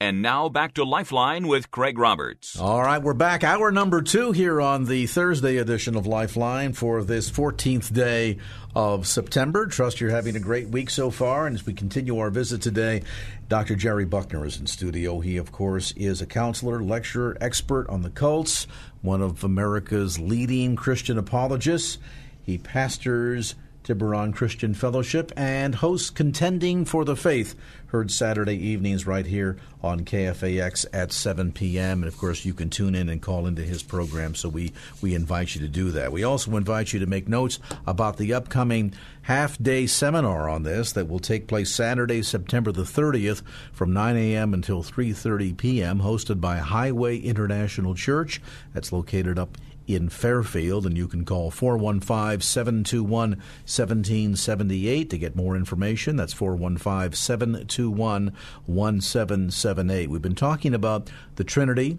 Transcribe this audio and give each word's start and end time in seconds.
And 0.00 0.22
now 0.22 0.48
back 0.48 0.74
to 0.74 0.84
Lifeline 0.84 1.48
with 1.48 1.72
Craig 1.72 1.98
Roberts. 1.98 2.56
All 2.56 2.80
right, 2.80 3.02
we're 3.02 3.14
back. 3.14 3.42
Hour 3.42 3.72
number 3.72 4.00
two 4.00 4.30
here 4.30 4.60
on 4.60 4.84
the 4.84 5.08
Thursday 5.08 5.56
edition 5.56 5.96
of 5.96 6.06
Lifeline 6.06 6.72
for 6.72 7.02
this 7.02 7.28
14th 7.28 7.92
day 7.92 8.38
of 8.76 9.08
September. 9.08 9.66
Trust 9.66 10.00
you're 10.00 10.10
having 10.10 10.36
a 10.36 10.40
great 10.40 10.68
week 10.68 10.88
so 10.90 11.10
far. 11.10 11.48
And 11.48 11.56
as 11.56 11.66
we 11.66 11.72
continue 11.74 12.16
our 12.20 12.30
visit 12.30 12.62
today, 12.62 13.02
Dr. 13.48 13.74
Jerry 13.74 14.04
Buckner 14.04 14.46
is 14.46 14.60
in 14.60 14.68
studio. 14.68 15.18
He, 15.18 15.36
of 15.36 15.50
course, 15.50 15.92
is 15.96 16.22
a 16.22 16.26
counselor, 16.26 16.80
lecturer, 16.80 17.36
expert 17.40 17.88
on 17.88 18.02
the 18.02 18.10
cults, 18.10 18.68
one 19.02 19.20
of 19.20 19.42
America's 19.42 20.20
leading 20.20 20.76
Christian 20.76 21.18
apologists. 21.18 21.98
He 22.40 22.56
pastors 22.56 23.56
Tiburon 23.88 24.34
Christian 24.34 24.74
Fellowship 24.74 25.32
and 25.34 25.76
hosts 25.76 26.10
Contending 26.10 26.84
for 26.84 27.06
the 27.06 27.16
Faith, 27.16 27.54
heard 27.86 28.10
Saturday 28.10 28.54
evenings 28.54 29.06
right 29.06 29.24
here 29.24 29.56
on 29.82 30.04
KFAX 30.04 30.84
at 30.92 31.10
7 31.10 31.52
p.m. 31.52 32.02
And 32.02 32.12
of 32.12 32.18
course, 32.18 32.44
you 32.44 32.52
can 32.52 32.68
tune 32.68 32.94
in 32.94 33.08
and 33.08 33.22
call 33.22 33.46
into 33.46 33.62
his 33.62 33.82
program, 33.82 34.34
so 34.34 34.50
we, 34.50 34.74
we 35.00 35.14
invite 35.14 35.54
you 35.54 35.62
to 35.62 35.68
do 35.68 35.90
that. 35.92 36.12
We 36.12 36.22
also 36.22 36.54
invite 36.54 36.92
you 36.92 37.00
to 37.00 37.06
make 37.06 37.28
notes 37.28 37.60
about 37.86 38.18
the 38.18 38.34
upcoming 38.34 38.92
half 39.22 39.56
day 39.56 39.86
seminar 39.86 40.50
on 40.50 40.64
this 40.64 40.92
that 40.92 41.08
will 41.08 41.18
take 41.18 41.46
place 41.46 41.74
Saturday, 41.74 42.20
September 42.20 42.72
the 42.72 42.82
30th 42.82 43.40
from 43.72 43.94
9 43.94 44.16
a.m. 44.18 44.52
until 44.52 44.82
3.30 44.82 45.56
p.m., 45.56 46.00
hosted 46.00 46.42
by 46.42 46.58
Highway 46.58 47.16
International 47.16 47.94
Church. 47.94 48.42
That's 48.74 48.92
located 48.92 49.38
up 49.38 49.56
in 49.88 50.08
Fairfield, 50.10 50.84
and 50.84 50.96
you 50.96 51.08
can 51.08 51.24
call 51.24 51.50
415 51.50 52.40
721 52.42 53.30
1778 53.30 55.10
to 55.10 55.18
get 55.18 55.34
more 55.34 55.56
information. 55.56 56.16
That's 56.16 56.34
415 56.34 57.12
721 57.12 58.32
1778. 58.66 60.10
We've 60.10 60.20
been 60.20 60.34
talking 60.34 60.74
about 60.74 61.10
the 61.36 61.44
Trinity 61.44 61.98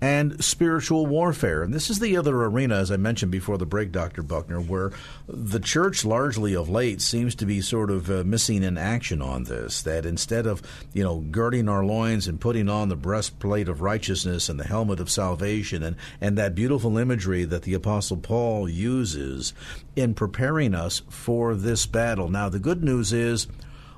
and 0.00 0.42
spiritual 0.42 1.06
warfare. 1.06 1.62
And 1.62 1.74
this 1.74 1.90
is 1.90 1.98
the 1.98 2.16
other 2.16 2.44
arena, 2.44 2.76
as 2.76 2.90
I 2.90 2.96
mentioned 2.96 3.32
before 3.32 3.58
the 3.58 3.66
break, 3.66 3.90
Dr. 3.90 4.22
Buckner, 4.22 4.60
where 4.60 4.92
the 5.26 5.58
church 5.58 6.04
largely 6.04 6.54
of 6.54 6.68
late 6.68 7.00
seems 7.00 7.34
to 7.36 7.46
be 7.46 7.60
sort 7.60 7.90
of 7.90 8.08
uh, 8.10 8.22
missing 8.24 8.62
in 8.62 8.78
action 8.78 9.20
on 9.20 9.44
this. 9.44 9.82
That 9.82 10.06
instead 10.06 10.46
of, 10.46 10.62
you 10.92 11.02
know, 11.02 11.18
girding 11.18 11.68
our 11.68 11.84
loins 11.84 12.28
and 12.28 12.40
putting 12.40 12.68
on 12.68 12.88
the 12.88 12.96
breastplate 12.96 13.68
of 13.68 13.80
righteousness 13.80 14.48
and 14.48 14.58
the 14.60 14.64
helmet 14.64 15.00
of 15.00 15.10
salvation 15.10 15.82
and, 15.82 15.96
and 16.20 16.38
that 16.38 16.54
beautiful 16.54 16.96
imagery 16.96 17.44
that 17.44 17.62
the 17.62 17.74
Apostle 17.74 18.18
Paul 18.18 18.68
uses 18.68 19.52
in 19.96 20.14
preparing 20.14 20.74
us 20.74 21.02
for 21.08 21.54
this 21.54 21.86
battle. 21.86 22.28
Now, 22.28 22.48
the 22.48 22.60
good 22.60 22.84
news 22.84 23.12
is 23.12 23.48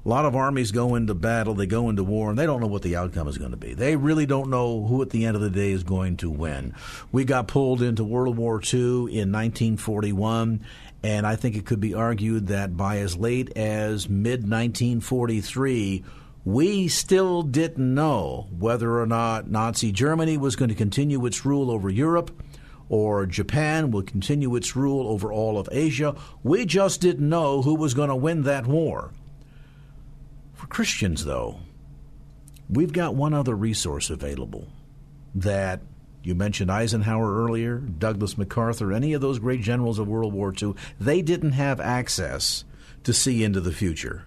a 0.05 0.09
lot 0.09 0.25
of 0.25 0.35
armies 0.35 0.73
go 0.73 0.95
into 0.95 1.15
battle, 1.15 1.55
they 1.55 1.67
go 1.67 1.91
into 1.91 2.03
war, 2.03 2.31
and 2.31 2.39
they 2.39 2.47
don't 2.47 2.61
know 2.61 2.67
what 2.67 2.83
the 2.83 2.97
outcome 2.97 3.29
is 3.29 3.39
going 3.39 3.51
to 3.51 3.57
be. 3.57 3.75
They 3.75 3.97
really 3.97 4.27
don't 4.27 4.49
know 4.49 4.85
who 4.87 5.03
at 5.03 5.11
the 5.11 5.27
end 5.27 5.37
of 5.37 5.43
the 5.43 5.51
day 5.51 5.73
is 5.73 5.83
going 5.83 6.17
to 6.19 6.31
win. 6.31 6.75
We 7.13 7.25
got 7.25 7.49
pulled 7.49 7.83
into 7.83 8.05
World 8.05 8.37
War 8.37 8.63
II 8.63 8.81
in 8.81 9.31
1941, 9.31 10.61
and 11.03 11.27
I 11.27 11.37
think 11.37 11.57
it 11.57 11.67
could 11.67 11.81
be 11.81 11.95
argued 11.95 12.47
that 12.47 12.77
by 12.77 12.99
as 12.99 13.17
late 13.17 13.57
as 13.57 14.09
mid 14.09 14.41
1943, 14.41 16.05
we 16.45 16.89
still 16.89 17.43
didn't 17.43 17.95
know 17.95 18.49
whether 18.59 18.99
or 18.99 19.07
not 19.07 19.51
Nazi 19.51 19.93
Germany 19.93 20.39
was 20.39 20.57
going 20.57 20.71
to 20.71 20.75
continue 20.75 21.25
its 21.27 21.45
rule 21.45 21.71
over 21.71 21.91
Europe 21.91 22.31
or 22.89 23.25
Japan 23.25 23.93
will 23.93 24.03
continue 24.03 24.57
its 24.57 24.75
rule 24.75 25.07
over 25.09 25.33
all 25.33 25.59
of 25.59 25.69
Asia. 25.71 26.17
We 26.43 26.67
just 26.67 27.01
didn't 27.01 27.27
know 27.27 27.63
who 27.63 27.77
was 27.77 27.95
going 27.95 28.09
to 28.09 28.17
win 28.17 28.43
that 28.43 28.67
war. 28.67 29.13
For 30.61 30.67
Christians, 30.67 31.25
though, 31.25 31.61
we've 32.69 32.93
got 32.93 33.15
one 33.15 33.33
other 33.33 33.57
resource 33.57 34.11
available 34.11 34.69
that 35.35 35.81
you 36.23 36.35
mentioned 36.35 36.71
Eisenhower 36.71 37.35
earlier, 37.35 37.79
Douglas 37.79 38.37
MacArthur, 38.37 38.93
any 38.93 39.15
of 39.15 39.23
those 39.23 39.39
great 39.39 39.63
generals 39.63 39.99
of 39.99 40.07
World 40.07 40.35
War 40.35 40.53
II, 40.53 40.75
they 41.01 41.23
didn't 41.23 41.53
have 41.53 41.81
access 41.81 42.67
to 43.05 43.15
see 43.15 43.43
into 43.43 43.63
the 43.63 43.73
future. 43.73 44.27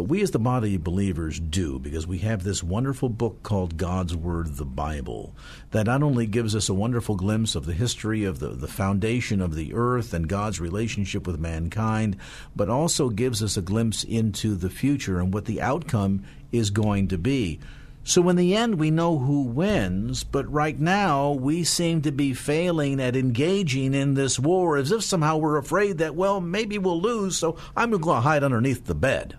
But 0.00 0.08
we, 0.08 0.22
as 0.22 0.30
the 0.30 0.38
body 0.38 0.76
of 0.76 0.82
believers, 0.82 1.38
do 1.38 1.78
because 1.78 2.06
we 2.06 2.20
have 2.20 2.42
this 2.42 2.62
wonderful 2.62 3.10
book 3.10 3.42
called 3.42 3.76
God's 3.76 4.16
Word, 4.16 4.56
the 4.56 4.64
Bible, 4.64 5.34
that 5.72 5.84
not 5.84 6.02
only 6.02 6.24
gives 6.24 6.56
us 6.56 6.70
a 6.70 6.74
wonderful 6.74 7.16
glimpse 7.16 7.54
of 7.54 7.66
the 7.66 7.74
history 7.74 8.24
of 8.24 8.38
the, 8.38 8.48
the 8.48 8.66
foundation 8.66 9.42
of 9.42 9.54
the 9.54 9.74
earth 9.74 10.14
and 10.14 10.26
God's 10.26 10.58
relationship 10.58 11.26
with 11.26 11.38
mankind, 11.38 12.16
but 12.56 12.70
also 12.70 13.10
gives 13.10 13.42
us 13.42 13.58
a 13.58 13.60
glimpse 13.60 14.02
into 14.02 14.54
the 14.54 14.70
future 14.70 15.20
and 15.20 15.34
what 15.34 15.44
the 15.44 15.60
outcome 15.60 16.24
is 16.50 16.70
going 16.70 17.08
to 17.08 17.18
be. 17.18 17.60
So, 18.02 18.26
in 18.30 18.36
the 18.36 18.56
end, 18.56 18.76
we 18.76 18.90
know 18.90 19.18
who 19.18 19.42
wins, 19.42 20.24
but 20.24 20.50
right 20.50 20.80
now 20.80 21.32
we 21.32 21.62
seem 21.62 22.00
to 22.02 22.10
be 22.10 22.32
failing 22.32 23.02
at 23.02 23.16
engaging 23.16 23.92
in 23.92 24.14
this 24.14 24.38
war 24.38 24.78
as 24.78 24.92
if 24.92 25.04
somehow 25.04 25.36
we're 25.36 25.58
afraid 25.58 25.98
that, 25.98 26.14
well, 26.14 26.40
maybe 26.40 26.78
we'll 26.78 27.02
lose, 27.02 27.36
so 27.36 27.58
I'm 27.76 27.90
going 27.90 28.02
to 28.02 28.20
hide 28.22 28.42
underneath 28.42 28.86
the 28.86 28.94
bed. 28.94 29.36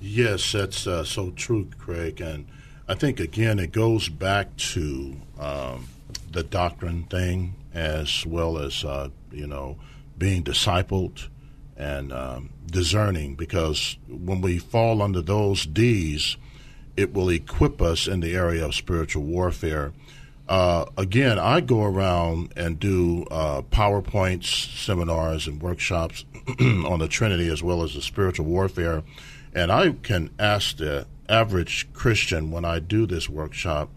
Yes, 0.00 0.52
that's 0.52 0.86
uh, 0.86 1.04
so 1.04 1.30
true, 1.30 1.68
Craig. 1.78 2.20
And 2.20 2.46
I 2.88 2.94
think, 2.94 3.20
again, 3.20 3.58
it 3.58 3.72
goes 3.72 4.08
back 4.08 4.56
to 4.56 5.16
um, 5.38 5.88
the 6.30 6.42
doctrine 6.42 7.04
thing 7.04 7.54
as 7.72 8.24
well 8.26 8.58
as, 8.58 8.84
uh, 8.84 9.08
you 9.32 9.46
know, 9.46 9.76
being 10.18 10.42
discipled 10.42 11.28
and 11.76 12.12
um, 12.12 12.50
discerning 12.70 13.34
because 13.34 13.96
when 14.08 14.40
we 14.40 14.58
fall 14.58 15.02
under 15.02 15.20
those 15.20 15.66
D's, 15.66 16.36
it 16.96 17.12
will 17.12 17.28
equip 17.28 17.82
us 17.82 18.06
in 18.06 18.20
the 18.20 18.34
area 18.34 18.64
of 18.64 18.74
spiritual 18.74 19.22
warfare. 19.24 19.92
Uh, 20.48 20.86
again, 20.96 21.38
I 21.38 21.60
go 21.60 21.82
around 21.82 22.52
and 22.56 22.78
do 22.78 23.24
uh, 23.30 23.62
PowerPoints, 23.62 24.44
seminars, 24.78 25.46
and 25.46 25.60
workshops 25.60 26.24
on 26.60 27.00
the 27.00 27.08
Trinity 27.08 27.48
as 27.48 27.62
well 27.62 27.82
as 27.82 27.94
the 27.94 28.00
spiritual 28.00 28.46
warfare 28.46 29.02
and 29.56 29.72
I 29.72 29.92
can 30.02 30.30
ask 30.38 30.76
the 30.76 31.06
average 31.30 31.90
Christian 31.94 32.50
when 32.50 32.66
I 32.66 32.78
do 32.78 33.06
this 33.06 33.26
workshop, 33.26 33.88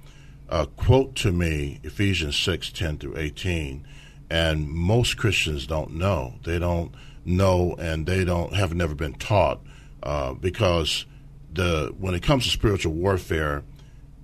uh, 0.47 0.67
quote 0.77 1.15
to 1.15 1.33
me 1.33 1.81
Ephesians 1.83 2.37
6 2.37 2.71
10 2.71 2.97
through 2.97 3.17
18. 3.17 3.85
And 4.29 4.69
most 4.69 5.17
Christians 5.17 5.67
don't 5.67 5.95
know. 5.95 6.35
They 6.45 6.59
don't 6.59 6.93
know 7.25 7.75
and 7.77 8.05
they 8.05 8.23
don't 8.23 8.53
have 8.53 8.73
never 8.73 8.95
been 8.95 9.15
taught 9.15 9.59
uh, 10.01 10.33
because 10.33 11.05
the 11.51 11.93
when 11.99 12.13
it 12.13 12.23
comes 12.23 12.45
to 12.45 12.49
spiritual 12.51 12.93
warfare, 12.93 13.63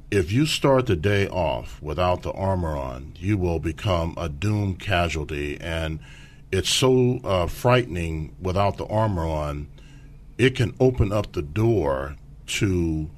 if 0.09 0.31
you 0.31 0.45
start 0.45 0.85
the 0.85 0.95
day 0.95 1.27
off 1.27 1.81
without 1.81 2.21
the 2.21 2.31
armor 2.31 2.77
on, 2.77 3.13
you 3.17 3.37
will 3.37 3.59
become 3.59 4.13
a 4.15 4.29
doomed 4.29 4.79
casualty. 4.79 5.59
And 5.59 5.99
it's 6.49 6.69
so 6.69 7.19
uh, 7.25 7.47
frightening 7.47 8.33
without 8.39 8.77
the 8.77 8.85
armor 8.85 9.25
on 9.25 9.67
it 10.37 10.55
can 10.55 10.75
open 10.79 11.11
up 11.11 11.33
the 11.33 11.41
door 11.41 12.15
to 12.47 13.09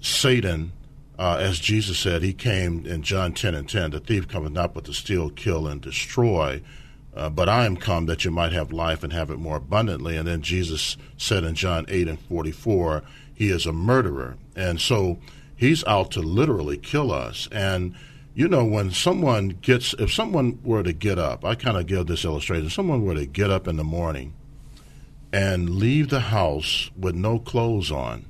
Satan, 0.00 0.72
uh, 1.18 1.38
as 1.40 1.58
Jesus 1.58 1.98
said, 1.98 2.22
he 2.22 2.32
came 2.32 2.84
in 2.84 3.02
John 3.02 3.32
10 3.32 3.54
and 3.54 3.68
10, 3.68 3.92
the 3.92 4.00
thief 4.00 4.28
cometh 4.28 4.52
not 4.52 4.74
but 4.74 4.84
to 4.84 4.92
steal, 4.92 5.30
kill, 5.30 5.66
and 5.66 5.80
destroy. 5.80 6.62
Uh, 7.14 7.30
but 7.30 7.48
I 7.48 7.64
am 7.64 7.78
come 7.78 8.04
that 8.06 8.26
you 8.26 8.30
might 8.30 8.52
have 8.52 8.72
life 8.72 9.02
and 9.02 9.12
have 9.12 9.30
it 9.30 9.38
more 9.38 9.56
abundantly. 9.56 10.18
And 10.18 10.28
then 10.28 10.42
Jesus 10.42 10.98
said 11.16 11.44
in 11.44 11.54
John 11.54 11.86
8 11.88 12.08
and 12.08 12.20
44, 12.20 13.02
he 13.32 13.48
is 13.48 13.64
a 13.64 13.72
murderer. 13.72 14.36
And 14.54 14.78
so 14.78 15.18
he's 15.56 15.82
out 15.84 16.10
to 16.12 16.20
literally 16.20 16.76
kill 16.76 17.10
us. 17.10 17.48
And, 17.50 17.94
you 18.34 18.48
know, 18.48 18.66
when 18.66 18.90
someone 18.90 19.48
gets, 19.62 19.94
if 19.94 20.12
someone 20.12 20.58
were 20.62 20.82
to 20.82 20.92
get 20.92 21.18
up, 21.18 21.42
I 21.42 21.54
kind 21.54 21.78
of 21.78 21.86
give 21.86 22.06
this 22.06 22.26
illustration, 22.26 22.66
if 22.66 22.74
someone 22.74 23.02
were 23.02 23.14
to 23.14 23.24
get 23.24 23.50
up 23.50 23.66
in 23.66 23.76
the 23.76 23.84
morning 23.84 24.34
and 25.36 25.68
leave 25.68 26.08
the 26.08 26.20
house 26.20 26.90
with 26.98 27.14
no 27.14 27.38
clothes 27.38 27.92
on, 27.92 28.24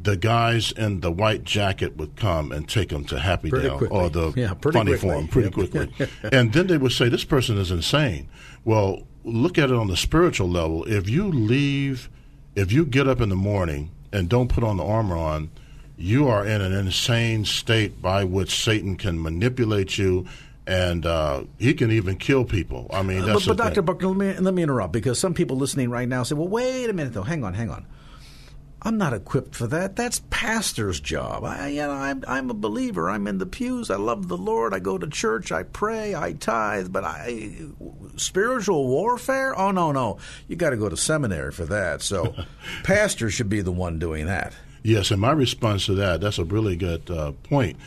the 0.00 0.16
guys 0.16 0.70
in 0.70 1.00
the 1.00 1.10
white 1.10 1.42
jacket 1.42 1.96
would 1.96 2.14
come 2.14 2.52
and 2.52 2.68
take 2.68 2.90
them 2.90 3.04
to 3.04 3.18
Happy 3.18 3.50
Dale 3.50 3.84
or 3.90 4.08
the 4.08 4.32
yeah, 4.36 4.54
funny 4.62 4.92
quickly. 4.92 4.96
farm 4.96 5.26
pretty 5.26 5.50
quickly. 5.50 5.92
and 6.32 6.52
then 6.52 6.68
they 6.68 6.78
would 6.78 6.92
say, 6.92 7.08
This 7.08 7.24
person 7.24 7.58
is 7.58 7.72
insane. 7.72 8.28
Well, 8.64 9.02
look 9.24 9.58
at 9.58 9.70
it 9.70 9.74
on 9.76 9.88
the 9.88 9.96
spiritual 9.96 10.48
level. 10.48 10.84
If 10.84 11.08
you 11.08 11.32
leave, 11.32 12.08
if 12.54 12.70
you 12.70 12.86
get 12.86 13.08
up 13.08 13.20
in 13.20 13.28
the 13.28 13.36
morning 13.36 13.90
and 14.12 14.28
don't 14.28 14.48
put 14.48 14.62
on 14.62 14.76
the 14.76 14.84
armor 14.84 15.16
on, 15.16 15.50
you 15.96 16.28
are 16.28 16.46
in 16.46 16.60
an 16.60 16.72
insane 16.72 17.44
state 17.44 18.00
by 18.00 18.22
which 18.22 18.54
Satan 18.54 18.96
can 18.96 19.20
manipulate 19.20 19.98
you 19.98 20.28
and 20.68 21.06
uh, 21.06 21.44
he 21.58 21.72
can 21.72 21.90
even 21.90 22.16
kill 22.16 22.44
people. 22.44 22.88
I 22.92 23.02
mean, 23.02 23.24
that's 23.24 23.46
but, 23.46 23.56
but 23.56 23.64
Dr. 23.64 23.74
thing. 23.76 23.84
Buckner, 23.86 24.08
let 24.08 24.16
me, 24.16 24.38
let 24.38 24.52
me 24.52 24.62
interrupt 24.62 24.92
because 24.92 25.18
some 25.18 25.32
people 25.32 25.56
listening 25.56 25.88
right 25.88 26.06
now 26.06 26.22
say, 26.22 26.34
well, 26.34 26.46
wait 26.46 26.90
a 26.90 26.92
minute, 26.92 27.14
though. 27.14 27.22
Hang 27.22 27.42
on, 27.42 27.54
hang 27.54 27.70
on. 27.70 27.86
I'm 28.82 28.98
not 28.98 29.14
equipped 29.14 29.56
for 29.56 29.66
that. 29.68 29.96
That's 29.96 30.20
pastor's 30.28 31.00
job. 31.00 31.42
I, 31.42 31.68
you 31.68 31.80
know, 31.80 31.90
I'm, 31.90 32.22
I'm 32.28 32.50
a 32.50 32.54
believer. 32.54 33.08
I'm 33.08 33.26
in 33.26 33.38
the 33.38 33.46
pews. 33.46 33.90
I 33.90 33.96
love 33.96 34.28
the 34.28 34.36
Lord. 34.36 34.74
I 34.74 34.78
go 34.78 34.98
to 34.98 35.06
church. 35.08 35.50
I 35.50 35.62
pray. 35.62 36.14
I 36.14 36.34
tithe. 36.34 36.92
But 36.92 37.02
I 37.02 37.54
spiritual 38.16 38.86
warfare? 38.86 39.58
Oh 39.58 39.70
no, 39.72 39.90
no. 39.90 40.18
You 40.46 40.54
got 40.54 40.70
to 40.70 40.76
go 40.76 40.88
to 40.88 40.96
seminary 40.96 41.50
for 41.50 41.64
that. 41.64 42.02
So, 42.02 42.34
pastor 42.84 43.30
should 43.30 43.48
be 43.48 43.62
the 43.62 43.72
one 43.72 43.98
doing 43.98 44.26
that. 44.26 44.52
Yes, 44.82 45.10
and 45.10 45.20
my 45.20 45.32
response 45.32 45.86
to 45.86 45.94
that, 45.96 46.20
that's 46.20 46.38
a 46.38 46.44
really 46.44 46.76
good 46.76 47.10
uh, 47.10 47.32
point. 47.42 47.78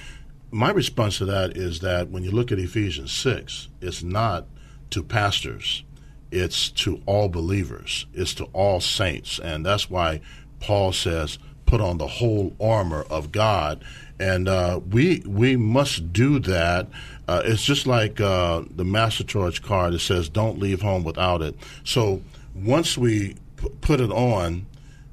My 0.53 0.69
response 0.69 1.17
to 1.19 1.25
that 1.25 1.55
is 1.55 1.79
that 1.79 2.09
when 2.09 2.23
you 2.23 2.31
look 2.31 2.51
at 2.51 2.59
Ephesians 2.59 3.13
6, 3.13 3.69
it's 3.79 4.03
not 4.03 4.47
to 4.89 5.01
pastors, 5.01 5.83
it's 6.29 6.69
to 6.71 7.01
all 7.05 7.29
believers, 7.29 8.05
it's 8.13 8.33
to 8.35 8.45
all 8.51 8.81
saints. 8.81 9.39
And 9.39 9.65
that's 9.65 9.89
why 9.89 10.19
Paul 10.59 10.91
says, 10.91 11.39
put 11.65 11.79
on 11.79 11.97
the 11.97 12.07
whole 12.07 12.53
armor 12.59 13.03
of 13.09 13.31
God. 13.31 13.81
And 14.19 14.49
uh, 14.49 14.81
we, 14.89 15.23
we 15.25 15.55
must 15.55 16.11
do 16.11 16.37
that. 16.39 16.87
Uh, 17.29 17.41
it's 17.45 17.63
just 17.63 17.87
like 17.87 18.19
uh, 18.19 18.63
the 18.69 18.83
Master 18.83 19.23
Charge 19.23 19.61
card 19.61 19.93
that 19.93 19.99
says, 19.99 20.27
don't 20.27 20.59
leave 20.59 20.81
home 20.81 21.05
without 21.05 21.41
it. 21.41 21.55
So 21.85 22.21
once 22.53 22.97
we 22.97 23.35
p- 23.55 23.69
put 23.79 24.01
it 24.01 24.11
on, 24.11 24.65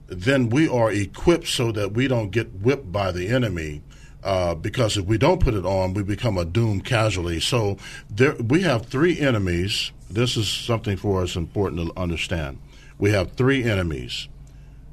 then 0.09 0.49
we 0.49 0.69
are 0.69 0.91
equipped 0.91 1.47
so 1.47 1.71
that 1.73 1.93
we 1.93 2.09
don't 2.09 2.31
get 2.31 2.53
whipped 2.55 2.91
by 2.91 3.13
the 3.13 3.29
enemy. 3.29 3.83
Uh, 4.25 4.55
because 4.55 4.97
if 4.97 5.07
we 5.07 5.17
don't 5.17 5.41
put 5.41 5.55
it 5.55 5.65
on, 5.65 5.95
we 5.95 6.03
become 6.03 6.37
a 6.37 6.45
doomed 6.45 6.85
casualty. 6.85 7.41
So 7.41 7.77
there, 8.11 8.35
we 8.35 8.63
have 8.63 8.87
three 8.87 9.19
enemies. 9.21 9.93
This 10.11 10.37
is 10.37 10.49
something 10.49 10.97
for 10.97 11.23
us 11.23 11.37
important 11.37 11.89
to 11.89 12.01
understand. 12.01 12.59
We 12.99 13.13
have 13.13 13.33
three 13.33 13.63
enemies. 13.63 14.29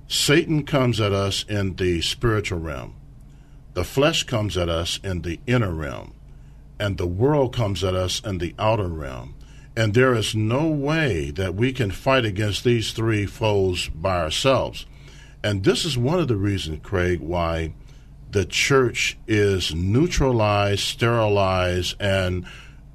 Satan 0.08 0.64
comes 0.64 1.02
at 1.02 1.12
us 1.12 1.44
in 1.50 1.76
the 1.76 2.02
spiritual 2.02 2.60
realm. 2.60 2.96
The 3.74 3.84
flesh 3.84 4.24
comes 4.24 4.58
at 4.58 4.70
us 4.70 5.00
in 5.04 5.24
the 5.24 5.40
inner 5.48 5.74
realm. 5.74 6.14
And 6.80 6.98
the 6.98 7.08
world 7.08 7.56
comes 7.56 7.84
at 7.84 7.96
us 7.96 8.22
in 8.24 8.38
the 8.38 8.54
outer 8.60 8.88
realm. 8.88 9.36
And 9.76 9.94
there 9.94 10.14
is 10.14 10.36
no 10.36 10.68
way 10.68 11.32
that 11.32 11.56
we 11.56 11.74
can 11.74 11.92
fight 11.92 12.26
against 12.26 12.64
these 12.64 12.92
three 12.92 13.26
foes 13.26 13.90
by 13.90 14.22
ourselves. 14.22 14.86
And 15.44 15.64
this 15.64 15.84
is 15.84 15.98
one 15.98 16.20
of 16.20 16.28
the 16.28 16.38
reasons, 16.38 16.80
Craig, 16.84 17.20
why 17.20 17.74
the 18.36 18.44
church 18.44 19.18
is 19.28 19.74
neutralized, 19.74 20.82
sterilized, 20.82 21.96
and 22.02 22.46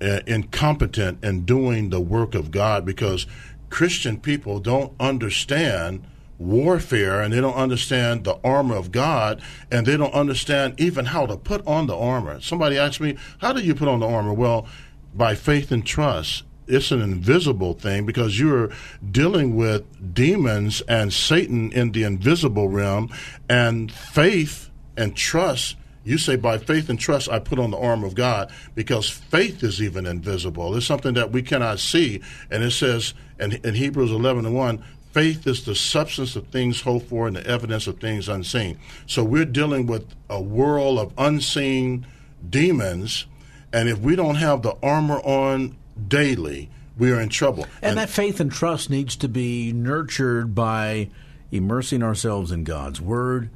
uh, 0.02 0.20
incompetent 0.26 1.24
in 1.24 1.46
doing 1.46 1.88
the 1.88 1.98
work 1.98 2.34
of 2.34 2.50
God 2.50 2.84
because 2.84 3.26
Christian 3.70 4.20
people 4.20 4.60
don't 4.60 4.92
understand 5.00 6.04
warfare 6.38 7.22
and 7.22 7.32
they 7.32 7.40
don't 7.40 7.54
understand 7.54 8.24
the 8.24 8.38
armor 8.44 8.76
of 8.76 8.92
God 8.92 9.40
and 9.70 9.86
they 9.86 9.96
don't 9.96 10.12
understand 10.12 10.78
even 10.78 11.06
how 11.06 11.24
to 11.24 11.38
put 11.38 11.66
on 11.66 11.86
the 11.86 11.96
armor. 11.96 12.38
Somebody 12.42 12.76
asked 12.76 13.00
me, 13.00 13.16
How 13.38 13.54
do 13.54 13.62
you 13.62 13.74
put 13.74 13.88
on 13.88 14.00
the 14.00 14.06
armor? 14.06 14.34
Well, 14.34 14.66
by 15.14 15.36
faith 15.36 15.72
and 15.72 15.86
trust 15.86 16.44
it's 16.66 16.92
an 16.92 17.00
invisible 17.00 17.72
thing 17.72 18.04
because 18.04 18.38
you're 18.38 18.70
dealing 19.10 19.56
with 19.56 20.14
demons 20.14 20.82
and 20.82 21.12
Satan 21.12 21.72
in 21.72 21.92
the 21.92 22.04
invisible 22.04 22.68
realm, 22.68 23.10
and 23.48 23.90
faith 23.90 24.69
and 25.00 25.16
trust. 25.16 25.76
You 26.04 26.18
say, 26.18 26.36
by 26.36 26.58
faith 26.58 26.88
and 26.88 26.98
trust, 26.98 27.28
I 27.28 27.38
put 27.40 27.58
on 27.58 27.70
the 27.70 27.78
armor 27.78 28.06
of 28.06 28.14
God 28.14 28.52
because 28.74 29.08
faith 29.08 29.62
is 29.62 29.82
even 29.82 30.06
invisible. 30.06 30.76
It's 30.76 30.86
something 30.86 31.14
that 31.14 31.32
we 31.32 31.42
cannot 31.42 31.78
see. 31.78 32.20
And 32.50 32.62
it 32.62 32.70
says 32.70 33.14
in, 33.38 33.52
in 33.64 33.74
Hebrews 33.74 34.10
11 34.10 34.46
and 34.46 34.54
1, 34.54 34.84
faith 35.12 35.46
is 35.46 35.64
the 35.64 35.74
substance 35.74 36.36
of 36.36 36.46
things 36.48 36.82
hoped 36.82 37.08
for 37.08 37.26
and 37.26 37.36
the 37.36 37.46
evidence 37.46 37.86
of 37.86 37.98
things 37.98 38.28
unseen. 38.28 38.78
So 39.06 39.24
we're 39.24 39.44
dealing 39.44 39.86
with 39.86 40.06
a 40.28 40.40
world 40.40 40.98
of 40.98 41.12
unseen 41.18 42.06
demons. 42.48 43.26
And 43.72 43.88
if 43.88 43.98
we 43.98 44.16
don't 44.16 44.36
have 44.36 44.62
the 44.62 44.76
armor 44.82 45.20
on 45.20 45.76
daily, 46.08 46.70
we 46.96 47.12
are 47.12 47.20
in 47.20 47.28
trouble. 47.28 47.64
And, 47.82 47.90
and, 47.90 47.98
that 47.98 48.10
faith 48.10 48.40
and 48.40 48.50
trust 48.50 48.88
needs 48.90 49.16
to 49.16 49.28
be 49.28 49.72
nurtured 49.72 50.54
by 50.54 51.10
immersing 51.50 52.02
ourselves 52.02 52.52
in 52.52 52.64
God's 52.64 53.00
Word 53.00 53.50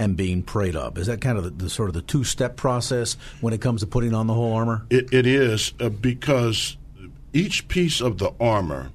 and 0.00 0.16
being 0.16 0.42
prayed 0.42 0.74
up. 0.74 0.96
Is 0.96 1.06
that 1.08 1.20
kind 1.20 1.36
of 1.36 1.44
the, 1.44 1.50
the 1.50 1.70
sort 1.70 1.90
of 1.90 1.94
the 1.94 2.00
two 2.00 2.24
step 2.24 2.56
process 2.56 3.18
when 3.42 3.52
it 3.52 3.60
comes 3.60 3.82
to 3.82 3.86
putting 3.86 4.14
on 4.14 4.26
the 4.26 4.34
whole 4.34 4.54
armor? 4.54 4.86
it, 4.88 5.12
it 5.12 5.26
is 5.26 5.74
uh, 5.78 5.90
because 5.90 6.78
each 7.34 7.68
piece 7.68 8.00
of 8.00 8.16
the 8.16 8.32
armor 8.40 8.90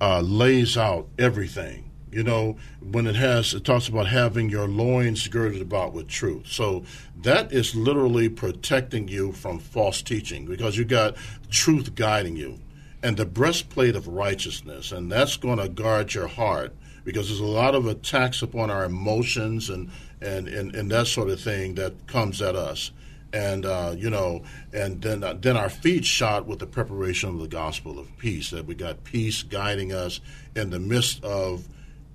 uh, 0.00 0.22
lays 0.22 0.76
out 0.76 1.06
everything. 1.18 1.90
You 2.10 2.22
know, 2.22 2.56
when 2.80 3.06
it 3.06 3.16
has, 3.16 3.52
it 3.52 3.64
talks 3.64 3.88
about 3.88 4.06
having 4.06 4.48
your 4.48 4.66
loins 4.66 5.28
girded 5.28 5.60
about 5.60 5.92
with 5.92 6.08
truth. 6.08 6.46
So 6.46 6.84
that 7.20 7.52
is 7.52 7.74
literally 7.74 8.30
protecting 8.30 9.06
you 9.08 9.32
from 9.32 9.58
false 9.58 10.00
teaching 10.00 10.46
because 10.46 10.78
you 10.78 10.86
got 10.86 11.16
truth 11.50 11.94
guiding 11.94 12.36
you. 12.36 12.58
And 13.02 13.18
the 13.18 13.26
breastplate 13.26 13.94
of 13.94 14.08
righteousness, 14.08 14.92
and 14.92 15.12
that's 15.12 15.36
going 15.36 15.58
to 15.58 15.68
guard 15.68 16.14
your 16.14 16.26
heart 16.26 16.74
because 17.06 17.28
there's 17.28 17.40
a 17.40 17.44
lot 17.44 17.76
of 17.76 17.86
attacks 17.86 18.42
upon 18.42 18.68
our 18.68 18.84
emotions 18.84 19.70
and, 19.70 19.88
and, 20.20 20.48
and, 20.48 20.74
and 20.74 20.90
that 20.90 21.06
sort 21.06 21.30
of 21.30 21.40
thing 21.40 21.76
that 21.76 22.06
comes 22.08 22.42
at 22.42 22.56
us. 22.56 22.90
And 23.32 23.64
uh, 23.64 23.94
you 23.96 24.10
know, 24.10 24.42
and 24.72 25.02
then 25.02 25.22
uh, 25.22 25.34
then 25.38 25.56
our 25.56 25.68
feet 25.68 26.04
shot 26.04 26.46
with 26.46 26.58
the 26.58 26.66
preparation 26.66 27.28
of 27.28 27.38
the 27.38 27.48
gospel 27.48 27.98
of 27.98 28.16
peace. 28.18 28.50
That 28.50 28.66
we 28.66 28.74
got 28.74 29.04
peace 29.04 29.42
guiding 29.42 29.92
us 29.92 30.20
in 30.54 30.70
the 30.70 30.78
midst 30.78 31.22
of 31.24 31.68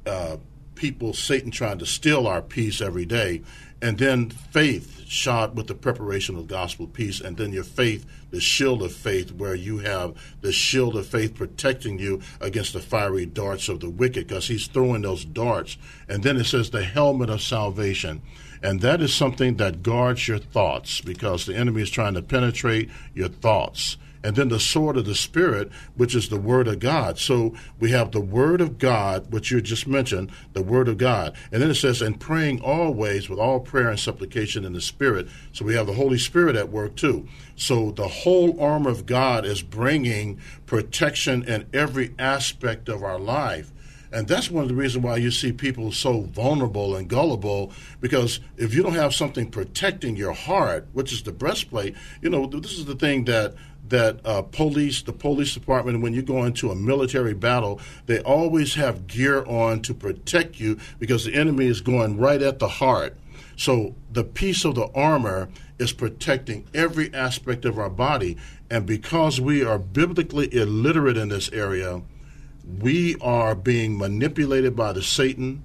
uh, 0.06 0.38
people, 0.74 1.14
Satan 1.14 1.52
trying 1.52 1.78
to 1.80 1.86
steal 1.86 2.28
our 2.28 2.42
peace 2.42 2.82
every 2.82 3.06
day, 3.06 3.44
and 3.82 3.98
then 3.98 4.30
faith 4.30 5.02
shot 5.08 5.56
with 5.56 5.68
the 5.68 5.76
preparation 5.76 6.38
of 6.38 6.48
gospel 6.48 6.88
peace, 6.88 7.20
and 7.20 7.36
then 7.36 7.52
your 7.52 7.64
faith, 7.64 8.06
the 8.30 8.40
shield 8.40 8.82
of 8.82 8.94
faith, 8.94 9.32
where 9.32 9.56
you 9.56 9.80
have 9.80 10.14
the 10.42 10.52
shield 10.52 10.96
of 10.96 11.06
faith 11.06 11.36
protecting 11.36 12.00
you 12.00 12.22
against 12.40 12.74
the 12.74 12.80
fiery 12.80 13.26
darts 13.26 13.68
of 13.68 13.80
the 13.82 13.90
wicked, 13.90 14.28
because 14.28 14.48
he's 14.48 14.68
throwing 14.68 15.02
those 15.02 15.26
darts. 15.26 15.78
And 16.08 16.24
then 16.24 16.38
it 16.38 16.46
says 16.46 16.70
the 16.70 16.84
helmet 16.84 17.30
of 17.30 17.42
salvation. 17.42 18.22
And 18.64 18.82
that 18.82 19.02
is 19.02 19.14
something 19.14 19.58
that 19.58 19.84
guards 19.84 20.28
your 20.28 20.38
thoughts 20.38 21.02
because 21.02 21.46
the 21.46 21.56
enemy 21.56 21.82
is 21.82 21.90
trying 21.90 22.14
to 22.14 22.22
penetrate 22.22 22.90
your 23.14 23.30
thoughts 23.30 23.98
and 24.24 24.36
then 24.36 24.50
the 24.50 24.60
sword 24.60 24.98
of 24.98 25.06
the 25.06 25.16
Spirit, 25.16 25.72
which 25.96 26.16
is 26.16 26.30
the 26.30 26.40
Word 26.40 26.68
of 26.68 26.80
God. 26.80 27.18
So 27.18 27.54
we 27.80 27.92
have 27.92 28.12
the 28.12 28.22
Word 28.22 28.62
of 28.62 28.78
God, 28.78 29.32
which 29.32 29.52
you 29.52 29.62
just 29.62 29.88
mentioned, 29.88 30.32
the 30.54 30.62
Word 30.62 30.88
of 30.88 30.98
God. 30.98 31.36
And 31.52 31.62
then 31.62 31.72
it 31.72 31.76
says, 31.76 32.02
and 32.02 32.20
praying 32.20 32.62
always 32.62 33.30
with 33.30 33.40
all 33.40 33.60
prayer 33.60 33.90
and 33.90 34.00
supplication 34.00 34.66
in 34.66 34.74
the 34.74 34.82
Spirit. 34.82 35.28
So 35.54 35.66
we 35.66 35.76
have 35.76 35.88
the 35.88 35.94
Holy 35.94 36.18
Spirit 36.18 36.56
at 36.56 36.70
work 36.70 36.96
too. 36.96 37.28
So 37.56 37.92
the 37.92 38.08
whole 38.08 38.60
armor 38.60 38.90
of 38.90 39.06
God 39.06 39.46
is 39.46 39.62
bringing 39.62 40.40
protection 40.66 41.44
in 41.44 41.68
every 41.74 42.14
aspect 42.18 42.90
of 42.90 43.04
our 43.04 43.20
life. 43.20 43.72
And 44.14 44.28
that's 44.28 44.52
one 44.52 44.64
of 44.64 44.70
the 44.70 44.76
reasons 44.76 45.06
why 45.06 45.18
you 45.18 45.32
see 45.32 45.52
people 45.52 45.92
so 45.92 46.22
vulnerable 46.22 46.96
and 46.96 47.08
gullible, 47.08 47.72
because 48.02 48.40
if 48.58 48.74
you 48.74 48.84
don't 48.84 48.94
have 48.94 49.14
something 49.14 49.50
protecting 49.50 50.18
your 50.18 50.34
heart, 50.34 50.88
which 50.94 51.14
is 51.14 51.24
the 51.24 51.32
breastplate, 51.32 51.96
you 52.22 52.30
know, 52.30 52.46
this 52.46 52.74
is 52.74 52.86
the 52.86 52.96
thing 52.96 53.26
that 53.26 53.56
that 53.90 54.26
uh, 54.26 54.42
police, 54.42 55.02
the 55.02 55.12
police 55.12 55.54
department, 55.54 56.02
when 56.02 56.14
you 56.14 56.22
go 56.22 56.46
into 56.46 56.72
a 56.72 56.76
military 56.76 57.34
battle, 57.34 57.80
they 58.06 58.20
always 58.22 58.76
have 58.76 59.06
gear 59.06 59.44
on 59.46 59.82
to 59.82 59.94
protect 59.94 60.60
you 60.60 60.78
because 60.98 61.26
the 61.26 61.34
enemy 61.34 61.68
is 61.68 61.82
going 61.82 62.18
right 62.18 62.42
at 62.42 62.60
the 62.60 62.70
heart. 62.70 63.18
So 63.58 63.94
the 64.10 64.24
piece 64.24 64.64
of 64.64 64.76
the 64.76 64.90
armor 64.96 65.50
is 65.78 65.92
protecting 65.92 66.66
every 66.74 67.14
aspect 67.14 67.66
of 67.66 67.78
our 67.78 67.90
body. 67.90 68.38
And 68.70 68.86
because 68.86 69.42
we 69.42 69.64
are 69.64 69.78
biblically 69.78 70.54
illiterate 70.54 71.18
in 71.18 71.28
this 71.28 71.52
area, 71.52 72.02
we 72.80 73.16
are 73.22 73.56
being 73.56 73.98
manipulated 73.98 74.76
by 74.76 74.94
the 74.94 75.04
Satan 75.04 75.64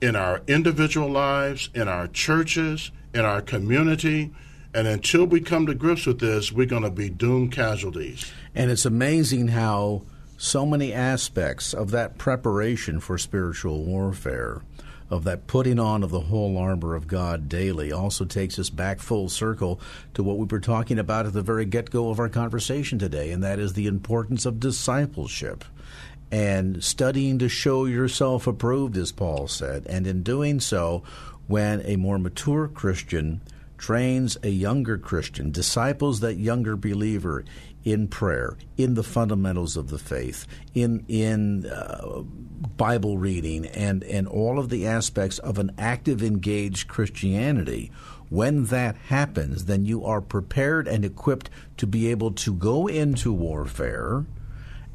in 0.00 0.16
our 0.16 0.42
individual 0.48 1.08
lives, 1.08 1.70
in 1.74 1.88
our 1.88 2.08
churches, 2.08 2.90
in 3.14 3.20
our 3.20 3.40
community. 3.40 4.32
And 4.74 4.88
until 4.88 5.26
we 5.26 5.40
come 5.40 5.66
to 5.66 5.74
grips 5.74 6.06
with 6.06 6.18
this, 6.18 6.50
we're 6.50 6.66
going 6.66 6.82
to 6.82 6.90
be 6.90 7.10
doomed 7.10 7.52
casualties. 7.52 8.30
And 8.54 8.70
it's 8.70 8.86
amazing 8.86 9.48
how 9.48 10.02
so 10.38 10.66
many 10.66 10.92
aspects 10.92 11.72
of 11.72 11.90
that 11.92 12.18
preparation 12.18 12.98
for 12.98 13.16
spiritual 13.16 13.84
warfare, 13.84 14.62
of 15.08 15.24
that 15.24 15.46
putting 15.46 15.78
on 15.78 16.02
of 16.02 16.10
the 16.10 16.20
whole 16.20 16.56
armor 16.56 16.94
of 16.94 17.06
God 17.06 17.48
daily, 17.48 17.92
also 17.92 18.24
takes 18.24 18.58
us 18.58 18.70
back 18.70 18.98
full 18.98 19.28
circle 19.28 19.78
to 20.14 20.22
what 20.22 20.38
we 20.38 20.46
were 20.46 20.58
talking 20.58 20.98
about 20.98 21.26
at 21.26 21.32
the 21.32 21.42
very 21.42 21.66
get 21.66 21.90
go 21.90 22.08
of 22.08 22.18
our 22.18 22.30
conversation 22.30 22.98
today, 22.98 23.30
and 23.30 23.44
that 23.44 23.58
is 23.58 23.74
the 23.74 23.86
importance 23.86 24.46
of 24.46 24.58
discipleship 24.58 25.64
and 26.32 26.82
studying 26.82 27.38
to 27.38 27.48
show 27.48 27.84
yourself 27.84 28.46
approved, 28.46 28.96
as 28.96 29.12
Paul 29.12 29.46
said. 29.48 29.86
And 29.86 30.06
in 30.06 30.22
doing 30.22 30.60
so, 30.60 31.02
when 31.46 31.82
a 31.82 31.96
more 31.96 32.18
mature 32.18 32.68
Christian 32.68 33.42
trains 33.76 34.38
a 34.42 34.48
younger 34.48 34.96
Christian, 34.96 35.50
disciples 35.50 36.20
that 36.20 36.38
younger 36.38 36.74
believer 36.74 37.44
in 37.84 38.08
prayer, 38.08 38.56
in 38.78 38.94
the 38.94 39.02
fundamentals 39.02 39.76
of 39.76 39.90
the 39.90 39.98
faith, 39.98 40.46
in 40.72 41.04
in 41.06 41.66
uh, 41.66 42.22
Bible 42.76 43.18
reading, 43.18 43.66
and 43.66 44.02
and 44.04 44.26
all 44.26 44.58
of 44.58 44.70
the 44.70 44.86
aspects 44.86 45.38
of 45.40 45.58
an 45.58 45.72
active, 45.76 46.22
engaged 46.22 46.88
Christianity. 46.88 47.90
When 48.30 48.66
that 48.66 48.96
happens, 48.96 49.66
then 49.66 49.84
you 49.84 50.06
are 50.06 50.22
prepared 50.22 50.88
and 50.88 51.04
equipped 51.04 51.50
to 51.76 51.86
be 51.86 52.10
able 52.10 52.30
to 52.30 52.54
go 52.54 52.86
into 52.86 53.32
warfare, 53.34 54.24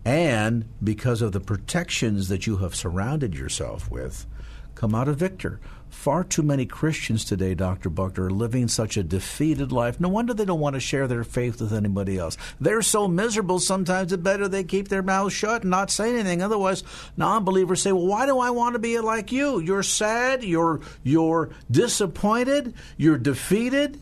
and 0.07 0.63
because 0.81 1.21
of 1.21 1.33
the 1.33 1.41
protections 1.41 2.29
that 2.29 2.47
you 2.47 2.57
have 2.57 2.73
surrounded 2.73 3.35
yourself 3.35 3.91
with, 3.91 4.25
come 4.73 4.95
out 4.95 5.09
a 5.09 5.13
victor. 5.13 5.59
Far 5.89 6.23
too 6.23 6.43
many 6.43 6.65
Christians 6.65 7.25
today, 7.25 7.53
Dr. 7.53 7.89
Buckner, 7.89 8.27
are 8.27 8.29
living 8.29 8.69
such 8.69 8.95
a 8.95 9.03
defeated 9.03 9.73
life. 9.73 9.99
No 9.99 10.07
wonder 10.07 10.33
they 10.33 10.45
don't 10.45 10.61
want 10.61 10.75
to 10.75 10.79
share 10.79 11.07
their 11.07 11.25
faith 11.25 11.59
with 11.59 11.73
anybody 11.73 12.17
else. 12.17 12.37
They're 12.57 12.81
so 12.81 13.09
miserable 13.09 13.59
sometimes 13.59 14.13
it 14.13 14.23
better 14.23 14.47
they 14.47 14.63
keep 14.63 14.87
their 14.87 15.03
mouths 15.03 15.33
shut 15.33 15.63
and 15.63 15.71
not 15.71 15.91
say 15.91 16.13
anything. 16.13 16.41
Otherwise, 16.41 16.83
non 17.17 17.43
believers 17.43 17.81
say, 17.81 17.91
Well, 17.91 18.07
why 18.07 18.25
do 18.27 18.39
I 18.39 18.51
want 18.51 18.75
to 18.75 18.79
be 18.79 18.97
like 18.99 19.33
you? 19.33 19.59
You're 19.59 19.83
sad, 19.83 20.41
you're 20.41 20.79
you're 21.03 21.49
disappointed, 21.69 22.75
you're 22.95 23.17
defeated, 23.17 23.99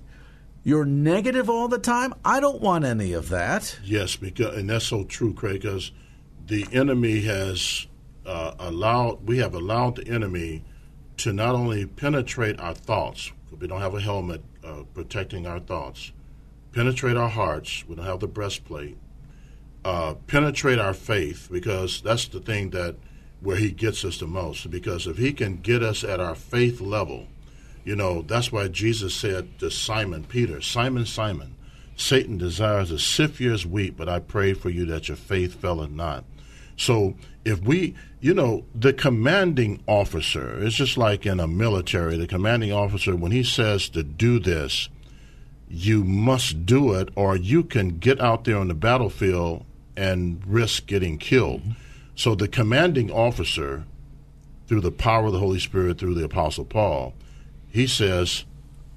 you're 0.66 0.84
negative 0.84 1.48
all 1.50 1.68
the 1.68 1.78
time. 1.78 2.14
I 2.26 2.40
don't 2.40 2.60
want 2.60 2.84
any 2.84 3.14
of 3.14 3.30
that. 3.30 3.78
Yes, 3.84 4.16
because 4.18 4.58
and 4.58 4.70
that's 4.70 4.86
so 4.86 5.04
true, 5.06 5.34
Craig, 5.34 5.62
because 5.62 5.92
the 6.48 6.66
enemy 6.74 7.22
has 7.22 7.86
uh, 8.26 8.56
allowed 8.60 9.26
we 9.28 9.38
have 9.38 9.54
allowed 9.54 9.96
the 9.96 10.08
enemy 10.08 10.66
to 11.18 11.32
not 11.32 11.54
only 11.56 11.86
penetrate 11.86 12.60
our 12.60 12.74
thoughts, 12.74 13.32
we 13.58 13.68
don't 13.68 13.80
have 13.80 13.94
a 13.94 14.02
helmet 14.02 14.44
uh, 14.64 14.84
protecting 14.94 15.46
our 15.46 15.60
thoughts, 15.60 16.12
penetrate 16.72 17.16
our 17.16 17.30
hearts, 17.30 17.86
we 17.88 17.96
don't 17.96 18.06
have 18.06 18.20
the 18.20 18.28
breastplate, 18.28 18.98
uh, 19.86 20.16
penetrate 20.26 20.80
our 20.80 20.94
faith, 20.94 21.48
because 21.50 22.02
that's 22.02 22.28
the 22.28 22.40
thing 22.40 22.72
that 22.72 22.96
where 23.40 23.58
he 23.58 23.70
gets 23.70 24.04
us 24.04 24.18
the 24.18 24.26
most. 24.26 24.70
Because 24.72 25.06
if 25.06 25.18
he 25.18 25.32
can 25.32 25.58
get 25.58 25.84
us 25.84 26.04
at 26.04 26.20
our 26.20 26.36
faith 26.36 26.82
level, 26.82 27.28
you 27.86 27.96
know, 27.96 28.24
that's 28.24 28.52
why 28.52 28.68
Jesus 28.68 29.14
said 29.16 29.60
to 29.60 29.70
Simon 29.70 30.26
Peter, 30.26 30.60
Simon, 30.60 31.06
Simon, 31.06 31.56
Satan 31.96 32.38
desires 32.38 32.90
to 32.90 32.98
sift 32.98 33.40
you 33.40 33.54
as 33.54 33.66
wheat, 33.66 33.96
but 33.96 34.10
I 34.10 34.20
pray 34.20 34.54
for 34.54 34.70
you 34.70 34.86
that 34.88 35.08
your 35.08 35.16
faith 35.16 35.56
faileth 35.56 35.92
not. 35.92 36.26
So 36.76 37.16
if 37.46 37.62
we, 37.62 37.96
you 38.20 38.34
know, 38.34 38.66
the 38.74 38.92
commanding 38.92 39.82
officer, 39.88 40.62
it's 40.62 40.76
just 40.76 40.98
like 40.98 41.26
in 41.26 41.40
a 41.40 41.48
military, 41.48 42.18
the 42.18 42.28
commanding 42.28 42.74
officer, 42.74 43.16
when 43.16 43.32
he 43.32 43.44
says 43.44 43.88
to 43.90 44.04
do 44.04 44.40
this, 44.40 44.90
you 45.70 46.04
must 46.04 46.66
do 46.66 46.94
it, 46.94 47.10
or 47.16 47.36
you 47.36 47.64
can 47.64 47.98
get 48.00 48.20
out 48.20 48.44
there 48.44 48.58
on 48.58 48.68
the 48.68 48.74
battlefield 48.74 49.64
and 49.96 50.42
risk 50.46 50.88
getting 50.88 51.18
killed. 51.18 51.62
So 52.16 52.36
the 52.36 52.48
commanding 52.48 53.12
officer, 53.12 53.84
through 54.68 54.82
the 54.82 54.92
power 54.92 55.28
of 55.28 55.34
the 55.34 55.40
Holy 55.40 55.60
Spirit, 55.60 56.00
through 56.00 56.16
the 56.16 56.26
Apostle 56.26 56.66
Paul, 56.66 57.14
he 57.76 57.88
says, 57.88 58.46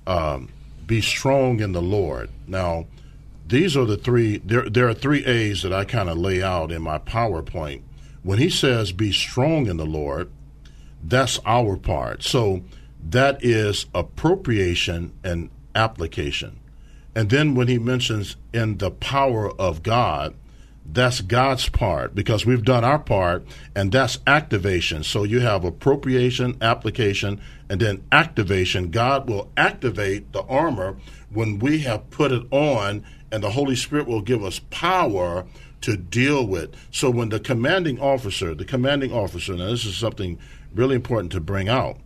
um, 0.07 0.51
be 0.87 1.01
strong 1.01 1.59
in 1.59 1.73
the 1.73 1.83
Lord. 1.83 2.31
Now, 2.47 2.87
these 3.45 3.77
are 3.77 3.85
the 3.85 3.97
three 3.97 4.39
there 4.39 4.71
there 4.71 4.89
are 4.89 4.95
three 4.95 5.25
A's 5.25 5.63
that 5.63 5.73
I 5.73 5.85
kind 5.85 6.09
of 6.09 6.17
lay 6.17 6.41
out 6.41 6.71
in 6.71 6.83
my 6.83 6.99
PowerPoint. 6.99 7.83
When 8.23 8.39
he 8.39 8.49
says 8.49 8.93
be 8.93 9.11
strong 9.11 9.67
in 9.67 9.79
the 9.79 9.85
Lord, 9.85 10.31
that's 11.03 11.41
our 11.45 11.77
part. 11.77 12.23
So 12.23 12.63
that 13.03 13.45
is 13.45 13.87
appropriation 13.93 15.13
and 15.25 15.51
application. 15.75 16.61
And 17.17 17.31
then 17.31 17.57
when 17.57 17.67
he 17.67 17.79
mentions 17.79 18.37
in 18.53 18.79
the 18.79 18.93
power 18.93 19.51
of 19.61 19.83
God, 19.83 20.37
that's 20.91 21.21
God's 21.21 21.69
part 21.69 22.15
because 22.15 22.47
we've 22.47 22.65
done 22.65 22.83
our 22.83 22.99
part, 22.99 23.47
and 23.75 23.93
that's 23.93 24.19
activation. 24.27 25.05
So 25.05 25.23
you 25.23 25.41
have 25.41 25.65
appropriation, 25.65 26.57
application, 26.63 27.41
and 27.69 27.81
then 27.81 28.05
activation. 28.11 28.91
God 28.91 29.29
will 29.29 29.53
activate 29.57 30.33
the 30.33 30.43
armor 30.45 30.97
when 31.31 31.59
we 31.59 31.81
have 31.81 32.09
put 32.11 32.33
it 32.33 32.47
on 32.51 33.05
and 33.31 33.43
the 33.43 33.51
Holy 33.51 33.77
Spirit 33.77 34.07
will 34.07 34.23
give 34.23 34.43
us 34.43 34.61
power 34.71 35.45
to 35.83 35.97
deal 35.97 36.47
with. 36.47 36.75
So 36.91 37.11
when 37.11 37.29
the 37.29 37.41
commanding 37.41 38.01
officer, 38.01 38.55
the 38.55 38.65
commanding 38.65 39.13
officer, 39.13 39.55
now 39.55 39.67
this 39.67 39.85
is 39.85 39.97
something 39.97 40.39
really 40.75 40.97
important 40.97 41.33
to 41.33 41.41
bring 41.41 41.69
out. 41.69 41.99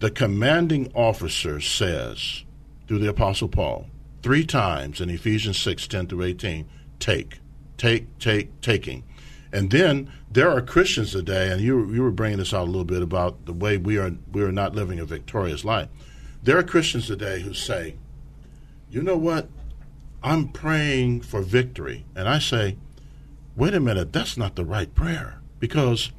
The 0.00 0.10
commanding 0.10 0.90
officer 0.94 1.60
says 1.60 2.44
through 2.88 2.98
the 2.98 3.08
Apostle 3.08 3.48
Paul 3.48 3.86
three 4.22 4.44
times 4.44 5.00
in 5.00 5.10
Ephesians 5.10 5.60
6 5.60 5.86
10 5.86 6.06
through 6.06 6.24
18, 6.24 6.66
take, 6.98 7.38
take, 7.76 8.18
take, 8.18 8.60
taking. 8.60 9.04
And 9.52 9.70
then 9.70 10.10
there 10.30 10.50
are 10.50 10.60
Christians 10.60 11.12
today, 11.12 11.50
and 11.50 11.60
you, 11.60 11.92
you 11.92 12.02
were 12.02 12.10
bringing 12.10 12.38
this 12.38 12.52
out 12.52 12.64
a 12.64 12.70
little 12.70 12.84
bit 12.84 13.02
about 13.02 13.46
the 13.46 13.52
way 13.52 13.76
we 13.76 13.98
are, 13.98 14.12
we 14.32 14.42
are 14.42 14.52
not 14.52 14.74
living 14.74 14.98
a 14.98 15.04
victorious 15.04 15.64
life. 15.64 15.88
There 16.42 16.58
are 16.58 16.62
Christians 16.62 17.06
today 17.06 17.40
who 17.40 17.54
say, 17.54 17.94
you 18.90 19.02
know 19.02 19.16
what? 19.16 19.48
I'm 20.22 20.48
praying 20.48 21.20
for 21.20 21.42
victory. 21.42 22.04
And 22.16 22.28
I 22.28 22.38
say, 22.38 22.76
wait 23.56 23.74
a 23.74 23.80
minute, 23.80 24.12
that's 24.12 24.36
not 24.36 24.56
the 24.56 24.64
right 24.64 24.92
prayer 24.94 25.40
because 25.60 26.10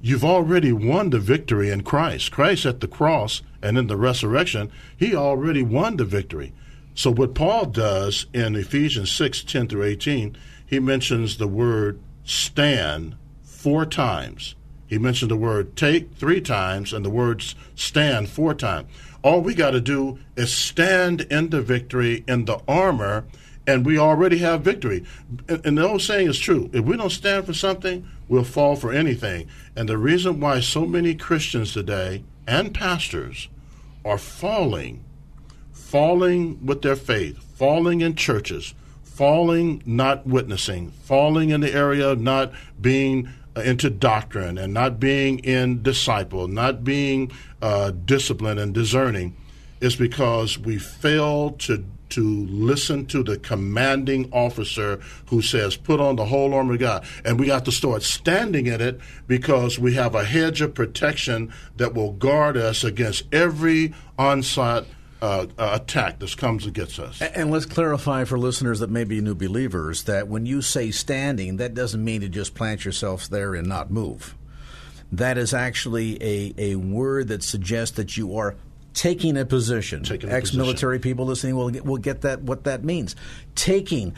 you've 0.00 0.24
already 0.24 0.72
won 0.72 1.10
the 1.10 1.18
victory 1.18 1.70
in 1.70 1.82
Christ. 1.82 2.30
Christ 2.30 2.66
at 2.66 2.80
the 2.80 2.88
cross 2.88 3.42
and 3.62 3.76
in 3.76 3.86
the 3.86 3.96
resurrection, 3.96 4.70
he 4.96 5.14
already 5.14 5.62
won 5.62 5.96
the 5.96 6.04
victory. 6.04 6.52
So 6.94 7.10
what 7.10 7.34
Paul 7.34 7.66
does 7.66 8.26
in 8.32 8.54
Ephesians 8.54 9.10
6 9.12 9.44
10 9.44 9.68
through 9.68 9.84
18, 9.84 10.36
he 10.66 10.80
mentions 10.80 11.38
the 11.38 11.48
word 11.48 12.00
stand 12.24 13.16
four 13.42 13.86
times. 13.86 14.54
He 14.86 14.98
mentioned 14.98 15.30
the 15.30 15.36
word 15.36 15.76
take 15.76 16.14
three 16.14 16.40
times 16.40 16.92
and 16.92 17.04
the 17.04 17.10
words 17.10 17.54
stand 17.74 18.28
four 18.28 18.54
times. 18.54 18.88
All 19.22 19.40
we 19.40 19.54
got 19.54 19.70
to 19.70 19.80
do 19.80 20.18
is 20.36 20.52
stand 20.52 21.22
in 21.22 21.48
the 21.48 21.62
victory 21.62 22.24
in 22.28 22.44
the 22.44 22.60
armor, 22.68 23.24
and 23.66 23.86
we 23.86 23.98
already 23.98 24.38
have 24.38 24.60
victory. 24.60 25.04
And 25.48 25.78
the 25.78 25.88
old 25.88 26.02
saying 26.02 26.28
is 26.28 26.38
true. 26.38 26.68
If 26.74 26.84
we 26.84 26.98
don't 26.98 27.10
stand 27.10 27.46
for 27.46 27.54
something, 27.54 28.06
we'll 28.28 28.44
fall 28.44 28.76
for 28.76 28.92
anything. 28.92 29.48
And 29.74 29.88
the 29.88 29.96
reason 29.96 30.40
why 30.40 30.60
so 30.60 30.84
many 30.84 31.14
Christians 31.14 31.72
today 31.72 32.22
and 32.46 32.74
pastors 32.74 33.48
are 34.04 34.18
falling, 34.18 35.02
falling 35.72 36.64
with 36.66 36.82
their 36.82 36.96
faith, 36.96 37.38
falling 37.56 38.02
in 38.02 38.14
churches, 38.16 38.74
falling 39.14 39.80
not 39.86 40.26
witnessing, 40.26 40.90
falling 40.90 41.50
in 41.50 41.60
the 41.60 41.72
area 41.72 42.10
of 42.10 42.20
not 42.20 42.52
being 42.80 43.32
into 43.56 43.88
doctrine 43.88 44.58
and 44.58 44.74
not 44.74 44.98
being 44.98 45.38
in 45.40 45.82
disciple, 45.82 46.48
not 46.48 46.82
being 46.82 47.30
uh, 47.62 47.92
disciplined 48.04 48.58
and 48.58 48.74
discerning, 48.74 49.36
is 49.80 49.94
because 49.94 50.58
we 50.58 50.78
fail 50.78 51.52
to 51.52 51.84
to 52.10 52.46
listen 52.46 53.06
to 53.06 53.24
the 53.24 53.36
commanding 53.38 54.30
officer 54.30 55.00
who 55.30 55.42
says, 55.42 55.76
put 55.76 55.98
on 55.98 56.14
the 56.14 56.26
whole 56.26 56.54
armor 56.54 56.74
of 56.74 56.78
God. 56.78 57.04
And 57.24 57.40
we 57.40 57.46
got 57.46 57.64
to 57.64 57.72
start 57.72 58.04
standing 58.04 58.66
in 58.66 58.80
it 58.80 59.00
because 59.26 59.80
we 59.80 59.94
have 59.94 60.14
a 60.14 60.24
hedge 60.24 60.60
of 60.60 60.74
protection 60.74 61.52
that 61.76 61.92
will 61.92 62.12
guard 62.12 62.56
us 62.56 62.84
against 62.84 63.24
every 63.34 63.94
onslaught 64.16 64.84
uh, 65.24 65.46
uh, 65.56 65.78
attack 65.80 66.18
that 66.18 66.36
comes 66.36 66.66
against 66.66 66.98
us. 66.98 67.22
And 67.22 67.50
let's 67.50 67.64
clarify 67.64 68.24
for 68.24 68.38
listeners 68.38 68.80
that 68.80 68.90
may 68.90 69.04
be 69.04 69.22
new 69.22 69.34
believers 69.34 70.04
that 70.04 70.28
when 70.28 70.44
you 70.44 70.60
say 70.60 70.90
standing, 70.90 71.56
that 71.56 71.72
doesn't 71.72 72.04
mean 72.04 72.20
to 72.20 72.28
just 72.28 72.54
plant 72.54 72.84
yourself 72.84 73.28
there 73.28 73.54
and 73.54 73.66
not 73.66 73.90
move. 73.90 74.34
That 75.12 75.38
is 75.38 75.54
actually 75.54 76.22
a, 76.22 76.54
a 76.58 76.76
word 76.76 77.28
that 77.28 77.42
suggests 77.42 77.96
that 77.96 78.18
you 78.18 78.36
are 78.36 78.54
taking 78.92 79.38
a 79.38 79.46
position. 79.46 80.04
Ex-military 80.10 80.98
people 80.98 81.24
listening 81.24 81.56
will 81.56 81.70
get, 81.70 81.86
will 81.86 81.96
get 81.96 82.20
that 82.20 82.42
what 82.42 82.64
that 82.64 82.84
means. 82.84 83.16
Taking, 83.54 84.14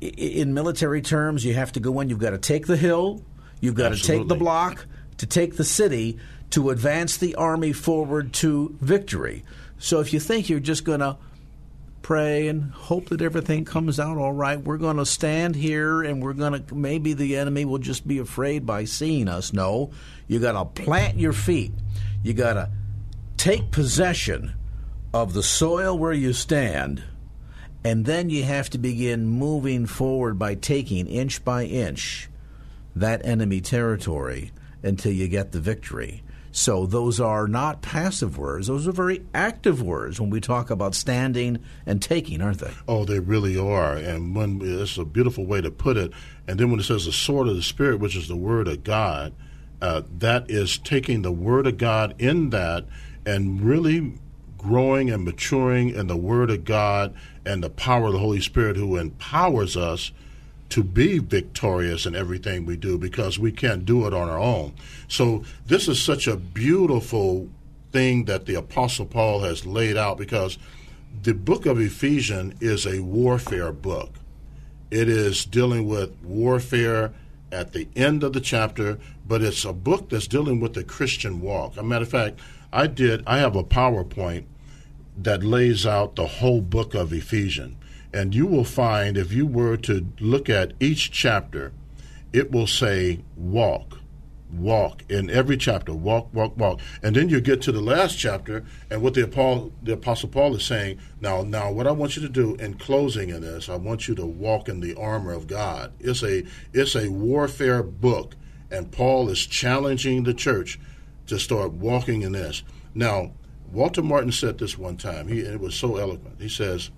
in 0.00 0.52
military 0.52 1.00
terms, 1.00 1.46
you 1.46 1.54
have 1.54 1.72
to 1.72 1.80
go 1.80 1.98
in. 2.00 2.10
You've 2.10 2.18
got 2.18 2.30
to 2.30 2.38
take 2.38 2.66
the 2.66 2.76
hill. 2.76 3.22
You've 3.60 3.74
got 3.74 3.92
Absolutely. 3.92 4.16
to 4.16 4.22
take 4.22 4.28
the 4.28 4.34
block 4.34 4.86
to 5.16 5.26
take 5.26 5.56
the 5.56 5.64
city 5.64 6.18
to 6.50 6.70
advance 6.70 7.16
the 7.16 7.36
army 7.36 7.72
forward 7.72 8.32
to 8.34 8.76
victory. 8.80 9.44
So 9.82 9.98
if 9.98 10.12
you 10.12 10.20
think 10.20 10.48
you're 10.48 10.60
just 10.60 10.84
going 10.84 11.00
to 11.00 11.16
pray 12.02 12.46
and 12.46 12.70
hope 12.70 13.08
that 13.08 13.20
everything 13.20 13.64
comes 13.64 13.98
out 13.98 14.16
all 14.16 14.32
right, 14.32 14.56
we're 14.56 14.78
going 14.78 14.98
to 14.98 15.04
stand 15.04 15.56
here 15.56 16.02
and 16.04 16.22
we're 16.22 16.34
going 16.34 16.64
to 16.64 16.74
maybe 16.74 17.14
the 17.14 17.36
enemy 17.36 17.64
will 17.64 17.78
just 17.78 18.06
be 18.06 18.20
afraid 18.20 18.64
by 18.64 18.84
seeing 18.84 19.26
us. 19.26 19.52
No, 19.52 19.90
you 20.28 20.38
got 20.38 20.52
to 20.52 20.84
plant 20.84 21.18
your 21.18 21.32
feet. 21.32 21.72
You 22.22 22.32
got 22.32 22.52
to 22.52 22.70
take 23.36 23.72
possession 23.72 24.54
of 25.12 25.34
the 25.34 25.42
soil 25.42 25.98
where 25.98 26.12
you 26.12 26.32
stand. 26.32 27.02
And 27.82 28.04
then 28.04 28.30
you 28.30 28.44
have 28.44 28.70
to 28.70 28.78
begin 28.78 29.26
moving 29.26 29.86
forward 29.86 30.38
by 30.38 30.54
taking 30.54 31.08
inch 31.08 31.44
by 31.44 31.64
inch 31.64 32.30
that 32.94 33.26
enemy 33.26 33.60
territory 33.60 34.52
until 34.84 35.10
you 35.10 35.26
get 35.26 35.50
the 35.50 35.58
victory. 35.58 36.22
So 36.52 36.84
those 36.84 37.18
are 37.18 37.48
not 37.48 37.80
passive 37.80 38.36
words; 38.36 38.66
those 38.66 38.86
are 38.86 38.92
very 38.92 39.24
active 39.34 39.82
words 39.82 40.20
when 40.20 40.30
we 40.30 40.40
talk 40.40 40.70
about 40.70 40.94
standing 40.94 41.58
and 41.86 42.00
taking, 42.00 42.42
aren't 42.42 42.58
they? 42.58 42.72
Oh, 42.86 43.04
they 43.04 43.18
really 43.18 43.58
are. 43.58 43.94
And 43.94 44.36
when 44.36 44.60
it's 44.62 44.98
a 44.98 45.04
beautiful 45.04 45.46
way 45.46 45.62
to 45.62 45.70
put 45.70 45.96
it. 45.96 46.12
And 46.46 46.60
then 46.60 46.70
when 46.70 46.78
it 46.78 46.84
says 46.84 47.06
the 47.06 47.12
sword 47.12 47.48
of 47.48 47.56
the 47.56 47.62
spirit, 47.62 48.00
which 48.00 48.16
is 48.16 48.28
the 48.28 48.36
word 48.36 48.68
of 48.68 48.84
God, 48.84 49.32
uh, 49.80 50.02
that 50.18 50.50
is 50.50 50.78
taking 50.78 51.22
the 51.22 51.32
word 51.32 51.66
of 51.66 51.78
God 51.78 52.14
in 52.20 52.50
that 52.50 52.84
and 53.24 53.60
really 53.60 54.18
growing 54.58 55.10
and 55.10 55.24
maturing 55.24 55.90
in 55.90 56.06
the 56.06 56.16
word 56.16 56.50
of 56.50 56.64
God 56.64 57.14
and 57.44 57.62
the 57.62 57.70
power 57.70 58.06
of 58.06 58.12
the 58.12 58.18
Holy 58.18 58.40
Spirit 58.40 58.76
who 58.76 58.96
empowers 58.96 59.76
us 59.76 60.12
to 60.72 60.82
be 60.82 61.18
victorious 61.18 62.06
in 62.06 62.16
everything 62.16 62.64
we 62.64 62.78
do 62.78 62.96
because 62.96 63.38
we 63.38 63.52
can't 63.52 63.84
do 63.84 64.06
it 64.06 64.14
on 64.14 64.30
our 64.30 64.38
own. 64.38 64.72
So 65.06 65.44
this 65.66 65.86
is 65.86 66.02
such 66.02 66.26
a 66.26 66.36
beautiful 66.36 67.50
thing 67.92 68.24
that 68.24 68.46
the 68.46 68.54
apostle 68.54 69.04
Paul 69.04 69.40
has 69.40 69.66
laid 69.66 69.98
out 69.98 70.16
because 70.16 70.56
the 71.22 71.34
book 71.34 71.66
of 71.66 71.78
Ephesians 71.78 72.54
is 72.62 72.86
a 72.86 73.00
warfare 73.00 73.70
book. 73.70 74.14
It 74.90 75.10
is 75.10 75.44
dealing 75.44 75.86
with 75.86 76.16
warfare 76.22 77.12
at 77.50 77.74
the 77.74 77.86
end 77.94 78.22
of 78.22 78.32
the 78.32 78.40
chapter, 78.40 78.98
but 79.28 79.42
it's 79.42 79.66
a 79.66 79.74
book 79.74 80.08
that's 80.08 80.26
dealing 80.26 80.58
with 80.58 80.72
the 80.72 80.84
Christian 80.84 81.42
walk. 81.42 81.72
As 81.72 81.78
a 81.78 81.82
matter 81.82 82.04
of 82.04 82.10
fact, 82.10 82.40
I 82.72 82.86
did 82.86 83.22
I 83.26 83.38
have 83.38 83.56
a 83.56 83.62
PowerPoint 83.62 84.44
that 85.18 85.44
lays 85.44 85.84
out 85.84 86.16
the 86.16 86.26
whole 86.26 86.62
book 86.62 86.94
of 86.94 87.12
Ephesians. 87.12 87.76
And 88.12 88.34
you 88.34 88.46
will 88.46 88.64
find 88.64 89.16
if 89.16 89.32
you 89.32 89.46
were 89.46 89.76
to 89.78 90.06
look 90.20 90.50
at 90.50 90.72
each 90.80 91.10
chapter, 91.10 91.72
it 92.32 92.50
will 92.50 92.66
say 92.66 93.20
walk, 93.36 93.98
walk 94.52 95.02
in 95.08 95.30
every 95.30 95.56
chapter, 95.56 95.92
walk, 95.94 96.28
walk, 96.32 96.56
walk. 96.56 96.80
And 97.02 97.16
then 97.16 97.28
you 97.28 97.40
get 97.40 97.62
to 97.62 97.72
the 97.72 97.80
last 97.80 98.18
chapter, 98.18 98.64
and 98.90 99.02
what 99.02 99.14
the 99.14 99.24
apostle, 99.24 99.72
the 99.82 99.94
apostle 99.94 100.28
Paul 100.28 100.54
is 100.56 100.64
saying, 100.64 100.98
now, 101.20 101.42
now, 101.42 101.70
what 101.70 101.86
I 101.86 101.92
want 101.92 102.16
you 102.16 102.22
to 102.22 102.28
do 102.28 102.54
in 102.56 102.74
closing 102.74 103.30
in 103.30 103.42
this, 103.42 103.68
I 103.68 103.76
want 103.76 104.08
you 104.08 104.14
to 104.16 104.26
walk 104.26 104.68
in 104.68 104.80
the 104.80 104.94
armor 104.94 105.32
of 105.32 105.46
God. 105.46 105.92
It's 106.00 106.22
a 106.22 106.44
it's 106.72 106.94
a 106.94 107.10
warfare 107.10 107.82
book, 107.82 108.34
and 108.70 108.90
Paul 108.90 109.28
is 109.28 109.46
challenging 109.46 110.24
the 110.24 110.34
church 110.34 110.78
to 111.26 111.38
start 111.38 111.72
walking 111.72 112.22
in 112.22 112.32
this. 112.32 112.62
Now, 112.94 113.32
Walter 113.70 114.02
Martin 114.02 114.32
said 114.32 114.58
this 114.58 114.76
one 114.76 114.96
time. 114.96 115.28
He 115.28 115.40
it 115.40 115.60
was 115.60 115.74
so 115.74 115.96
eloquent. 115.96 116.40
He 116.40 116.48
says, 116.48 116.90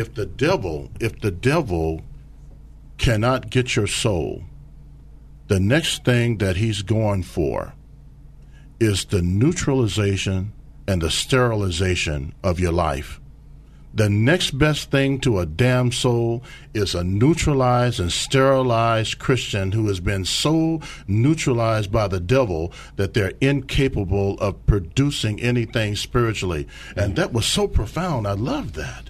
if 0.00 0.14
the 0.14 0.24
devil, 0.24 0.90
if 0.98 1.20
the 1.20 1.30
devil 1.30 2.00
cannot 2.96 3.50
get 3.50 3.76
your 3.76 3.86
soul, 3.86 4.42
the 5.48 5.60
next 5.60 6.04
thing 6.04 6.38
that 6.38 6.56
he's 6.56 6.80
going 6.80 7.22
for 7.22 7.74
is 8.80 9.04
the 9.04 9.20
neutralization 9.20 10.52
and 10.88 11.02
the 11.02 11.10
sterilization 11.10 12.34
of 12.42 12.58
your 12.58 12.72
life. 12.72 13.20
The 13.92 14.08
next 14.08 14.56
best 14.56 14.90
thing 14.90 15.20
to 15.20 15.40
a 15.40 15.46
damn 15.46 15.92
soul 15.92 16.44
is 16.72 16.94
a 16.94 17.04
neutralized 17.04 18.00
and 18.00 18.10
sterilized 18.10 19.18
Christian 19.18 19.72
who 19.72 19.88
has 19.88 20.00
been 20.00 20.24
so 20.24 20.80
neutralized 21.08 21.92
by 21.92 22.08
the 22.08 22.20
devil 22.20 22.72
that 22.96 23.12
they're 23.12 23.32
incapable 23.40 24.38
of 24.38 24.64
producing 24.64 25.40
anything 25.40 25.96
spiritually. 25.96 26.68
And 26.96 27.16
that 27.16 27.32
was 27.32 27.44
so 27.44 27.66
profound. 27.68 28.26
I 28.26 28.32
love 28.32 28.74
that. 28.74 29.09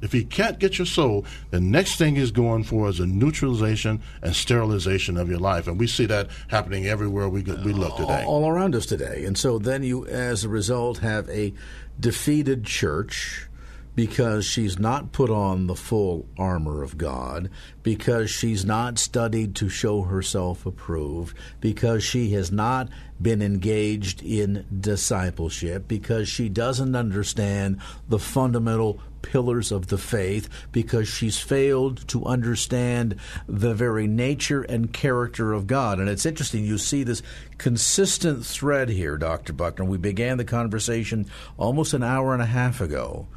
If 0.00 0.12
he 0.12 0.24
can't 0.24 0.58
get 0.58 0.78
your 0.78 0.86
soul, 0.86 1.24
the 1.50 1.60
next 1.60 1.96
thing 1.96 2.16
he's 2.16 2.30
going 2.30 2.64
for 2.64 2.88
is 2.88 3.00
a 3.00 3.06
neutralization 3.06 4.02
and 4.22 4.34
sterilization 4.34 5.16
of 5.16 5.28
your 5.28 5.38
life, 5.38 5.66
and 5.66 5.78
we 5.78 5.86
see 5.86 6.06
that 6.06 6.30
happening 6.48 6.86
everywhere 6.86 7.28
we 7.28 7.42
go, 7.42 7.54
we 7.64 7.72
look 7.72 7.96
today, 7.96 8.24
all 8.26 8.48
around 8.48 8.74
us 8.74 8.86
today. 8.86 9.24
And 9.24 9.36
so 9.36 9.58
then 9.58 9.82
you, 9.82 10.06
as 10.06 10.44
a 10.44 10.48
result, 10.48 10.98
have 10.98 11.28
a 11.28 11.52
defeated 11.98 12.64
church 12.64 13.46
because 13.94 14.46
she's 14.46 14.78
not 14.78 15.12
put 15.12 15.28
on 15.28 15.66
the 15.66 15.74
full 15.74 16.26
armor 16.38 16.82
of 16.82 16.96
God, 16.96 17.50
because 17.82 18.30
she's 18.30 18.64
not 18.64 18.98
studied 18.98 19.54
to 19.56 19.68
show 19.68 20.02
herself 20.02 20.64
approved, 20.64 21.36
because 21.60 22.02
she 22.02 22.30
has 22.30 22.50
not 22.52 22.88
been 23.20 23.42
engaged 23.42 24.22
in 24.22 24.64
discipleship, 24.80 25.88
because 25.88 26.28
she 26.28 26.48
doesn't 26.48 26.94
understand 26.94 27.78
the 28.08 28.18
fundamental 28.18 29.00
pillars 29.22 29.72
of 29.72 29.88
the 29.88 29.98
faith 29.98 30.48
because 30.72 31.08
she's 31.08 31.38
failed 31.38 32.06
to 32.08 32.24
understand 32.24 33.16
the 33.46 33.74
very 33.74 34.06
nature 34.06 34.62
and 34.62 34.92
character 34.92 35.52
of 35.52 35.66
God. 35.66 35.98
And 35.98 36.08
it's 36.08 36.26
interesting, 36.26 36.64
you 36.64 36.78
see 36.78 37.02
this 37.02 37.22
consistent 37.58 38.44
thread 38.44 38.88
here, 38.88 39.16
Dr. 39.16 39.52
Buckner. 39.52 39.84
We 39.84 39.98
began 39.98 40.38
the 40.38 40.44
conversation 40.44 41.26
almost 41.56 41.94
an 41.94 42.02
hour 42.02 42.32
and 42.32 42.42
a 42.42 42.46
half 42.46 42.80
ago 42.80 43.28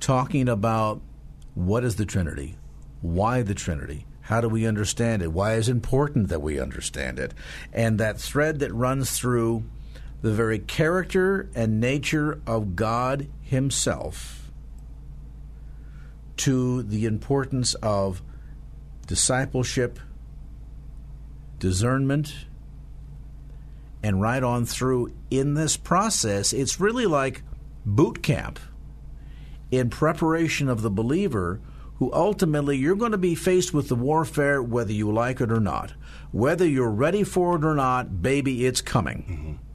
talking 0.00 0.48
about 0.48 1.00
what 1.54 1.84
is 1.84 1.96
the 1.96 2.06
Trinity, 2.06 2.56
why 3.00 3.42
the 3.42 3.54
Trinity. 3.54 4.06
How 4.22 4.42
do 4.42 4.48
we 4.48 4.66
understand 4.66 5.22
it? 5.22 5.32
Why 5.32 5.54
is 5.54 5.68
it 5.68 5.72
important 5.72 6.28
that 6.28 6.42
we 6.42 6.60
understand 6.60 7.18
it? 7.18 7.32
And 7.72 7.98
that 7.98 8.20
thread 8.20 8.58
that 8.58 8.74
runs 8.74 9.12
through 9.12 9.64
the 10.20 10.32
very 10.32 10.58
character 10.58 11.48
and 11.54 11.80
nature 11.80 12.40
of 12.46 12.76
God 12.76 13.26
Himself 13.40 14.37
to 16.38 16.82
the 16.82 17.04
importance 17.04 17.74
of 17.74 18.22
discipleship, 19.06 19.98
discernment, 21.58 22.46
and 24.02 24.20
right 24.20 24.42
on 24.42 24.64
through 24.64 25.12
in 25.30 25.54
this 25.54 25.76
process, 25.76 26.52
it's 26.52 26.80
really 26.80 27.06
like 27.06 27.42
boot 27.84 28.22
camp 28.22 28.58
in 29.70 29.90
preparation 29.90 30.68
of 30.68 30.82
the 30.82 30.90
believer 30.90 31.60
who 31.96 32.12
ultimately 32.12 32.76
you're 32.76 32.94
going 32.94 33.12
to 33.12 33.18
be 33.18 33.34
faced 33.34 33.74
with 33.74 33.88
the 33.88 33.96
warfare 33.96 34.62
whether 34.62 34.92
you 34.92 35.10
like 35.10 35.40
it 35.40 35.50
or 35.50 35.60
not. 35.60 35.94
Whether 36.30 36.66
you're 36.66 36.90
ready 36.90 37.24
for 37.24 37.56
it 37.56 37.64
or 37.64 37.74
not, 37.74 38.22
baby, 38.22 38.66
it's 38.66 38.80
coming. 38.80 39.24
Mm-hmm. 39.28 39.68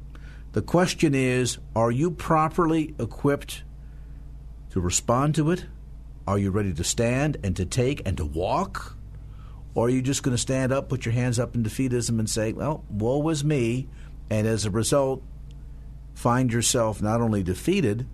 The 0.53 0.61
question 0.61 1.13
is 1.13 1.57
are 1.75 1.91
you 1.91 2.11
properly 2.11 2.95
equipped 2.97 3.63
to 4.69 4.79
respond 4.79 5.35
to 5.35 5.51
it? 5.51 5.65
Are 6.27 6.37
you 6.37 6.51
ready 6.51 6.73
to 6.73 6.83
stand 6.83 7.37
and 7.43 7.55
to 7.57 7.65
take 7.65 8.01
and 8.05 8.15
to 8.17 8.25
walk? 8.25 8.95
Or 9.75 9.87
are 9.87 9.89
you 9.89 10.01
just 10.01 10.23
going 10.23 10.35
to 10.35 10.41
stand 10.41 10.71
up, 10.71 10.87
put 10.87 11.05
your 11.05 11.13
hands 11.13 11.39
up 11.39 11.55
in 11.55 11.63
defeatism, 11.63 12.19
and 12.19 12.29
say, 12.29 12.53
well, 12.53 12.83
woe 12.89 13.17
was 13.17 13.43
me, 13.43 13.87
and 14.29 14.47
as 14.47 14.65
a 14.65 14.71
result, 14.71 15.23
find 16.13 16.53
yourself 16.53 17.01
not 17.01 17.21
only 17.21 17.43
defeated, 17.43 18.05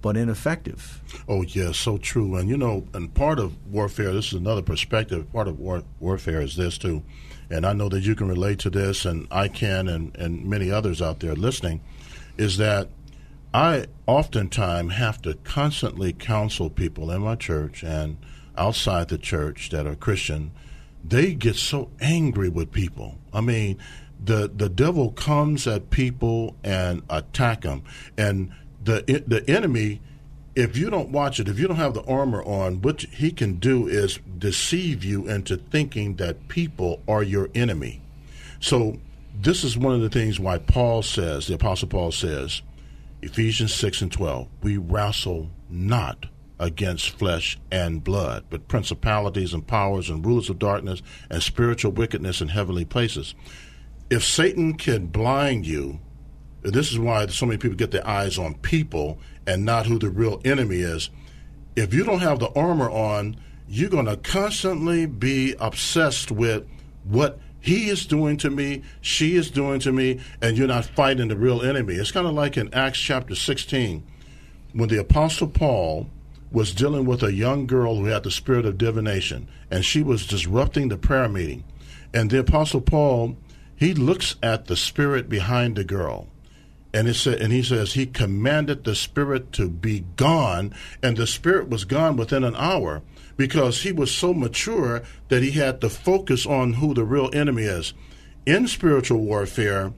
but 0.00 0.16
ineffective? 0.16 1.00
Oh, 1.28 1.42
yes, 1.42 1.76
so 1.76 1.98
true. 1.98 2.36
And, 2.36 2.48
you 2.48 2.56
know, 2.56 2.86
and 2.94 3.12
part 3.12 3.38
of 3.38 3.54
warfare, 3.70 4.12
this 4.12 4.28
is 4.28 4.34
another 4.34 4.62
perspective, 4.62 5.30
part 5.32 5.48
of 5.48 5.58
war, 5.58 5.82
warfare 6.00 6.40
is 6.40 6.56
this, 6.56 6.78
too. 6.78 7.02
And 7.50 7.66
I 7.66 7.72
know 7.72 7.88
that 7.88 8.00
you 8.00 8.14
can 8.14 8.28
relate 8.28 8.60
to 8.60 8.70
this, 8.70 9.04
and 9.04 9.26
I 9.30 9.48
can, 9.48 9.88
and, 9.88 10.16
and 10.16 10.44
many 10.46 10.70
others 10.70 11.02
out 11.02 11.20
there 11.20 11.34
listening, 11.34 11.82
is 12.38 12.56
that 12.58 12.88
I 13.54 13.86
oftentimes 14.06 14.94
have 14.94 15.20
to 15.22 15.34
constantly 15.44 16.12
counsel 16.12 16.70
people 16.70 17.10
in 17.10 17.22
my 17.22 17.34
church 17.34 17.82
and 17.82 18.16
outside 18.56 19.08
the 19.08 19.18
church 19.18 19.70
that 19.70 19.86
are 19.86 19.94
Christian. 19.94 20.52
They 21.04 21.34
get 21.34 21.56
so 21.56 21.90
angry 22.00 22.48
with 22.48 22.72
people. 22.72 23.18
I 23.32 23.40
mean, 23.40 23.78
the 24.24 24.50
the 24.54 24.68
devil 24.68 25.10
comes 25.10 25.66
at 25.66 25.90
people 25.90 26.56
and 26.62 27.02
attack 27.10 27.62
them, 27.62 27.82
and 28.16 28.52
the 28.82 29.02
the 29.26 29.44
enemy. 29.48 30.00
If 30.54 30.76
you 30.76 30.90
don't 30.90 31.08
watch 31.08 31.40
it, 31.40 31.48
if 31.48 31.58
you 31.58 31.66
don't 31.66 31.78
have 31.78 31.94
the 31.94 32.04
armor 32.04 32.42
on, 32.42 32.82
what 32.82 33.00
he 33.00 33.30
can 33.30 33.54
do 33.54 33.88
is 33.88 34.18
deceive 34.38 35.02
you 35.02 35.26
into 35.26 35.56
thinking 35.56 36.16
that 36.16 36.48
people 36.48 37.00
are 37.08 37.22
your 37.22 37.48
enemy. 37.54 38.02
So 38.60 38.98
this 39.34 39.64
is 39.64 39.78
one 39.78 39.94
of 39.94 40.02
the 40.02 40.10
things 40.10 40.38
why 40.38 40.58
Paul 40.58 41.00
says, 41.00 41.46
the 41.46 41.54
Apostle 41.54 41.88
Paul 41.88 42.12
says, 42.12 42.60
Ephesians 43.22 43.72
6 43.74 44.02
and 44.02 44.12
12. 44.12 44.48
We 44.62 44.76
wrestle 44.76 45.50
not 45.70 46.26
against 46.58 47.10
flesh 47.18 47.58
and 47.70 48.02
blood, 48.02 48.44
but 48.50 48.68
principalities 48.68 49.54
and 49.54 49.66
powers 49.66 50.10
and 50.10 50.26
rulers 50.26 50.50
of 50.50 50.58
darkness 50.58 51.02
and 51.30 51.42
spiritual 51.42 51.92
wickedness 51.92 52.40
in 52.40 52.48
heavenly 52.48 52.84
places. 52.84 53.34
If 54.10 54.24
Satan 54.24 54.74
can 54.74 55.06
blind 55.06 55.66
you, 55.66 56.00
this 56.62 56.90
is 56.90 56.98
why 56.98 57.26
so 57.28 57.46
many 57.46 57.58
people 57.58 57.76
get 57.76 57.92
their 57.92 58.06
eyes 58.06 58.38
on 58.38 58.54
people 58.54 59.18
and 59.46 59.64
not 59.64 59.86
who 59.86 59.98
the 59.98 60.10
real 60.10 60.40
enemy 60.44 60.78
is. 60.78 61.08
If 61.76 61.94
you 61.94 62.04
don't 62.04 62.20
have 62.20 62.40
the 62.40 62.52
armor 62.54 62.90
on, 62.90 63.36
you're 63.68 63.88
going 63.88 64.06
to 64.06 64.16
constantly 64.16 65.06
be 65.06 65.54
obsessed 65.58 66.30
with 66.30 66.66
what 67.04 67.38
he 67.62 67.88
is 67.88 68.04
doing 68.04 68.36
to 68.38 68.50
me, 68.50 68.82
she 69.00 69.36
is 69.36 69.50
doing 69.50 69.78
to 69.80 69.92
me, 69.92 70.20
and 70.42 70.58
you're 70.58 70.66
not 70.66 70.84
fighting 70.84 71.28
the 71.28 71.36
real 71.36 71.62
enemy. 71.62 71.94
It's 71.94 72.10
kind 72.10 72.26
of 72.26 72.34
like 72.34 72.56
in 72.56 72.74
Acts 72.74 72.98
chapter 72.98 73.36
16 73.36 74.02
when 74.72 74.88
the 74.88 74.98
Apostle 75.00 75.46
Paul 75.46 76.08
was 76.50 76.74
dealing 76.74 77.06
with 77.06 77.22
a 77.22 77.32
young 77.32 77.66
girl 77.66 77.96
who 77.96 78.06
had 78.06 78.24
the 78.24 78.30
spirit 78.30 78.66
of 78.66 78.78
divination, 78.78 79.48
and 79.70 79.84
she 79.84 80.02
was 80.02 80.26
disrupting 80.26 80.88
the 80.88 80.98
prayer 80.98 81.28
meeting. 81.28 81.64
And 82.12 82.30
the 82.30 82.40
Apostle 82.40 82.80
Paul, 82.80 83.36
he 83.76 83.94
looks 83.94 84.36
at 84.42 84.66
the 84.66 84.76
spirit 84.76 85.28
behind 85.28 85.76
the 85.76 85.84
girl. 85.84 86.28
And 86.92 87.08
it 87.08 87.14
said, 87.14 87.40
and 87.40 87.52
he 87.52 87.62
says 87.62 87.94
he 87.94 88.04
commanded 88.04 88.84
the 88.84 88.94
spirit 88.94 89.52
to 89.52 89.68
be 89.68 90.04
gone, 90.16 90.74
and 91.02 91.16
the 91.16 91.26
spirit 91.26 91.70
was 91.70 91.84
gone 91.84 92.16
within 92.16 92.44
an 92.44 92.56
hour 92.56 93.02
because 93.42 93.82
he 93.82 93.90
was 93.90 94.14
so 94.14 94.32
mature 94.32 95.02
that 95.28 95.42
he 95.42 95.50
had 95.50 95.80
to 95.80 95.90
focus 95.90 96.46
on 96.46 96.74
who 96.74 96.94
the 96.94 97.02
real 97.02 97.28
enemy 97.32 97.64
is. 97.64 97.92
In 98.46 98.68
spiritual 98.68 99.18
warfare, 99.18 99.92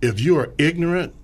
if 0.00 0.18
you 0.18 0.38
are 0.38 0.54
ignorant, 0.56 1.14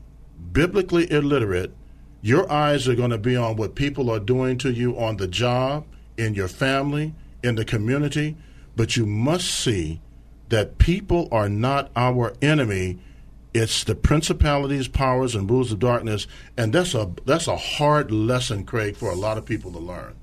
biblically 0.53 1.11
illiterate, 1.11 1.73
your 2.21 2.53
eyes 2.53 2.87
are 2.89 2.95
going 2.95 3.09
to 3.09 3.17
be 3.17 3.37
on 3.37 3.57
what 3.57 3.75
people 3.75 4.11
are 4.11 4.21
doing 4.21 4.59
to 4.59 4.71
you 4.71 4.99
on 4.99 5.17
the 5.17 5.27
job, 5.27 5.87
in 6.19 6.35
your 6.35 6.47
family, 6.47 7.15
in 7.43 7.55
the 7.55 7.65
community, 7.65 8.37
but 8.77 8.95
you 8.99 9.07
must 9.07 9.49
see 9.49 10.03
that 10.51 10.77
people 10.77 11.27
are 11.33 11.49
not 11.49 11.91
our 11.97 12.35
enemy. 12.43 12.99
It's 13.55 13.83
the 13.85 13.95
principalities, 13.95 14.89
powers, 14.89 15.35
and 15.35 15.51
rules 15.51 15.73
of 15.73 15.79
darkness, 15.79 16.27
and 16.55 16.75
that's 16.75 16.95
a 16.95 17.11
that's 17.25 17.49
a 17.49 17.57
hard 17.57 18.11
lesson, 18.11 18.67
Craig, 18.67 18.95
for 18.95 19.11
a 19.11 19.15
lot 19.15 19.39
of 19.39 19.47
people 19.47 19.73
to 19.73 19.79
learn. 19.79 20.17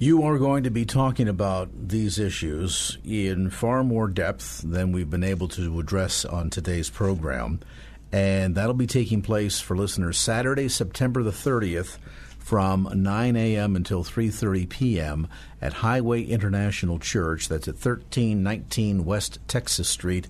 You 0.00 0.22
are 0.22 0.38
going 0.38 0.62
to 0.62 0.70
be 0.70 0.84
talking 0.84 1.26
about 1.26 1.88
these 1.88 2.20
issues 2.20 2.98
in 3.04 3.50
far 3.50 3.82
more 3.82 4.06
depth 4.06 4.62
than 4.62 4.92
we've 4.92 5.10
been 5.10 5.24
able 5.24 5.48
to 5.48 5.80
address 5.80 6.24
on 6.24 6.50
today's 6.50 6.88
program, 6.88 7.58
and 8.12 8.54
that'll 8.54 8.74
be 8.74 8.86
taking 8.86 9.22
place 9.22 9.58
for 9.58 9.76
listeners 9.76 10.16
Saturday, 10.16 10.68
September 10.68 11.24
the 11.24 11.32
30th 11.32 11.98
from 12.38 12.88
9 12.94 13.34
a.m. 13.34 13.74
until 13.74 14.04
3:30 14.04 14.68
p.m. 14.68 15.26
at 15.60 15.72
Highway 15.72 16.22
International 16.22 17.00
Church. 17.00 17.48
That's 17.48 17.66
at 17.66 17.74
1319 17.74 19.04
West 19.04 19.40
Texas 19.48 19.88
Street 19.88 20.28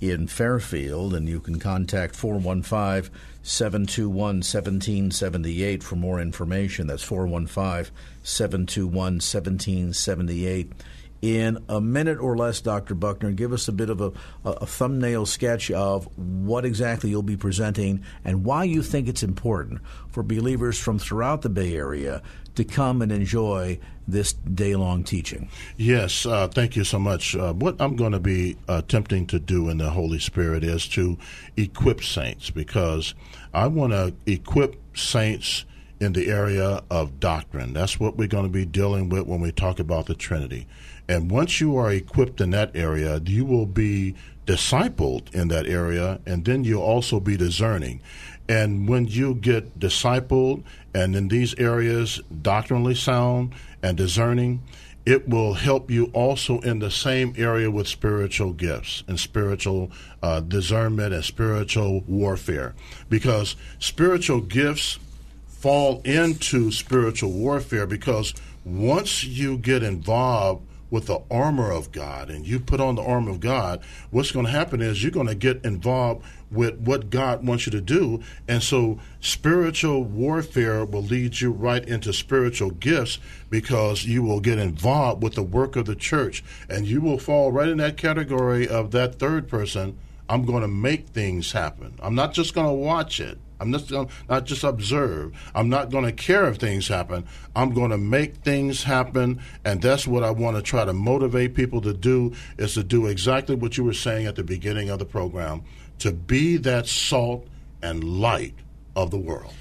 in 0.00 0.28
Fairfield, 0.28 1.12
and 1.12 1.28
you 1.28 1.40
can 1.40 1.58
contact 1.58 2.16
415 2.16 3.12
721 3.50 4.14
1778 4.14 5.82
for 5.82 5.96
more 5.96 6.20
information. 6.20 6.86
That's 6.86 7.02
415 7.02 7.92
721 8.22 8.94
1778. 8.94 10.72
In 11.20 11.58
a 11.68 11.80
minute 11.80 12.18
or 12.18 12.36
less, 12.36 12.60
Dr. 12.62 12.94
Buckner, 12.94 13.32
give 13.32 13.52
us 13.52 13.68
a 13.68 13.72
bit 13.72 13.90
of 13.90 14.00
a, 14.00 14.12
a, 14.44 14.64
thumbnail 14.64 15.26
sketch 15.26 15.70
of 15.70 16.08
what 16.16 16.64
exactly 16.64 17.10
you'll 17.10 17.22
be 17.22 17.36
presenting 17.36 18.02
and 18.24 18.42
why 18.44 18.64
you 18.64 18.82
think 18.82 19.06
it's 19.06 19.22
important 19.22 19.82
for 20.08 20.22
believers 20.22 20.78
from 20.78 20.98
throughout 20.98 21.42
the 21.42 21.50
Bay 21.50 21.74
Area 21.76 22.22
to 22.54 22.64
come 22.64 23.02
and 23.02 23.12
enjoy 23.12 23.78
this 24.08 24.32
day 24.32 24.74
long 24.74 25.04
teaching. 25.04 25.48
Yes, 25.76 26.26
uh, 26.26 26.48
thank 26.48 26.74
you 26.74 26.84
so 26.84 26.98
much. 26.98 27.36
Uh, 27.36 27.52
what 27.52 27.76
I'm 27.80 27.96
going 27.96 28.12
to 28.12 28.20
be 28.20 28.56
attempting 28.68 29.26
to 29.28 29.38
do 29.38 29.68
in 29.68 29.78
the 29.78 29.90
Holy 29.90 30.18
Spirit 30.18 30.64
is 30.64 30.88
to 30.88 31.18
equip 31.56 32.02
saints 32.02 32.50
because 32.50 33.14
I 33.52 33.66
want 33.66 33.92
to 33.92 34.14
equip 34.26 34.76
saints 34.96 35.64
in 36.00 36.12
the 36.12 36.28
area 36.28 36.82
of 36.90 37.20
doctrine. 37.20 37.72
That's 37.72 38.00
what 38.00 38.16
we're 38.16 38.28
going 38.28 38.44
to 38.44 38.50
be 38.50 38.64
dealing 38.64 39.08
with 39.08 39.26
when 39.26 39.40
we 39.40 39.52
talk 39.52 39.78
about 39.78 40.06
the 40.06 40.14
Trinity. 40.14 40.66
And 41.08 41.30
once 41.30 41.60
you 41.60 41.76
are 41.76 41.92
equipped 41.92 42.40
in 42.40 42.50
that 42.50 42.74
area, 42.74 43.20
you 43.24 43.44
will 43.44 43.66
be 43.66 44.14
discipled 44.46 45.34
in 45.34 45.48
that 45.48 45.66
area, 45.66 46.20
and 46.26 46.44
then 46.44 46.64
you'll 46.64 46.82
also 46.82 47.20
be 47.20 47.36
discerning. 47.36 48.00
And 48.48 48.88
when 48.88 49.06
you 49.06 49.34
get 49.34 49.78
discipled 49.78 50.64
and 50.94 51.14
in 51.14 51.28
these 51.28 51.54
areas 51.58 52.20
doctrinally 52.42 52.94
sound 52.94 53.54
and 53.82 53.96
discerning, 53.96 54.62
it 55.06 55.28
will 55.28 55.54
help 55.54 55.90
you 55.90 56.06
also 56.12 56.60
in 56.60 56.78
the 56.78 56.90
same 56.90 57.34
area 57.36 57.70
with 57.70 57.88
spiritual 57.88 58.52
gifts 58.52 59.02
and 59.08 59.18
spiritual 59.18 59.90
uh, 60.22 60.40
discernment 60.40 61.14
and 61.14 61.24
spiritual 61.24 62.02
warfare. 62.06 62.74
Because 63.08 63.56
spiritual 63.78 64.40
gifts 64.40 64.98
fall 65.46 66.00
into 66.04 66.70
spiritual 66.70 67.32
warfare 67.32 67.86
because 67.86 68.34
once 68.64 69.24
you 69.24 69.56
get 69.58 69.82
involved 69.82 70.66
with 70.90 71.06
the 71.06 71.20
armor 71.30 71.70
of 71.70 71.92
God 71.92 72.30
and 72.30 72.46
you 72.46 72.58
put 72.58 72.80
on 72.80 72.96
the 72.96 73.02
armor 73.02 73.30
of 73.30 73.40
God, 73.40 73.82
what's 74.10 74.32
going 74.32 74.46
to 74.46 74.52
happen 74.52 74.80
is 74.80 75.02
you're 75.02 75.12
going 75.12 75.28
to 75.28 75.34
get 75.34 75.64
involved 75.64 76.24
with 76.50 76.78
what 76.78 77.10
God 77.10 77.46
wants 77.46 77.66
you 77.66 77.72
to 77.72 77.80
do. 77.80 78.22
And 78.48 78.62
so 78.62 78.98
spiritual 79.20 80.04
warfare 80.04 80.84
will 80.84 81.02
lead 81.02 81.40
you 81.40 81.52
right 81.52 81.84
into 81.86 82.12
spiritual 82.12 82.70
gifts 82.70 83.18
because 83.48 84.04
you 84.04 84.22
will 84.22 84.40
get 84.40 84.58
involved 84.58 85.22
with 85.22 85.34
the 85.34 85.42
work 85.42 85.76
of 85.76 85.86
the 85.86 85.96
church 85.96 86.42
and 86.68 86.86
you 86.86 87.00
will 87.00 87.18
fall 87.18 87.52
right 87.52 87.68
in 87.68 87.78
that 87.78 87.96
category 87.96 88.68
of 88.68 88.90
that 88.92 89.18
third 89.18 89.48
person. 89.48 89.98
I'm 90.28 90.44
going 90.44 90.62
to 90.62 90.68
make 90.68 91.08
things 91.08 91.52
happen. 91.52 91.94
I'm 92.00 92.14
not 92.14 92.32
just 92.32 92.54
going 92.54 92.66
to 92.66 92.72
watch 92.72 93.18
it. 93.18 93.38
I'm 93.60 93.72
just 93.72 93.90
going 93.90 94.08
not 94.28 94.46
just 94.46 94.64
observe. 94.64 95.36
I'm 95.54 95.68
not 95.68 95.90
going 95.90 96.04
to 96.04 96.12
care 96.12 96.48
if 96.48 96.56
things 96.56 96.88
happen. 96.88 97.26
I'm 97.54 97.74
going 97.74 97.90
to 97.90 97.98
make 97.98 98.36
things 98.36 98.84
happen, 98.84 99.40
and 99.64 99.82
that's 99.82 100.06
what 100.06 100.24
I 100.24 100.30
want 100.30 100.56
to 100.56 100.62
try 100.62 100.84
to 100.84 100.94
motivate 100.94 101.54
people 101.54 101.82
to 101.82 101.92
do 101.92 102.32
is 102.56 102.74
to 102.74 102.82
do 102.82 103.06
exactly 103.06 103.54
what 103.54 103.76
you 103.76 103.84
were 103.84 103.92
saying 103.92 104.26
at 104.26 104.36
the 104.36 104.42
beginning 104.42 104.88
of 104.88 104.98
the 104.98 105.04
program, 105.04 105.62
to 106.00 106.12
be 106.12 106.56
that 106.58 106.86
salt 106.86 107.46
and 107.82 108.02
light 108.04 108.54
of 108.96 109.10
the 109.10 109.18
world. 109.18 109.54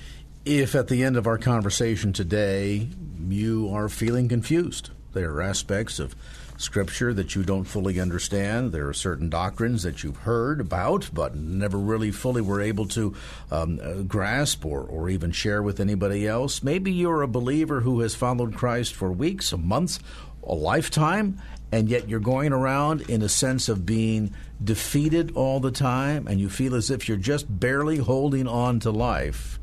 If 0.45 0.75
at 0.75 0.88
the 0.88 1.04
end 1.04 1.15
of 1.15 1.28
our 1.28 1.38
conversation 1.38 2.12
today 2.12 2.89
you 3.28 3.69
are 3.73 3.89
feeling 3.89 4.28
confused, 4.28 4.89
there 5.13 5.32
are 5.32 5.41
aspects 5.41 5.99
of 5.99 6.15
Scripture 6.58 7.13
that 7.13 7.36
you 7.36 7.43
don't 7.43 7.63
fully 7.63 8.02
understand. 8.02 8.73
There 8.73 8.89
are 8.89 8.93
certain 8.93 9.30
doctrines 9.30 9.84
that 9.84 10.04
you've 10.04 10.17
heard 10.17 10.60
about, 10.60 11.10
but 11.13 11.34
never 11.34 11.78
really 11.78 12.12
fully 12.12 12.41
were 12.41 12.60
able 12.60 12.86
to 12.89 13.15
um, 13.49 13.80
uh, 13.82 14.02
grasp 14.02 14.65
or, 14.65 14.82
or 14.82 15.10
even 15.10 15.32
share 15.32 15.63
with 15.63 15.80
anybody 15.80 16.28
else. 16.28 16.62
Maybe 16.62 16.91
you're 16.91 17.21
a 17.21 17.30
believer 17.30 17.80
who 17.80 18.02
has 18.02 18.13
followed 18.13 18.56
Christ 18.56 18.93
for 18.93 19.10
weeks, 19.10 19.54
months, 19.56 19.99
a 20.43 20.54
lifetime, 20.54 21.41
and 21.71 21.88
yet 21.88 22.10
you're 22.10 22.19
going 22.19 22.52
around 22.52 23.02
in 23.10 23.21
a 23.21 23.30
sense 23.30 23.69
of 23.69 23.86
being 23.86 24.36
defeated 24.63 25.32
all 25.36 25.60
the 25.60 25.72
time, 25.72 26.28
and 26.28 26.39
you 26.39 26.50
feel 26.50 26.76
as 26.76 26.91
if 26.91 27.08
you're 27.08 27.17
just 27.17 27.60
barely 27.60 27.98
holding 27.98 28.48
on 28.48 28.80
to 28.82 28.91
life 28.91 29.60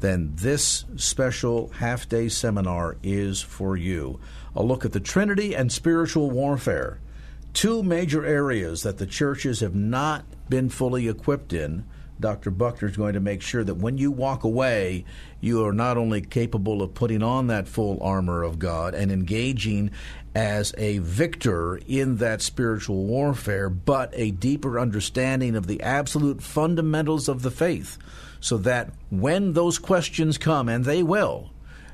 then 0.00 0.32
this 0.36 0.84
special 0.96 1.68
half 1.78 2.08
day 2.08 2.28
seminar 2.28 2.96
is 3.02 3.40
for 3.40 3.76
you 3.76 4.20
a 4.54 4.62
look 4.62 4.84
at 4.84 4.92
the 4.92 5.00
Trinity 5.00 5.54
and 5.54 5.70
spiritual 5.70 6.30
warfare, 6.30 7.00
two 7.52 7.82
major 7.82 8.24
areas 8.24 8.82
that 8.82 8.98
the 8.98 9.06
churches 9.06 9.60
have 9.60 9.74
not 9.74 10.24
been 10.48 10.68
fully 10.68 11.08
equipped 11.08 11.52
in. 11.52 11.84
Dr. 12.18 12.50
Buckner 12.50 12.88
is 12.88 12.96
going 12.96 13.12
to 13.12 13.20
make 13.20 13.40
sure 13.42 13.62
that 13.62 13.76
when 13.76 13.98
you 13.98 14.10
walk 14.10 14.42
away, 14.42 15.04
you 15.40 15.64
are 15.64 15.72
not 15.72 15.96
only 15.96 16.20
capable 16.20 16.82
of 16.82 16.94
putting 16.94 17.22
on 17.22 17.46
that 17.46 17.68
full 17.68 18.02
armor 18.02 18.42
of 18.42 18.58
God 18.58 18.94
and 18.94 19.12
engaging 19.12 19.92
as 20.38 20.72
a 20.78 20.98
victor 20.98 21.80
in 21.88 22.18
that 22.18 22.40
spiritual 22.40 23.04
warfare, 23.06 23.68
but 23.68 24.08
a 24.12 24.30
deeper 24.30 24.78
understanding 24.78 25.56
of 25.56 25.66
the 25.66 25.82
absolute 25.82 26.40
fundamentals 26.40 27.28
of 27.28 27.42
the 27.42 27.50
faith, 27.50 27.98
so 28.38 28.56
that 28.56 28.92
when 29.10 29.54
those 29.54 29.80
questions 29.80 30.38
come, 30.38 30.68
and 30.68 30.84
they 30.84 31.02
will, 31.02 31.50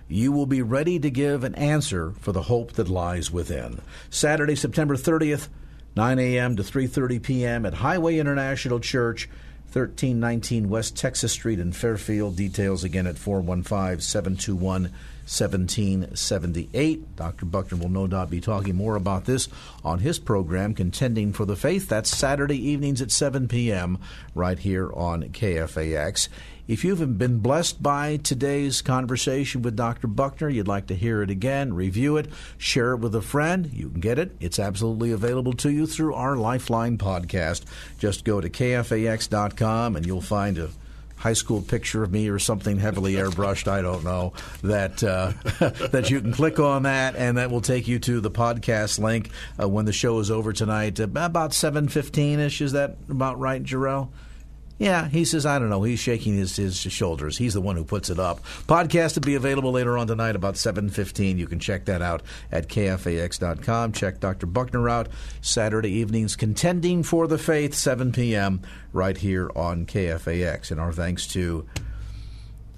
you 0.09 0.31
will 0.31 0.45
be 0.45 0.61
ready 0.61 0.99
to 0.99 1.11
give 1.11 1.43
an 1.43 1.55
answer 1.55 2.13
for 2.21 2.33
the 2.33 2.43
hope 2.43 2.73
that 2.73 2.87
lies 2.87 3.31
within. 3.31 3.81
Saturday, 4.11 4.57
September 4.57 4.95
30th, 4.95 5.49
9 5.97 6.19
a.m. 6.19 6.55
to 6.57 6.63
3:30 6.63 7.23
p.m. 7.23 7.65
at 7.65 7.73
Highway 7.73 8.19
International 8.19 8.79
Church, 8.79 9.27
1319 9.75 10.69
West 10.69 10.97
Texas 10.97 11.33
Street 11.33 11.59
in 11.59 11.73
Fairfield. 11.73 12.37
Details 12.37 12.85
again 12.85 13.09
at 13.09 13.19
415 13.19 14.01
721 14.01 14.83
1778. 14.83 17.17
Dr. 17.17 17.47
Buckner 17.47 17.79
will 17.79 17.89
no 17.89 18.07
doubt 18.07 18.31
be 18.31 18.41
talking 18.41 18.77
more 18.77 18.95
about 18.95 19.25
this 19.25 19.49
on 19.83 19.99
his 19.99 20.21
program, 20.21 20.75
Contending 20.75 21.33
for 21.33 21.45
the 21.45 21.57
Faith. 21.57 21.89
That's 21.89 22.17
Saturday 22.17 22.71
evenings 22.71 23.03
at 23.03 23.11
7 23.11 23.49
p.m. 23.49 23.99
right 24.35 24.61
here 24.61 24.93
on 24.93 25.25
KFAX. 25.31 26.29
If 26.67 26.83
you've 26.83 27.19
been 27.19 27.41
blessed 27.41 27.83
by 27.83 28.17
today's 28.17 28.81
conversation 28.81 29.61
with 29.61 29.77
Dr. 29.77 30.07
Buckner, 30.07 30.49
you'd 30.49 30.67
like 30.67 30.87
to 30.87 30.95
hear 30.95 31.21
it 31.21 31.29
again, 31.29 31.75
review 31.75 32.17
it, 32.17 32.29
share 32.57 32.93
it 32.93 33.01
with 33.01 33.15
a 33.15 33.21
friend, 33.21 33.71
you 33.71 33.91
can 33.91 34.01
get 34.01 34.19
it. 34.19 34.35
It's 34.41 34.59
absolutely 34.59 35.13
available 35.13 35.53
to 35.53 35.71
you 35.71 35.87
through 35.87 36.15
our 36.15 36.37
Lifeline 36.37 36.97
podcast. 36.97 37.65
Just 37.99 38.25
go 38.25 38.41
to 38.41 38.49
kfax.com 38.49 39.95
and 39.95 40.07
you'll 40.07 40.23
find 40.23 40.57
a 40.57 40.71
high 41.17 41.35
school 41.35 41.61
picture 41.61 42.03
of 42.03 42.11
me 42.11 42.31
or 42.31 42.39
something 42.39 42.79
heavily 42.79 43.13
airbrushed. 43.13 43.69
I 43.69 43.83
don't 43.83 44.03
know 44.03 44.33
that 44.63 45.05
uh, 45.05 45.33
that 45.89 46.09
you 46.09 46.23
can 46.23 46.33
click 46.33 46.59
on 46.59 46.85
that, 46.85 47.15
and 47.15 47.37
that 47.37 47.51
will 47.51 47.61
take 47.61 47.89
you 47.89 47.99
to 48.01 48.21
the 48.21 48.31
podcast 48.31 48.99
link 48.99 49.29
uh, 49.61 49.69
when 49.69 49.85
the 49.85 49.93
show 49.93 50.19
is 50.19 50.31
over 50.31 50.55
tonight. 50.55 50.99
About 50.99 51.53
seven 51.53 51.89
fifteen 51.89 52.41
ish. 52.41 52.63
Is 52.63 52.73
that 52.73 52.97
about 53.09 53.39
right, 53.39 53.63
Jarrell? 53.63 54.09
Yeah, 54.79 55.09
he 55.09 55.25
says, 55.25 55.47
I 55.47 55.59
don't 55.61 55.71
know. 55.71 55.85
He's 55.85 56.01
shaking 56.01 56.37
his, 56.37 56.57
his 56.57 56.77
shoulders. 56.77 57.39
He's 57.39 57.55
the 57.55 57.61
one 57.61 57.77
who 57.77 57.85
puts 57.85 58.11
it 58.11 58.19
up. 58.19 58.43
Podcast 58.67 59.15
will 59.15 59.23
be 59.23 59.37
available 59.37 59.71
later 59.71 59.97
on 59.97 60.09
tonight 60.09 60.35
about 60.35 60.55
7.15. 60.55 61.39
You 61.39 61.47
can 61.47 61.61
check 61.61 61.85
that 61.85 62.03
out 62.03 62.23
at 62.51 62.69
kfax.com. 62.69 63.93
Check 63.93 64.19
Dr. 64.19 64.47
Buckner 64.47 64.89
out 64.89 65.09
Saturday 65.41 65.91
evenings, 65.91 66.35
Contending 66.35 67.05
for 67.05 67.29
the 67.29 67.39
Faith, 67.39 67.75
7 67.75 68.11
p.m., 68.11 68.63
right 68.93 69.17
here 69.17 69.51
on 69.55 69.87
KFAX. 69.87 70.73
And 70.73 70.81
our 70.81 70.93
thanks 70.93 71.27
to 71.29 71.67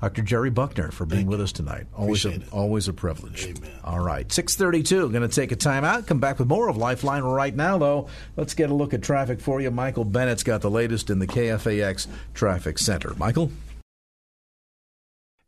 Dr. 0.01 0.23
Jerry 0.23 0.51
Buckner 0.51 0.91
for 0.91 1.07
being 1.07 1.21
Thank 1.21 1.31
with 1.31 1.41
us 1.41 1.53
tonight. 1.53 1.87
Always 1.97 2.25
a, 2.25 2.35
it. 2.35 2.43
always 2.53 2.87
a 2.87 2.93
privilege. 2.93 3.47
Amen. 3.47 3.71
All 3.83 4.01
right, 4.01 4.31
632. 4.31 5.11
Going 5.11 5.23
to 5.23 5.29
take 5.29 5.53
a 5.53 5.57
time 5.57 5.85
out. 5.85 6.07
Come 6.07 6.21
back 6.21 6.39
with 6.39 6.49
more 6.49 6.69
of 6.69 6.77
Lifeline 6.77 7.23
right 7.23 7.55
now, 7.55 7.79
though. 7.79 8.09
Let's 8.37 8.55
get 8.55 8.71
a 8.71 8.75
look 8.75 8.93
at 8.93 9.03
traffic 9.03 9.41
for 9.41 9.61
you. 9.61 9.71
Michael 9.71 10.05
Bennett's 10.05 10.43
got 10.43 10.61
the 10.61 10.71
latest 10.71 11.09
in 11.09 11.19
the 11.19 11.27
KFAX 11.27 12.07
Traffic 12.35 12.79
Center. 12.79 13.15
Michael? 13.17 13.51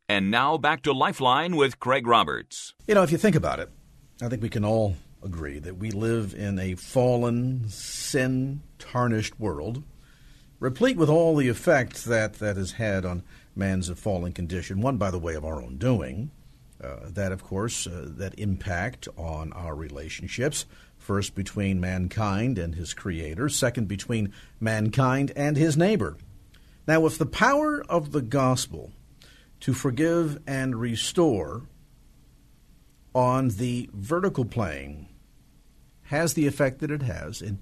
And 0.08 0.30
now 0.30 0.56
back 0.56 0.82
to 0.82 0.92
Lifeline 0.92 1.54
with 1.54 1.78
Craig 1.78 2.06
Roberts. 2.06 2.72
You 2.86 2.94
know, 2.94 3.02
if 3.02 3.12
you 3.12 3.18
think 3.18 3.36
about 3.36 3.60
it, 3.60 3.68
I 4.22 4.28
think 4.28 4.42
we 4.42 4.48
can 4.48 4.64
all 4.64 4.96
agree 5.22 5.58
that 5.58 5.76
we 5.76 5.90
live 5.90 6.34
in 6.34 6.58
a 6.58 6.74
fallen, 6.74 7.68
sin 7.68 8.62
tarnished 8.78 9.38
world, 9.38 9.82
replete 10.58 10.96
with 10.96 11.10
all 11.10 11.36
the 11.36 11.48
effects 11.48 12.04
that 12.04 12.34
that 12.34 12.56
has 12.56 12.72
had 12.72 13.04
on 13.04 13.22
man's 13.58 13.90
fallen 13.98 14.32
condition. 14.32 14.80
One, 14.80 14.96
by 14.96 15.10
the 15.10 15.18
way, 15.18 15.34
of 15.34 15.44
our 15.44 15.62
own 15.62 15.76
doing. 15.76 16.30
Uh, 16.82 17.08
that, 17.08 17.32
of 17.32 17.42
course, 17.42 17.88
uh, 17.88 18.06
that 18.06 18.38
impact 18.38 19.08
on 19.16 19.52
our 19.52 19.74
relationships. 19.74 20.64
First, 20.96 21.34
between 21.34 21.80
mankind 21.80 22.56
and 22.56 22.76
his 22.76 22.94
creator. 22.94 23.48
Second, 23.48 23.88
between 23.88 24.32
mankind 24.60 25.32
and 25.34 25.56
his 25.56 25.76
neighbor. 25.76 26.16
Now, 26.86 27.04
if 27.06 27.18
the 27.18 27.26
power 27.26 27.82
of 27.88 28.12
the 28.12 28.22
gospel 28.22 28.92
to 29.60 29.74
forgive 29.74 30.38
and 30.46 30.76
restore 30.76 31.64
on 33.14 33.48
the 33.48 33.90
vertical 33.92 34.44
plane 34.44 35.08
has 36.04 36.34
the 36.34 36.46
effect 36.46 36.78
that 36.78 36.90
it 36.90 37.02
has 37.02 37.42
in 37.42 37.58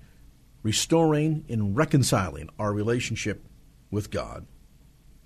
restoring, 0.62 1.44
in 1.48 1.74
reconciling 1.74 2.50
our 2.58 2.72
relationship 2.72 3.44
with 3.90 4.10
God, 4.10 4.46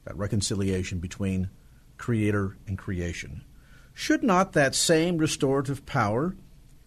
that 0.04 0.16
reconciliation 0.16 0.98
between 0.98 1.50
creator 1.98 2.56
and 2.66 2.78
creation. 2.78 3.44
Should 3.92 4.22
not 4.22 4.52
that 4.52 4.74
same 4.74 5.18
restorative 5.18 5.84
power 5.84 6.34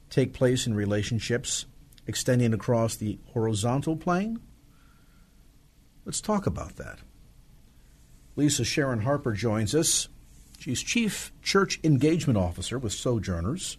take 0.10 0.34
place 0.34 0.66
in 0.66 0.74
relationships 0.74 1.66
extending 2.08 2.54
across 2.54 2.96
the 2.96 3.20
horizontal 3.34 3.96
plane? 3.96 4.40
Let's 6.06 6.22
talk 6.22 6.46
about 6.46 6.76
that. 6.78 7.00
Lisa 8.36 8.64
Sharon 8.64 9.02
Harper 9.02 9.34
joins 9.34 9.76
us. 9.76 10.10
She's 10.58 10.82
Chief 10.82 11.32
Church 11.42 11.80
Engagement 11.84 12.38
Officer 12.38 12.80
with 12.80 12.94
Sojourners, 12.94 13.78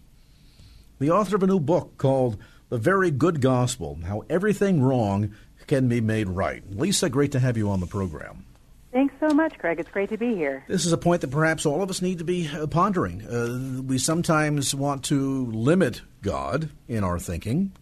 the 0.99 1.11
author 1.11 1.35
of 1.35 1.43
a 1.43 1.47
new 1.47 1.59
book 1.59 1.97
called 1.97 2.37
The 2.69 2.77
Very 2.77 3.11
Good 3.11 3.41
Gospel 3.41 3.99
How 4.05 4.23
Everything 4.29 4.81
Wrong 4.81 5.33
Can 5.67 5.89
Be 5.89 5.99
Made 5.99 6.29
Right. 6.29 6.63
Lisa, 6.71 7.09
great 7.09 7.31
to 7.33 7.39
have 7.39 7.57
you 7.57 7.69
on 7.69 7.79
the 7.79 7.87
program. 7.87 8.45
Thanks 8.95 9.13
so 9.19 9.27
much, 9.35 9.57
Craig. 9.57 9.77
It's 9.81 9.89
great 9.89 10.07
to 10.11 10.17
be 10.17 10.35
here. 10.35 10.63
This 10.69 10.85
is 10.85 10.93
a 10.93 10.97
point 10.97 11.19
that 11.19 11.29
perhaps 11.29 11.65
all 11.65 11.83
of 11.83 11.89
us 11.89 12.01
need 12.01 12.19
to 12.19 12.23
be 12.23 12.47
uh, 12.47 12.65
pondering. 12.65 13.23
Uh, 13.27 13.81
we 13.81 13.97
sometimes 13.97 14.73
want 14.73 15.03
to 15.05 15.47
limit 15.47 16.01
God 16.21 16.69
in 16.87 17.03
our 17.03 17.19
thinking, 17.19 17.73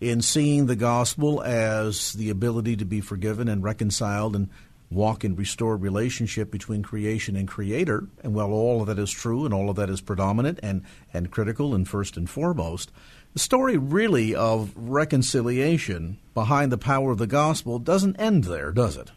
in 0.00 0.22
seeing 0.22 0.64
the 0.64 0.76
gospel 0.76 1.42
as 1.42 2.14
the 2.14 2.30
ability 2.30 2.74
to 2.76 2.86
be 2.86 3.02
forgiven 3.02 3.48
and 3.48 3.62
reconciled 3.62 4.34
and 4.34 4.48
walk 4.90 5.26
in 5.26 5.36
restored 5.36 5.82
relationship 5.82 6.50
between 6.50 6.82
creation 6.82 7.36
and 7.36 7.46
creator. 7.46 8.08
And 8.22 8.32
while 8.32 8.50
all 8.50 8.80
of 8.80 8.86
that 8.86 8.98
is 8.98 9.10
true 9.10 9.44
and 9.44 9.52
all 9.52 9.68
of 9.68 9.76
that 9.76 9.90
is 9.90 10.00
predominant 10.00 10.58
and, 10.62 10.84
and 11.12 11.30
critical 11.30 11.74
and 11.74 11.86
first 11.86 12.16
and 12.16 12.30
foremost, 12.30 12.90
the 13.34 13.40
story 13.40 13.76
really 13.76 14.34
of 14.34 14.72
reconciliation 14.74 16.18
behind 16.32 16.72
the 16.72 16.78
power 16.78 17.10
of 17.10 17.18
the 17.18 17.26
gospel 17.26 17.78
doesn't 17.78 18.18
end 18.18 18.44
there, 18.44 18.72
does 18.72 18.96
it? 18.96 19.10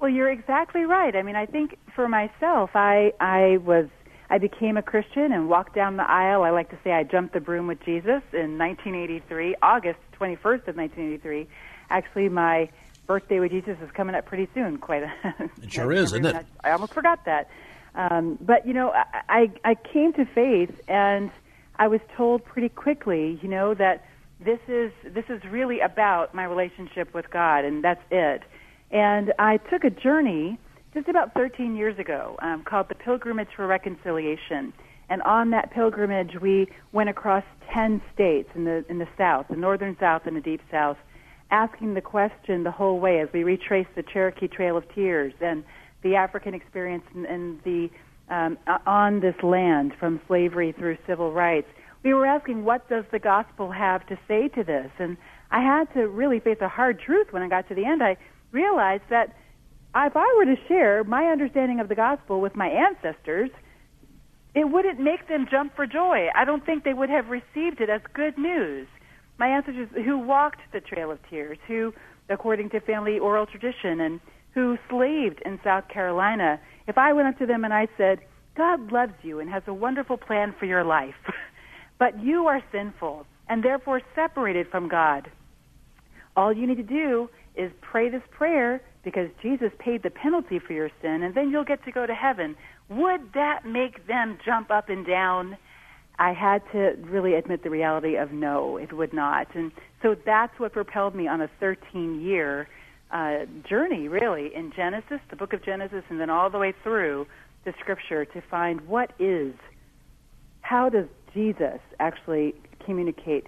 Well, 0.00 0.10
you're 0.10 0.30
exactly 0.30 0.82
right. 0.82 1.14
I 1.14 1.22
mean, 1.22 1.36
I 1.36 1.46
think 1.46 1.76
for 1.94 2.08
myself, 2.08 2.70
I 2.74 3.12
I 3.20 3.58
was 3.58 3.86
I 4.30 4.38
became 4.38 4.76
a 4.76 4.82
Christian 4.82 5.32
and 5.32 5.48
walked 5.48 5.74
down 5.74 5.96
the 5.96 6.10
aisle. 6.10 6.42
I 6.42 6.50
like 6.50 6.70
to 6.70 6.78
say 6.82 6.92
I 6.92 7.02
jumped 7.02 7.34
the 7.34 7.40
broom 7.40 7.66
with 7.66 7.80
Jesus 7.84 8.22
in 8.32 8.56
1983, 8.56 9.56
August 9.62 9.98
21st 10.18 10.68
of 10.68 10.76
1983. 10.76 11.46
Actually, 11.90 12.28
my 12.28 12.70
birthday 13.06 13.40
with 13.40 13.50
Jesus 13.50 13.76
is 13.82 13.90
coming 13.90 14.14
up 14.14 14.24
pretty 14.24 14.48
soon. 14.54 14.78
Quite 14.78 15.02
a 15.02 15.12
It 15.62 15.72
sure 15.72 15.92
is, 15.92 16.12
isn't 16.12 16.24
it? 16.24 16.46
I 16.64 16.70
almost 16.70 16.94
forgot 16.94 17.24
that. 17.26 17.50
Um, 17.94 18.38
but 18.40 18.66
you 18.66 18.72
know, 18.72 18.92
I, 18.92 19.04
I 19.28 19.70
I 19.70 19.74
came 19.74 20.14
to 20.14 20.24
faith, 20.24 20.80
and 20.88 21.30
I 21.76 21.88
was 21.88 22.00
told 22.16 22.44
pretty 22.44 22.70
quickly, 22.70 23.38
you 23.42 23.48
know, 23.48 23.74
that 23.74 24.06
this 24.42 24.60
is 24.66 24.92
this 25.04 25.24
is 25.28 25.42
really 25.44 25.80
about 25.80 26.34
my 26.34 26.44
relationship 26.44 27.12
with 27.12 27.30
God, 27.30 27.66
and 27.66 27.84
that's 27.84 28.02
it. 28.10 28.44
And 28.90 29.32
I 29.38 29.58
took 29.58 29.84
a 29.84 29.90
journey 29.90 30.58
just 30.94 31.08
about 31.08 31.34
13 31.34 31.76
years 31.76 31.98
ago 31.98 32.36
um, 32.42 32.64
called 32.64 32.88
the 32.88 32.94
Pilgrimage 32.94 33.48
for 33.54 33.66
Reconciliation. 33.66 34.72
And 35.08 35.22
on 35.22 35.50
that 35.50 35.72
pilgrimage, 35.72 36.40
we 36.40 36.68
went 36.92 37.08
across 37.08 37.44
10 37.72 38.00
states 38.14 38.48
in 38.54 38.64
the 38.64 38.84
in 38.88 38.98
the 38.98 39.08
South, 39.18 39.46
the 39.50 39.56
Northern 39.56 39.96
South 39.98 40.22
and 40.26 40.36
the 40.36 40.40
Deep 40.40 40.60
South, 40.70 40.96
asking 41.50 41.94
the 41.94 42.00
question 42.00 42.62
the 42.62 42.70
whole 42.70 43.00
way 43.00 43.20
as 43.20 43.28
we 43.32 43.42
retraced 43.42 43.90
the 43.96 44.02
Cherokee 44.02 44.48
Trail 44.48 44.76
of 44.76 44.84
Tears 44.94 45.32
and 45.40 45.64
the 46.02 46.14
African 46.14 46.54
experience 46.54 47.04
and, 47.14 47.26
and 47.26 47.60
the 47.64 47.90
um, 48.28 48.56
on 48.86 49.20
this 49.20 49.34
land 49.42 49.92
from 49.98 50.20
slavery 50.28 50.72
through 50.72 50.96
civil 51.06 51.32
rights. 51.32 51.66
We 52.04 52.14
were 52.14 52.24
asking, 52.26 52.64
what 52.64 52.88
does 52.88 53.04
the 53.10 53.18
gospel 53.18 53.70
have 53.72 54.06
to 54.06 54.18
say 54.28 54.48
to 54.48 54.62
this? 54.62 54.90
And 54.98 55.16
I 55.50 55.60
had 55.60 55.92
to 55.94 56.06
really 56.08 56.38
face 56.38 56.58
a 56.60 56.68
hard 56.68 57.00
truth 57.00 57.32
when 57.32 57.42
I 57.42 57.48
got 57.48 57.68
to 57.68 57.74
the 57.74 57.84
end. 57.84 58.02
I 58.02 58.16
realized 58.52 59.04
that 59.10 59.34
if 59.94 60.16
I 60.16 60.34
were 60.36 60.44
to 60.44 60.56
share 60.68 61.04
my 61.04 61.24
understanding 61.26 61.80
of 61.80 61.88
the 61.88 61.94
gospel 61.94 62.40
with 62.40 62.54
my 62.54 62.68
ancestors, 62.68 63.50
it 64.54 64.64
wouldn't 64.70 65.00
make 65.00 65.28
them 65.28 65.46
jump 65.50 65.74
for 65.74 65.86
joy. 65.86 66.28
I 66.34 66.44
don't 66.44 66.64
think 66.64 66.84
they 66.84 66.94
would 66.94 67.10
have 67.10 67.28
received 67.28 67.80
it 67.80 67.88
as 67.88 68.00
good 68.12 68.36
news. 68.38 68.86
My 69.38 69.48
ancestors 69.48 69.88
who 70.04 70.18
walked 70.18 70.60
the 70.72 70.80
Trail 70.80 71.10
of 71.10 71.18
Tears, 71.28 71.58
who, 71.66 71.92
according 72.28 72.70
to 72.70 72.80
family 72.80 73.18
oral 73.18 73.46
tradition, 73.46 74.00
and 74.00 74.20
who 74.54 74.76
slaved 74.88 75.40
in 75.44 75.60
South 75.62 75.88
Carolina, 75.88 76.60
if 76.86 76.98
I 76.98 77.12
went 77.12 77.28
up 77.28 77.38
to 77.38 77.46
them 77.46 77.64
and 77.64 77.72
I 77.72 77.88
said, 77.96 78.18
God 78.56 78.90
loves 78.92 79.14
you 79.22 79.38
and 79.40 79.48
has 79.48 79.62
a 79.66 79.74
wonderful 79.74 80.16
plan 80.16 80.54
for 80.58 80.66
your 80.66 80.84
life, 80.84 81.14
but 81.98 82.22
you 82.22 82.46
are 82.46 82.62
sinful 82.72 83.26
and 83.48 83.62
therefore 83.62 84.00
separated 84.14 84.68
from 84.68 84.88
God, 84.88 85.30
all 86.36 86.52
you 86.52 86.66
need 86.66 86.76
to 86.76 86.82
do 86.82 87.28
is 87.60 87.70
pray 87.80 88.08
this 88.08 88.22
prayer 88.30 88.80
because 89.04 89.28
Jesus 89.42 89.70
paid 89.78 90.02
the 90.02 90.10
penalty 90.10 90.58
for 90.58 90.72
your 90.72 90.90
sin, 91.00 91.22
and 91.22 91.34
then 91.34 91.50
you'll 91.50 91.64
get 91.64 91.84
to 91.84 91.92
go 91.92 92.06
to 92.06 92.14
heaven. 92.14 92.56
Would 92.88 93.32
that 93.34 93.64
make 93.64 94.06
them 94.06 94.38
jump 94.44 94.70
up 94.70 94.88
and 94.88 95.06
down? 95.06 95.56
I 96.18 96.32
had 96.32 96.62
to 96.72 96.96
really 97.02 97.34
admit 97.34 97.62
the 97.62 97.70
reality 97.70 98.16
of 98.16 98.30
no, 98.30 98.76
it 98.76 98.92
would 98.92 99.12
not. 99.12 99.54
And 99.54 99.72
so 100.02 100.14
that's 100.26 100.58
what 100.58 100.72
propelled 100.72 101.14
me 101.14 101.26
on 101.28 101.40
a 101.40 101.48
13 101.60 102.20
year 102.20 102.68
uh, 103.10 103.46
journey, 103.68 104.08
really, 104.08 104.54
in 104.54 104.72
Genesis, 104.74 105.20
the 105.30 105.36
book 105.36 105.52
of 105.52 105.64
Genesis, 105.64 106.04
and 106.10 106.20
then 106.20 106.30
all 106.30 106.50
the 106.50 106.58
way 106.58 106.74
through 106.82 107.26
the 107.64 107.72
scripture 107.80 108.24
to 108.24 108.42
find 108.50 108.80
what 108.82 109.12
is, 109.18 109.54
how 110.60 110.88
does 110.88 111.06
Jesus 111.34 111.80
actually 111.98 112.54
communicate 112.84 113.46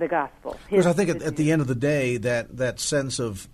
the 0.00 0.08
gospel? 0.08 0.58
Because 0.68 0.86
I 0.86 0.92
think 0.92 1.10
at, 1.10 1.22
at 1.22 1.36
the 1.36 1.52
end 1.52 1.62
of 1.62 1.68
the 1.68 1.74
day, 1.74 2.16
that, 2.16 2.56
that 2.56 2.80
sense 2.80 3.18
of 3.18 3.48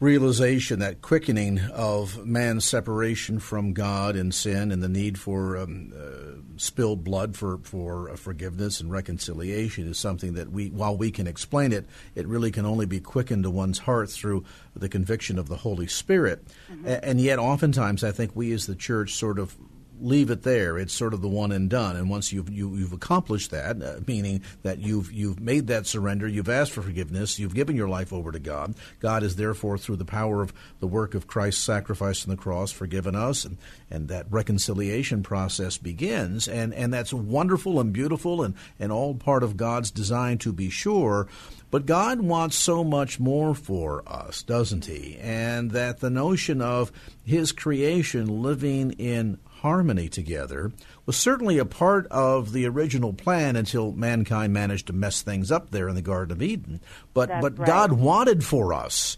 realization, 0.00 0.78
that 0.78 1.02
quickening 1.02 1.60
of 1.72 2.24
man's 2.24 2.64
separation 2.64 3.40
from 3.40 3.72
God 3.72 4.14
and 4.14 4.32
sin, 4.32 4.70
and 4.70 4.82
the 4.82 4.88
need 4.88 5.18
for 5.18 5.56
um, 5.56 5.92
uh, 5.96 6.40
spilled 6.56 7.02
blood 7.02 7.36
for 7.36 7.58
for 7.64 8.10
uh, 8.10 8.16
forgiveness 8.16 8.80
and 8.80 8.92
reconciliation 8.92 9.88
is 9.88 9.98
something 9.98 10.34
that 10.34 10.52
we, 10.52 10.68
while 10.68 10.96
we 10.96 11.10
can 11.10 11.26
explain 11.26 11.72
it, 11.72 11.86
it 12.14 12.26
really 12.28 12.52
can 12.52 12.64
only 12.64 12.86
be 12.86 13.00
quickened 13.00 13.42
to 13.42 13.50
one's 13.50 13.80
heart 13.80 14.08
through 14.08 14.44
the 14.76 14.88
conviction 14.88 15.38
of 15.38 15.48
the 15.48 15.56
Holy 15.56 15.88
Spirit. 15.88 16.46
A- 16.84 17.04
and 17.04 17.20
yet, 17.20 17.40
oftentimes, 17.40 18.04
I 18.04 18.12
think 18.12 18.36
we 18.36 18.52
as 18.52 18.66
the 18.66 18.76
church 18.76 19.14
sort 19.14 19.38
of 19.38 19.56
leave 20.00 20.30
it 20.30 20.42
there. 20.42 20.78
It's 20.78 20.92
sort 20.92 21.14
of 21.14 21.22
the 21.22 21.28
one 21.28 21.52
and 21.52 21.68
done. 21.68 21.96
And 21.96 22.08
once 22.10 22.32
you've 22.32 22.50
you, 22.50 22.70
have 22.70 22.78
you 22.78 22.84
have 22.84 22.92
accomplished 22.92 23.50
that, 23.50 23.82
uh, 23.82 24.00
meaning 24.06 24.42
that 24.62 24.78
you've 24.78 25.12
you've 25.12 25.40
made 25.40 25.66
that 25.68 25.86
surrender, 25.86 26.26
you've 26.26 26.48
asked 26.48 26.72
for 26.72 26.82
forgiveness, 26.82 27.38
you've 27.38 27.54
given 27.54 27.76
your 27.76 27.88
life 27.88 28.12
over 28.12 28.32
to 28.32 28.38
God. 28.38 28.74
God 29.00 29.22
is 29.22 29.36
therefore 29.36 29.78
through 29.78 29.96
the 29.96 30.04
power 30.04 30.42
of 30.42 30.52
the 30.80 30.86
work 30.86 31.14
of 31.14 31.26
Christ's 31.26 31.62
sacrifice 31.62 32.24
on 32.24 32.30
the 32.30 32.36
cross 32.36 32.72
forgiven 32.72 33.14
us, 33.14 33.44
and 33.44 33.58
and 33.90 34.08
that 34.08 34.26
reconciliation 34.30 35.22
process 35.22 35.78
begins. 35.78 36.48
And 36.48 36.72
and 36.74 36.92
that's 36.92 37.12
wonderful 37.12 37.80
and 37.80 37.92
beautiful, 37.92 38.42
and 38.42 38.54
and 38.78 38.92
all 38.92 39.14
part 39.14 39.42
of 39.42 39.56
God's 39.56 39.90
design 39.90 40.38
to 40.38 40.52
be 40.52 40.70
sure. 40.70 41.28
But 41.70 41.84
God 41.84 42.20
wants 42.20 42.56
so 42.56 42.82
much 42.82 43.20
more 43.20 43.54
for 43.54 44.02
us, 44.06 44.42
doesn't 44.42 44.86
He? 44.86 45.18
And 45.20 45.72
that 45.72 46.00
the 46.00 46.08
notion 46.08 46.62
of 46.62 46.90
His 47.24 47.52
creation 47.52 48.42
living 48.42 48.92
in 48.92 49.38
harmony 49.60 50.08
together 50.08 50.72
was 51.06 51.16
certainly 51.16 51.58
a 51.58 51.64
part 51.64 52.06
of 52.08 52.52
the 52.52 52.66
original 52.66 53.12
plan 53.12 53.56
until 53.56 53.92
mankind 53.92 54.52
managed 54.52 54.86
to 54.88 54.92
mess 54.92 55.22
things 55.22 55.50
up 55.50 55.70
there 55.70 55.88
in 55.88 55.94
the 55.94 56.02
Garden 56.02 56.36
of 56.36 56.42
Eden. 56.42 56.80
But 57.14 57.28
That's 57.28 57.42
but 57.42 57.58
right. 57.58 57.66
God 57.66 57.92
wanted 57.92 58.44
for 58.44 58.72
us 58.72 59.16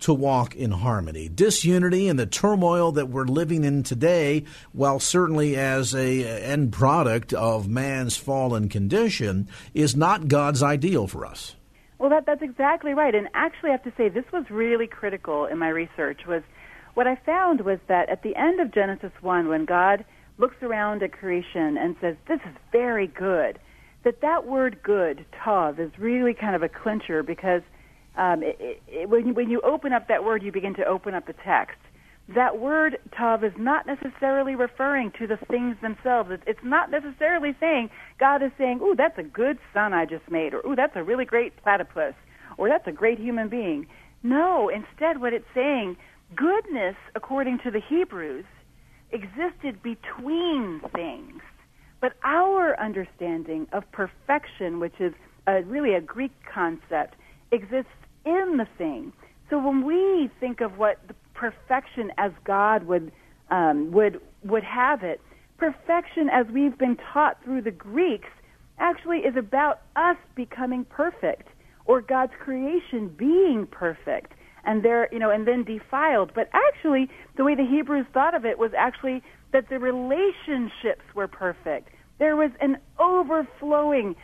to 0.00 0.14
walk 0.14 0.54
in 0.54 0.70
harmony. 0.70 1.28
Disunity 1.28 2.08
and 2.08 2.18
the 2.18 2.26
turmoil 2.26 2.92
that 2.92 3.08
we're 3.08 3.24
living 3.24 3.64
in 3.64 3.82
today, 3.82 4.44
while 4.72 5.00
certainly 5.00 5.56
as 5.56 5.94
a 5.94 6.24
end 6.42 6.72
product 6.72 7.32
of 7.32 7.68
man's 7.68 8.16
fallen 8.16 8.68
condition, 8.68 9.48
is 9.74 9.96
not 9.96 10.28
God's 10.28 10.62
ideal 10.62 11.06
for 11.06 11.26
us. 11.26 11.56
Well, 11.98 12.10
that, 12.10 12.26
that's 12.26 12.42
exactly 12.42 12.94
right. 12.94 13.14
And 13.14 13.28
actually, 13.34 13.70
I 13.70 13.72
have 13.72 13.82
to 13.82 13.92
say, 13.96 14.08
this 14.08 14.30
was 14.32 14.44
really 14.50 14.86
critical 14.86 15.46
in 15.46 15.58
my 15.58 15.68
research. 15.68 16.20
Was 16.28 16.42
what 16.98 17.06
I 17.06 17.14
found 17.14 17.60
was 17.60 17.78
that 17.86 18.08
at 18.08 18.24
the 18.24 18.34
end 18.34 18.58
of 18.58 18.74
Genesis 18.74 19.12
one, 19.20 19.46
when 19.46 19.66
God 19.66 20.04
looks 20.36 20.56
around 20.62 21.00
at 21.04 21.12
creation 21.12 21.78
and 21.78 21.94
says, 22.00 22.16
"This 22.26 22.40
is 22.44 22.56
very 22.72 23.06
good," 23.06 23.60
that 24.02 24.20
that 24.20 24.48
word 24.48 24.82
"good" 24.82 25.24
tov 25.32 25.78
is 25.78 25.96
really 25.96 26.34
kind 26.34 26.56
of 26.56 26.64
a 26.64 26.68
clincher 26.68 27.22
because 27.22 27.62
um, 28.16 28.42
it, 28.42 28.82
it, 28.88 29.08
when 29.08 29.28
you, 29.28 29.32
when 29.32 29.48
you 29.48 29.60
open 29.60 29.92
up 29.92 30.08
that 30.08 30.24
word, 30.24 30.42
you 30.42 30.50
begin 30.50 30.74
to 30.74 30.84
open 30.84 31.14
up 31.14 31.28
the 31.28 31.34
text. 31.44 31.78
That 32.34 32.58
word 32.58 32.98
tov 33.16 33.44
is 33.44 33.52
not 33.56 33.86
necessarily 33.86 34.56
referring 34.56 35.12
to 35.20 35.28
the 35.28 35.36
things 35.36 35.76
themselves. 35.80 36.32
It's, 36.32 36.42
it's 36.48 36.64
not 36.64 36.90
necessarily 36.90 37.54
saying 37.60 37.90
God 38.18 38.42
is 38.42 38.50
saying, 38.58 38.80
"Ooh, 38.82 38.96
that's 38.96 39.18
a 39.18 39.22
good 39.22 39.60
son 39.72 39.94
I 39.94 40.04
just 40.04 40.28
made," 40.28 40.52
or 40.52 40.66
"Ooh, 40.66 40.74
that's 40.74 40.96
a 40.96 41.04
really 41.04 41.24
great 41.24 41.62
platypus," 41.62 42.14
or 42.56 42.68
"That's 42.68 42.88
a 42.88 42.92
great 42.92 43.20
human 43.20 43.48
being." 43.48 43.86
No, 44.24 44.68
instead, 44.68 45.20
what 45.20 45.32
it's 45.32 45.46
saying, 45.54 45.96
goodness, 46.34 46.96
according 47.14 47.58
to 47.64 47.70
the 47.70 47.80
Hebrews, 47.80 48.44
existed 49.10 49.82
between 49.82 50.80
things. 50.94 51.40
But 52.00 52.12
our 52.24 52.78
understanding 52.78 53.66
of 53.72 53.90
perfection, 53.92 54.78
which 54.80 55.00
is 55.00 55.12
a, 55.46 55.62
really 55.62 55.94
a 55.94 56.00
Greek 56.00 56.32
concept, 56.52 57.16
exists 57.50 57.90
in 58.24 58.56
the 58.58 58.66
thing. 58.76 59.12
So 59.50 59.58
when 59.58 59.84
we 59.84 60.30
think 60.38 60.60
of 60.60 60.78
what 60.78 60.98
perfection 61.34 62.12
as 62.18 62.32
God 62.44 62.84
would 62.86 63.10
um, 63.50 63.90
would 63.92 64.20
would 64.44 64.64
have 64.64 65.02
it, 65.02 65.20
perfection 65.56 66.28
as 66.30 66.46
we've 66.52 66.76
been 66.76 66.98
taught 67.12 67.42
through 67.42 67.62
the 67.62 67.70
Greeks 67.70 68.28
actually 68.78 69.18
is 69.20 69.36
about 69.36 69.80
us 69.96 70.16
becoming 70.34 70.84
perfect 70.84 71.48
or 71.86 72.02
God's 72.02 72.32
creation 72.38 73.08
being 73.08 73.66
perfect 73.70 74.32
and 74.68 74.84
there 74.84 75.08
you 75.10 75.18
know 75.18 75.30
and 75.30 75.48
then 75.48 75.64
defiled. 75.64 76.32
But 76.34 76.48
actually 76.52 77.08
the 77.36 77.44
way 77.44 77.56
the 77.56 77.66
Hebrews 77.66 78.06
thought 78.12 78.34
of 78.34 78.44
it 78.44 78.58
was 78.58 78.70
actually 78.76 79.22
that 79.52 79.68
the 79.70 79.78
relationships 79.78 81.02
were 81.14 81.26
perfect. 81.26 81.88
There 82.18 82.36
was 82.36 82.50
an 82.60 82.76
overflowing 83.00 84.14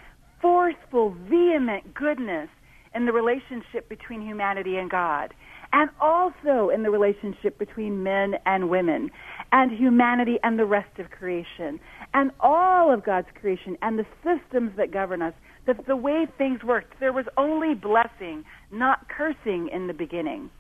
forceful 0.41 1.17
vehement 1.29 1.95
goodness 1.95 2.49
in 2.95 3.07
the 3.07 3.13
relationship 3.13 3.89
between 3.89 4.21
humanity 4.21 4.77
and 4.77 4.91
God 4.91 5.33
and 5.73 5.91
also 6.01 6.71
in 6.73 6.85
the 6.85 6.91
relationship 6.91 7.59
between 7.59 8.05
men 8.05 8.35
and 8.47 8.69
women 8.69 9.11
and 9.51 9.73
humanity 9.73 10.39
and 10.45 10.59
the 10.59 10.65
rest 10.65 10.99
of 10.99 11.11
creation 11.11 11.81
and 12.13 12.31
all 12.39 12.93
of 12.93 13.05
God's 13.05 13.27
creation 13.41 13.77
and 13.83 13.99
the 13.99 14.07
systems 14.23 14.73
that 14.77 14.93
govern 14.93 15.23
us 15.23 15.35
that 15.67 15.87
the 15.87 15.97
way 15.97 16.27
things 16.39 16.63
worked. 16.63 17.01
There 17.01 17.13
was 17.13 17.25
only 17.37 17.75
blessing 17.75 18.45
not 18.75 19.09
cursing 19.09 19.69
in 19.69 19.87
the 19.87 19.95
beginning 19.95 20.51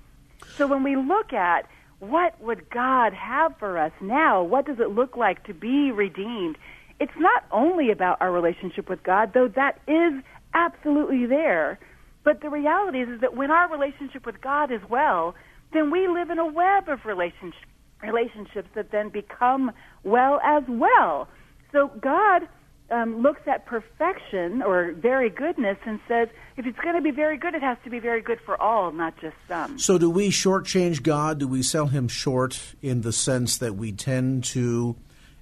so 0.56 0.66
when 0.66 0.82
we 0.82 0.96
look 0.96 1.32
at 1.32 1.68
what 2.00 2.40
would 2.40 2.68
God 2.70 3.12
have 3.12 3.56
for 3.58 3.78
us 3.78 3.92
now 4.00 4.42
what 4.42 4.66
does 4.66 4.80
it 4.80 4.90
look 4.90 5.16
like 5.16 5.44
to 5.44 5.54
be 5.54 5.90
redeemed 5.92 6.56
it's 7.00 7.16
not 7.16 7.44
only 7.50 7.90
about 7.90 8.18
our 8.20 8.30
relationship 8.32 8.88
with 8.88 9.02
God 9.02 9.32
though 9.34 9.48
that 9.48 9.80
is 9.86 10.22
absolutely 10.54 11.26
there 11.26 11.78
but 12.24 12.40
the 12.40 12.48
reality 12.48 13.02
is, 13.02 13.08
is 13.10 13.20
that 13.20 13.36
when 13.36 13.50
our 13.50 13.70
relationship 13.70 14.26
with 14.26 14.40
God 14.40 14.72
is 14.72 14.80
well, 14.88 15.34
then 15.72 15.90
we 15.90 16.08
live 16.08 16.30
in 16.30 16.38
a 16.38 16.46
web 16.46 16.88
of 16.88 17.04
relationship, 17.04 17.68
relationships 18.02 18.68
that 18.74 18.90
then 18.90 19.10
become 19.10 19.72
well 20.02 20.40
as 20.42 20.64
well. 20.66 21.28
So 21.70 21.88
God 22.00 22.48
um, 22.90 23.22
looks 23.22 23.40
at 23.46 23.66
perfection 23.66 24.62
or 24.62 24.92
very 24.92 25.30
goodness 25.30 25.78
and 25.86 25.98
says, 26.06 26.28
if 26.56 26.66
it's 26.66 26.78
going 26.78 26.94
to 26.94 27.02
be 27.02 27.10
very 27.10 27.36
good, 27.36 27.54
it 27.54 27.62
has 27.62 27.78
to 27.84 27.90
be 27.90 27.98
very 27.98 28.20
good 28.20 28.40
for 28.44 28.60
all, 28.60 28.92
not 28.92 29.18
just 29.20 29.36
some. 29.48 29.78
So, 29.78 29.98
do 29.98 30.10
we 30.10 30.30
shortchange 30.30 31.02
God? 31.02 31.38
Do 31.38 31.48
we 31.48 31.62
sell 31.62 31.86
him 31.86 32.08
short 32.08 32.74
in 32.82 33.00
the 33.00 33.12
sense 33.12 33.58
that 33.58 33.74
we 33.74 33.92
tend 33.92 34.44
to? 34.44 34.96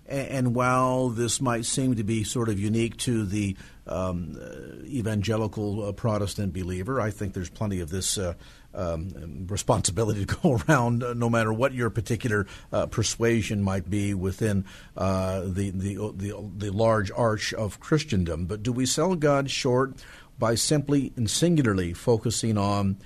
And 0.07 0.55
while 0.55 1.09
this 1.09 1.41
might 1.41 1.65
seem 1.65 1.95
to 1.97 2.05
be 2.05 2.25
sort 2.25 2.49
of 2.49 2.59
unique 2.59 2.97
to 2.99 3.25
the 3.25 3.57
um, 3.87 4.37
uh, 4.41 4.85
evangelical 4.85 5.89
uh, 5.89 5.93
Protestant 5.93 6.53
believer, 6.53 7.01
I 7.01 7.11
think 7.11 7.35
there's 7.35 7.49
plenty 7.49 7.81
of 7.81 7.89
this 7.89 8.19
uh, 8.19 8.35
um, 8.75 9.47
responsibility 9.49 10.25
to 10.27 10.37
go 10.37 10.61
around, 10.69 11.03
uh, 11.03 11.15
no 11.15 11.29
matter 11.29 11.53
what 11.53 11.73
your 11.73 11.91
particular 11.91 12.47
uh, 12.73 12.87
persuasion 12.87 13.63
might 13.63 13.89
be 13.89 14.15
within 14.15 14.65
uh, 14.97 15.43
the, 15.43 15.71
the, 15.71 15.95
the 16.15 16.51
the 16.57 16.71
large 16.71 17.11
arch 17.11 17.53
of 17.55 17.81
Christendom. 17.81 18.47
But 18.47 18.63
do 18.63 18.73
we 18.73 18.87
sell 18.87 19.15
God 19.15 19.51
short 19.51 19.95
by 20.39 20.55
simply 20.55 21.13
and 21.17 21.31
singularly 21.31 21.93
focusing 21.93 22.59
on 22.59 22.97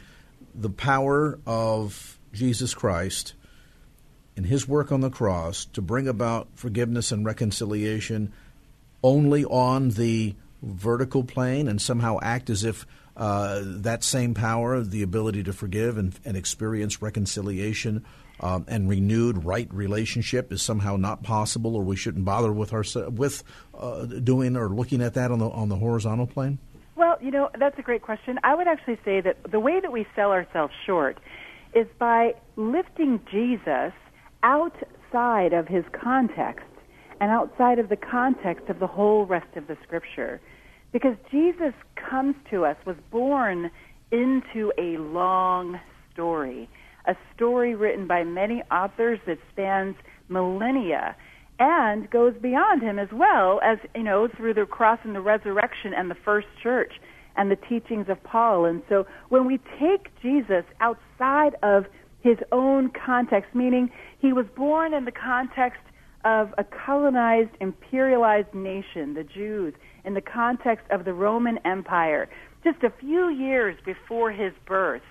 the 0.55 0.70
power 0.70 1.38
of 1.46 2.18
Jesus 2.33 2.74
Christ? 2.74 3.35
in 4.37 4.44
his 4.44 4.68
work 4.68 4.92
on 4.92 5.00
the 5.00 5.11
cross 5.11 5.64
to 5.64 5.81
bring 5.81 6.07
about 6.07 6.48
forgiveness 6.55 7.11
and 7.11 7.24
reconciliation 7.24 8.33
only 9.02 9.44
on 9.44 9.90
the 9.90 10.35
vertical 10.62 11.24
plane 11.24 11.68
and 11.68 11.81
somehow 11.81 12.18
act 12.22 12.50
as 12.50 12.64
if 12.64 12.87
uh, 13.16 13.61
that 13.64 14.05
same 14.05 14.35
power, 14.35 14.81
the 14.83 15.02
ability 15.02 15.42
to 15.44 15.52
forgive 15.52 15.96
and, 15.96 16.18
and 16.24 16.37
experience 16.37 17.00
reconciliation 17.00 18.05
um, 18.40 18.66
and 18.68 18.88
renewed 18.88 19.44
right 19.44 19.72
relationship, 19.72 20.52
is 20.52 20.62
somehow 20.62 20.96
not 20.96 21.22
possible, 21.22 21.74
or 21.74 21.83
we 21.83 21.96
shouldn't 21.96 22.24
bother 22.24 22.52
with 22.52 22.72
our 22.72 22.85
with 23.11 23.42
uh, 23.79 24.05
doing 24.05 24.57
or 24.57 24.68
looking 24.68 25.00
at 25.00 25.14
that 25.14 25.31
on 25.31 25.38
the 25.38 25.48
on 25.48 25.68
the 25.68 25.76
horizontal 25.76 26.26
plane. 26.26 26.59
Well, 26.94 27.16
you 27.20 27.31
know 27.31 27.48
that's 27.59 27.79
a 27.79 27.83
great 27.83 28.02
question. 28.02 28.38
I 28.44 28.55
would 28.55 28.68
actually 28.68 28.98
say 29.05 29.20
that 29.22 29.38
the 29.50 29.61
way 29.61 29.81
that 29.81 29.90
we 29.90 30.07
sell 30.14 30.33
ourselves 30.33 30.74
short 30.85 31.18
is 31.74 31.87
by 31.98 32.35
lifting 32.57 33.20
Jesus 33.31 33.92
outside 34.42 35.52
of 35.52 35.66
his 35.66 35.85
context 35.92 36.66
and 37.20 37.31
outside 37.31 37.79
of 37.79 37.88
the 37.88 37.96
context 37.96 38.68
of 38.68 38.79
the 38.79 38.87
whole 38.87 39.24
rest 39.24 39.57
of 39.57 39.66
the 39.66 39.76
scripture. 39.83 40.40
Because 40.96 41.16
Jesus 41.30 41.74
comes 42.09 42.35
to 42.50 42.64
us, 42.64 42.74
was 42.87 42.96
born 43.11 43.70
into 44.11 44.72
a 44.78 44.96
long 44.96 45.78
story, 46.11 46.70
a 47.06 47.14
story 47.35 47.74
written 47.74 48.06
by 48.06 48.24
many 48.24 48.62
authors 48.70 49.18
that 49.26 49.37
spans 49.52 49.94
millennia 50.30 51.14
and 51.59 52.09
goes 52.09 52.32
beyond 52.40 52.80
him 52.80 52.98
as 52.98 53.11
well 53.12 53.61
as, 53.62 53.76
you 53.94 54.04
know, 54.04 54.26
through 54.38 54.54
the 54.54 54.64
cross 54.64 54.98
and 55.04 55.14
the 55.14 55.20
resurrection 55.20 55.92
and 55.94 56.11
the 56.11 56.16
first 56.24 56.46
church 56.62 56.94
and 57.37 57.50
the 57.50 57.56
teachings 57.56 58.06
of 58.09 58.16
Paul. 58.24 58.64
And 58.64 58.80
so 58.88 59.06
when 59.28 59.44
we 59.44 59.59
take 59.78 60.09
Jesus 60.22 60.64
outside 60.80 61.56
of 61.62 61.85
his 62.22 62.38
own 62.52 62.90
context, 63.04 63.54
meaning 63.54 63.90
he 64.18 64.32
was 64.32 64.46
born 64.56 64.94
in 64.94 65.04
the 65.04 65.12
context 65.12 65.80
of 66.24 66.54
a 66.56 66.64
colonized, 66.64 67.50
imperialized 67.61 68.54
nation, 68.54 69.12
the 69.12 69.24
Jews, 69.24 69.74
in 70.07 70.14
the 70.14 70.21
context 70.21 70.87
of 70.90 71.05
the 71.05 71.12
Roman 71.12 71.59
Empire. 71.66 72.29
Just 72.64 72.83
a 72.83 72.90
few 73.01 73.29
years 73.29 73.77
before 73.85 74.31
his 74.31 74.53
birth, 74.66 75.03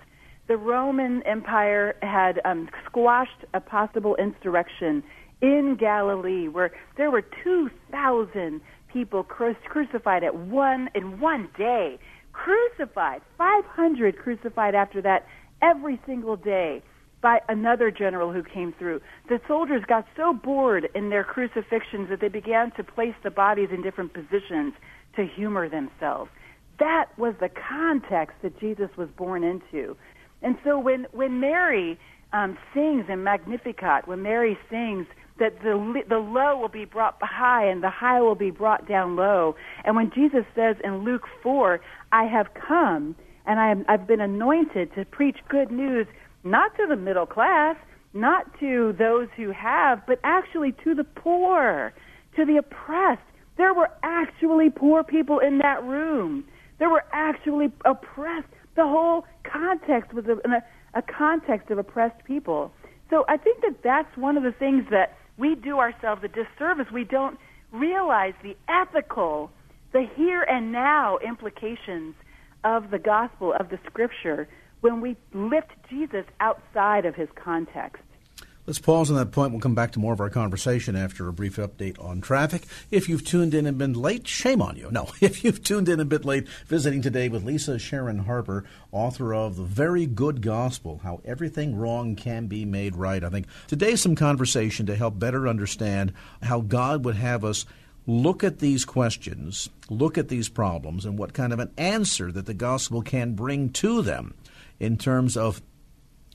the 0.47 0.57
Roman 0.57 1.21
Empire 1.23 1.95
had 2.01 2.39
um, 2.45 2.69
squashed 2.85 3.45
a 3.53 3.59
possible 3.59 4.15
insurrection 4.15 5.03
in 5.41 5.77
Galilee, 5.79 6.47
where 6.47 6.71
there 6.97 7.11
were 7.11 7.23
2,000 7.43 8.61
people 8.91 9.23
cru- 9.23 9.55
crucified 9.67 10.23
at 10.23 10.35
one 10.35 10.89
in 10.95 11.19
one 11.19 11.49
day. 11.57 11.99
Crucified, 12.31 13.21
500 13.37 14.17
crucified 14.17 14.75
after 14.75 15.01
that 15.01 15.25
every 15.61 15.99
single 16.05 16.35
day 16.35 16.81
by 17.25 17.41
another 17.49 17.89
general 17.89 18.31
who 18.31 18.43
came 18.43 18.71
through. 18.77 19.01
The 19.29 19.41
soldiers 19.47 19.81
got 19.87 20.05
so 20.15 20.31
bored 20.31 20.87
in 20.93 21.09
their 21.09 21.23
crucifixions 21.23 22.07
that 22.11 22.21
they 22.21 22.27
began 22.27 22.69
to 22.73 22.83
place 22.83 23.15
the 23.23 23.31
bodies 23.31 23.69
in 23.71 23.81
different 23.81 24.13
positions 24.13 24.75
to 25.15 25.25
humor 25.25 25.67
themselves. 25.67 26.29
That 26.77 27.07
was 27.17 27.33
the 27.39 27.49
context 27.49 28.35
that 28.43 28.59
Jesus 28.59 28.91
was 28.95 29.09
born 29.17 29.43
into. 29.43 29.97
And 30.43 30.55
so 30.63 30.77
when, 30.77 31.07
when 31.13 31.39
Mary 31.39 31.97
um, 32.31 32.59
sings 32.75 33.05
in 33.09 33.23
Magnificat, 33.23 34.07
when 34.07 34.21
Mary 34.21 34.55
sings 34.69 35.07
that 35.39 35.57
the, 35.63 36.03
the 36.07 36.19
low 36.19 36.59
will 36.59 36.69
be 36.69 36.85
brought 36.85 37.17
high 37.23 37.65
and 37.65 37.81
the 37.81 37.89
high 37.89 38.21
will 38.21 38.35
be 38.35 38.51
brought 38.51 38.87
down 38.87 39.15
low, 39.15 39.55
and 39.83 39.95
when 39.95 40.11
Jesus 40.13 40.45
says 40.53 40.75
in 40.83 41.03
Luke 41.03 41.23
4, 41.41 41.81
I 42.11 42.25
have 42.25 42.49
come 42.53 43.15
and 43.47 43.59
I 43.59 43.71
am, 43.71 43.83
I've 43.87 44.05
been 44.05 44.21
anointed 44.21 44.93
to 44.93 45.05
preach 45.05 45.37
good 45.49 45.71
news 45.71 46.05
not 46.45 46.75
to 46.77 46.85
the 46.87 46.95
middle 46.95 47.25
class, 47.25 47.75
not 48.13 48.45
to 48.59 48.95
those 48.97 49.27
who 49.35 49.51
have, 49.51 50.05
but 50.07 50.19
actually 50.23 50.73
to 50.83 50.95
the 50.95 51.03
poor, 51.03 51.93
to 52.37 52.45
the 52.45 52.57
oppressed. 52.57 53.21
There 53.57 53.73
were 53.73 53.89
actually 54.03 54.69
poor 54.69 55.03
people 55.03 55.39
in 55.39 55.57
that 55.57 55.83
room. 55.83 56.45
There 56.79 56.89
were 56.89 57.03
actually 57.11 57.73
oppressed. 57.83 58.47
The 58.75 58.83
whole 58.83 59.25
context 59.43 60.13
was 60.13 60.25
a, 60.25 60.37
a, 60.47 60.99
a 60.99 61.01
context 61.01 61.71
of 61.71 61.77
oppressed 61.77 62.23
people. 62.25 62.71
So 63.09 63.25
I 63.27 63.37
think 63.37 63.61
that 63.61 63.83
that's 63.83 64.15
one 64.15 64.37
of 64.37 64.43
the 64.43 64.51
things 64.51 64.85
that 64.91 65.17
we 65.37 65.55
do 65.55 65.79
ourselves 65.79 66.21
a 66.23 66.27
disservice. 66.27 66.87
We 66.93 67.03
don't 67.03 67.37
realize 67.71 68.33
the 68.43 68.55
ethical, 68.69 69.51
the 69.93 70.05
here 70.15 70.43
and 70.43 70.71
now 70.71 71.17
implications 71.25 72.15
of 72.63 72.91
the 72.91 72.99
gospel, 72.99 73.53
of 73.59 73.69
the 73.69 73.79
scripture, 73.85 74.47
when 74.85 75.01
we 75.01 75.17
lift 75.33 75.71
Jesus 75.89 76.25
outside 76.39 77.07
of 77.07 77.15
his 77.15 77.27
context. 77.33 78.03
Let's 78.67 78.77
pause 78.77 79.09
on 79.09 79.17
that 79.17 79.31
point. 79.31 79.51
We'll 79.51 79.59
come 79.59 79.73
back 79.73 79.93
to 79.93 79.99
more 79.99 80.13
of 80.13 80.19
our 80.19 80.29
conversation 80.29 80.95
after 80.95 81.27
a 81.27 81.33
brief 81.33 81.55
update 81.55 81.99
on 81.99 82.21
traffic. 82.21 82.67
If 82.91 83.09
you've 83.09 83.25
tuned 83.25 83.55
in 83.55 83.65
and 83.65 83.79
been 83.79 83.93
late, 83.93 84.27
shame 84.27 84.61
on 84.61 84.75
you. 84.75 84.91
No, 84.91 85.09
if 85.21 85.43
you've 85.43 85.63
tuned 85.63 85.89
in 85.89 85.99
a 85.99 86.05
bit 86.05 86.23
late, 86.23 86.47
visiting 86.67 87.01
today 87.01 87.29
with 87.29 87.43
Lisa 87.43 87.79
Sharon 87.79 88.19
Harper, 88.19 88.63
author 88.91 89.33
of 89.33 89.55
The 89.55 89.63
Very 89.63 90.05
Good 90.05 90.43
Gospel 90.43 90.99
How 91.01 91.19
Everything 91.25 91.75
Wrong 91.75 92.15
Can 92.15 92.45
Be 92.45 92.63
Made 92.63 92.95
Right. 92.95 93.23
I 93.23 93.29
think 93.29 93.47
today's 93.65 94.03
some 94.03 94.15
conversation 94.15 94.85
to 94.85 94.95
help 94.95 95.17
better 95.17 95.47
understand 95.47 96.13
how 96.43 96.61
God 96.61 97.05
would 97.05 97.15
have 97.15 97.43
us 97.43 97.65
look 98.05 98.43
at 98.43 98.59
these 98.59 98.85
questions, 98.85 99.67
look 99.89 100.15
at 100.15 100.27
these 100.27 100.47
problems, 100.47 101.05
and 101.05 101.17
what 101.17 101.33
kind 101.33 101.53
of 101.53 101.57
an 101.57 101.71
answer 101.75 102.31
that 102.31 102.45
the 102.45 102.53
gospel 102.53 103.01
can 103.01 103.33
bring 103.33 103.71
to 103.71 104.03
them 104.03 104.35
in 104.79 104.97
terms 104.97 105.37
of 105.37 105.61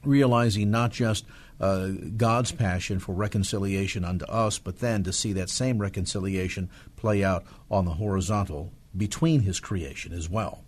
realizing 0.05 0.71
not 0.71 0.93
just 0.93 1.25
uh, 1.61 1.89
God's 2.17 2.53
passion 2.53 2.99
for 2.99 3.13
reconciliation 3.15 4.05
unto 4.05 4.25
us, 4.27 4.59
but 4.59 4.79
then 4.79 5.03
to 5.05 5.13
see 5.13 5.33
that 5.35 5.51
same 5.51 5.79
reconciliation 5.79 6.71
play 6.97 7.23
out 7.23 7.45
on 7.71 7.85
the 7.85 7.95
horizontal 7.95 8.73
between 8.97 9.41
His 9.41 9.61
creation 9.61 10.13
as 10.13 10.29
well. 10.29 10.65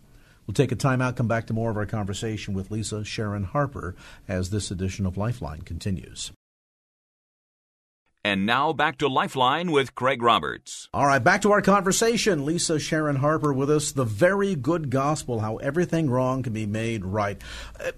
We'll 0.46 0.54
take 0.54 0.72
a 0.72 0.76
time 0.76 1.00
out, 1.00 1.16
come 1.16 1.28
back 1.28 1.46
to 1.46 1.54
more 1.54 1.70
of 1.70 1.76
our 1.76 1.86
conversation 1.86 2.52
with 2.52 2.70
Lisa 2.70 3.04
Sharon 3.04 3.44
Harper 3.44 3.94
as 4.28 4.50
this 4.50 4.70
edition 4.70 5.06
of 5.06 5.16
Lifeline 5.16 5.62
continues. 5.62 6.32
And 8.24 8.46
now 8.46 8.72
back 8.72 8.98
to 8.98 9.08
Lifeline 9.08 9.72
with 9.72 9.96
Craig 9.96 10.22
Roberts. 10.22 10.88
All 10.94 11.06
right, 11.06 11.22
back 11.22 11.42
to 11.42 11.50
our 11.50 11.60
conversation. 11.60 12.44
Lisa 12.44 12.78
Sharon 12.78 13.16
Harper 13.16 13.52
with 13.52 13.68
us. 13.68 13.90
The 13.90 14.04
very 14.04 14.54
good 14.54 14.90
gospel, 14.90 15.40
how 15.40 15.56
everything 15.56 16.08
wrong 16.08 16.44
can 16.44 16.52
be 16.52 16.64
made 16.64 17.04
right. 17.04 17.40
Uh, 17.80 17.90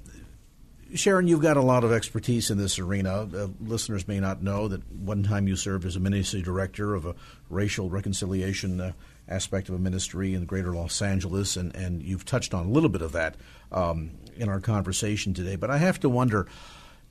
Sharon, 0.94 1.26
you've 1.26 1.42
got 1.42 1.58
a 1.58 1.62
lot 1.62 1.84
of 1.84 1.92
expertise 1.92 2.50
in 2.50 2.56
this 2.56 2.78
arena. 2.78 3.28
Uh, 3.34 3.48
listeners 3.60 4.08
may 4.08 4.18
not 4.18 4.42
know 4.42 4.68
that 4.68 4.90
one 4.92 5.24
time 5.24 5.46
you 5.46 5.56
served 5.56 5.84
as 5.84 5.96
a 5.96 6.00
ministry 6.00 6.40
director 6.40 6.94
of 6.94 7.04
a 7.04 7.14
racial 7.50 7.90
reconciliation 7.90 8.80
uh, 8.80 8.92
aspect 9.28 9.68
of 9.68 9.74
a 9.74 9.78
ministry 9.78 10.32
in 10.32 10.46
greater 10.46 10.72
Los 10.72 11.02
Angeles, 11.02 11.56
and, 11.56 11.74
and 11.74 12.02
you've 12.02 12.24
touched 12.24 12.54
on 12.54 12.66
a 12.66 12.70
little 12.70 12.88
bit 12.88 13.02
of 13.02 13.12
that 13.12 13.36
um, 13.72 14.12
in 14.36 14.48
our 14.48 14.60
conversation 14.60 15.34
today. 15.34 15.56
But 15.56 15.70
I 15.70 15.78
have 15.78 16.00
to 16.00 16.08
wonder 16.08 16.46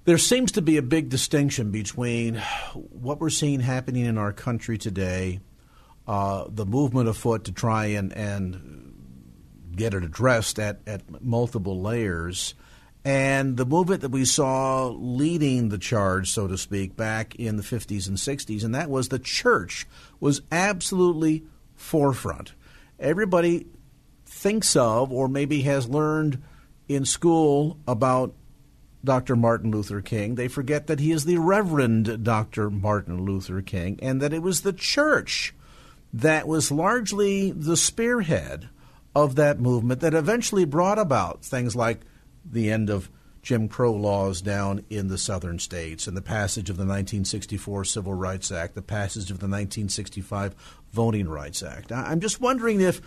there 0.06 0.18
seems 0.18 0.52
to 0.54 0.62
be 0.62 0.78
a 0.78 0.82
big 0.82 1.10
distinction 1.10 1.72
between 1.72 2.36
what 2.74 3.20
we're 3.20 3.30
seeing 3.30 3.60
happening 3.60 4.06
in 4.06 4.18
our 4.18 4.34
country 4.34 4.78
today, 4.78 5.40
uh, 6.08 6.46
the 6.50 6.66
movement 6.66 7.08
afoot 7.08 7.46
to 7.46 7.52
try 7.52 7.86
and, 7.86 8.12
and 8.14 9.72
get 9.76 9.94
it 9.94 10.04
addressed 10.04 10.60
at, 10.60 10.82
at 10.86 11.22
multiple 11.22 11.82
layers 11.82 12.54
and 13.06 13.58
the 13.58 13.66
movement 13.66 14.02
that 14.02 14.10
we 14.10 14.24
saw 14.24 14.88
leading 14.88 15.70
the 15.70 15.78
charge, 15.78 16.32
so 16.32 16.48
to 16.48 16.58
speak, 16.58 16.96
back 16.96 17.36
in 17.36 17.58
the 17.58 17.64
50s 17.64 18.08
and 18.08 18.18
60s, 18.18 18.64
and 18.64 18.74
that 18.76 18.90
was 18.90 19.10
the 19.10 19.20
church 19.20 19.86
was 20.20 20.42
absolutely 20.52 21.44
forefront. 21.76 22.54
Everybody 23.00 23.68
thinks 24.26 24.76
of 24.76 25.12
or 25.12 25.28
maybe 25.28 25.64
has 25.64 25.90
learned 25.90 26.42
in 26.88 27.04
school 27.04 27.78
about 27.88 28.34
Dr. 29.04 29.36
Martin 29.36 29.72
Luther 29.72 30.02
King. 30.02 30.36
They 30.36 30.48
forget 30.48 30.88
that 30.88 31.00
he 31.00 31.12
is 31.12 31.26
the 31.26 31.38
Reverend 31.38 32.24
Dr. 32.24 32.70
Martin 32.70 33.26
Luther 33.26 33.62
King 33.62 34.00
and 34.02 34.22
that 34.22 34.34
it 34.34 34.42
was 34.42 34.62
the 34.62 34.74
church 34.74 35.54
that 36.14 36.48
was 36.48 36.72
largely 36.72 37.52
the 37.52 37.76
spearhead 37.76 38.70
of 39.16 39.36
that 39.36 39.60
movement 39.60 40.00
that 40.02 40.14
eventually 40.14 40.66
brought 40.66 41.00
about 41.00 41.44
things 41.44 41.76
like 41.76 42.02
the 42.46 42.72
end 42.72 42.90
of 42.90 43.10
Jim 43.42 43.68
Crow 43.68 43.94
laws 43.94 44.42
down 44.42 44.86
in 44.90 45.10
the 45.10 45.18
southern 45.18 45.60
states 45.60 46.08
and 46.08 46.16
the 46.16 46.22
passage 46.22 46.70
of 46.70 46.78
the 46.78 46.84
1964 46.84 47.84
Civil 47.84 48.14
Rights 48.14 48.52
Act, 48.52 48.74
the 48.74 48.82
passage 48.82 49.32
of 49.32 49.40
the 49.40 49.48
1965 49.48 50.56
Voting 50.94 51.28
Rights 51.28 51.62
Act. 51.62 51.92
I'm 51.92 52.22
just 52.22 52.40
wondering 52.40 52.80
if. 52.80 53.02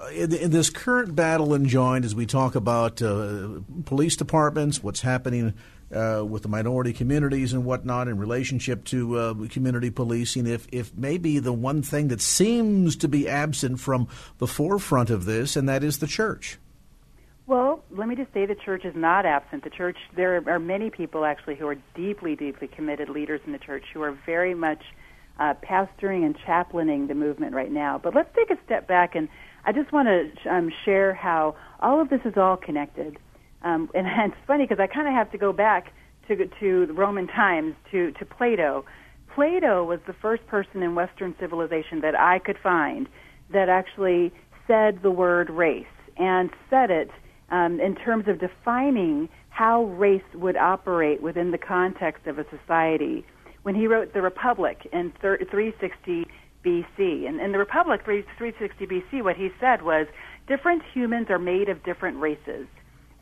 Uh, 0.00 0.06
in, 0.08 0.32
in, 0.32 0.50
this 0.50 0.70
current 0.70 1.14
battle 1.14 1.54
enjoined, 1.54 2.04
as 2.04 2.14
we 2.14 2.24
talk 2.24 2.54
about 2.54 3.02
uh, 3.02 3.48
police 3.84 4.16
departments, 4.16 4.82
what's 4.82 5.02
happening 5.02 5.52
uh, 5.94 6.24
with 6.26 6.42
the 6.42 6.48
minority 6.48 6.92
communities 6.92 7.52
and 7.52 7.64
whatnot 7.64 8.08
in 8.08 8.16
relationship 8.16 8.84
to 8.84 9.18
uh, 9.18 9.34
community 9.48 9.90
policing, 9.90 10.46
if, 10.46 10.66
if 10.72 10.94
maybe 10.96 11.38
the 11.38 11.52
one 11.52 11.82
thing 11.82 12.08
that 12.08 12.20
seems 12.20 12.96
to 12.96 13.08
be 13.08 13.28
absent 13.28 13.78
from 13.78 14.08
the 14.38 14.46
forefront 14.46 15.10
of 15.10 15.24
this, 15.26 15.56
and 15.56 15.68
that 15.68 15.84
is 15.84 15.98
the 15.98 16.06
church. 16.06 16.58
Well, 17.46 17.82
let 17.90 18.08
me 18.08 18.14
just 18.14 18.32
say 18.32 18.46
the 18.46 18.54
church 18.54 18.84
is 18.84 18.94
not 18.94 19.26
absent. 19.26 19.64
The 19.64 19.70
church, 19.70 19.98
there 20.14 20.42
are 20.46 20.60
many 20.60 20.88
people 20.88 21.24
actually 21.24 21.56
who 21.56 21.66
are 21.66 21.76
deeply, 21.94 22.36
deeply 22.36 22.68
committed 22.68 23.08
leaders 23.08 23.40
in 23.44 23.52
the 23.52 23.58
church 23.58 23.84
who 23.92 24.00
are 24.02 24.16
very 24.24 24.54
much 24.54 24.82
uh, 25.40 25.54
pastoring 25.54 26.24
and 26.24 26.36
chaplaining 26.46 27.08
the 27.08 27.14
movement 27.14 27.54
right 27.54 27.72
now. 27.72 27.98
But 27.98 28.14
let's 28.14 28.34
take 28.36 28.50
a 28.50 28.62
step 28.64 28.86
back, 28.86 29.14
and 29.16 29.28
I 29.64 29.72
just 29.72 29.92
want 29.92 30.08
to 30.08 30.50
um, 30.50 30.70
share 30.84 31.14
how 31.14 31.56
all 31.80 32.00
of 32.00 32.08
this 32.08 32.20
is 32.24 32.34
all 32.36 32.56
connected. 32.56 33.18
Um, 33.62 33.90
and, 33.94 34.06
it's 34.32 34.46
funny 34.46 34.64
because 34.64 34.80
I 34.80 34.86
kind 34.86 35.08
of 35.08 35.14
have 35.14 35.30
to 35.32 35.38
go 35.38 35.52
back 35.52 35.92
to 36.28 36.36
to 36.60 36.86
the 36.86 36.92
Roman 36.92 37.26
times 37.26 37.74
to 37.90 38.12
to 38.12 38.24
Plato. 38.24 38.84
Plato 39.34 39.84
was 39.84 40.00
the 40.06 40.12
first 40.12 40.46
person 40.46 40.82
in 40.82 40.94
Western 40.94 41.34
civilization 41.38 42.00
that 42.00 42.18
I 42.18 42.38
could 42.38 42.56
find 42.62 43.08
that 43.52 43.68
actually 43.68 44.32
said 44.66 45.00
the 45.02 45.10
word 45.10 45.50
race 45.50 45.86
and 46.16 46.50
said 46.68 46.90
it 46.90 47.10
um, 47.50 47.80
in 47.80 47.94
terms 47.94 48.26
of 48.28 48.38
defining 48.38 49.28
how 49.48 49.84
race 49.84 50.22
would 50.34 50.56
operate 50.56 51.22
within 51.22 51.50
the 51.50 51.58
context 51.58 52.26
of 52.26 52.38
a 52.38 52.44
society. 52.50 53.24
When 53.62 53.74
he 53.74 53.86
wrote 53.86 54.14
The 54.14 54.22
Republic 54.22 54.88
in 54.92 55.12
360 55.20 56.26
BC, 56.64 57.26
and 57.26 57.40
in 57.40 57.52
The 57.52 57.58
Republic 57.58 58.02
360 58.04 58.86
BC, 58.86 59.24
what 59.24 59.36
he 59.36 59.48
said 59.58 59.82
was 59.82 60.06
different 60.46 60.82
humans 60.92 61.28
are 61.30 61.38
made 61.38 61.68
of 61.68 61.82
different 61.84 62.18
races. 62.18 62.66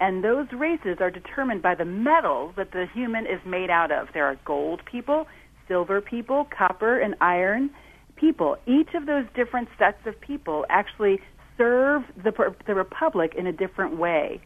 And 0.00 0.22
those 0.22 0.46
races 0.52 0.98
are 1.00 1.10
determined 1.10 1.62
by 1.62 1.74
the 1.74 1.84
metal 1.84 2.52
that 2.56 2.72
the 2.72 2.86
human 2.94 3.26
is 3.26 3.40
made 3.44 3.70
out 3.70 3.90
of. 3.90 4.08
There 4.14 4.26
are 4.26 4.38
gold 4.44 4.82
people, 4.90 5.26
silver 5.66 6.00
people, 6.00 6.46
copper 6.56 6.98
and 6.98 7.14
iron 7.20 7.70
people. 8.16 8.56
Each 8.66 8.94
of 8.94 9.06
those 9.06 9.24
different 9.34 9.68
sets 9.78 9.98
of 10.06 10.20
people 10.20 10.64
actually 10.68 11.20
serve 11.56 12.02
the, 12.22 12.32
the 12.66 12.74
Republic 12.74 13.34
in 13.36 13.46
a 13.46 13.52
different 13.52 13.98
way. 13.98 14.40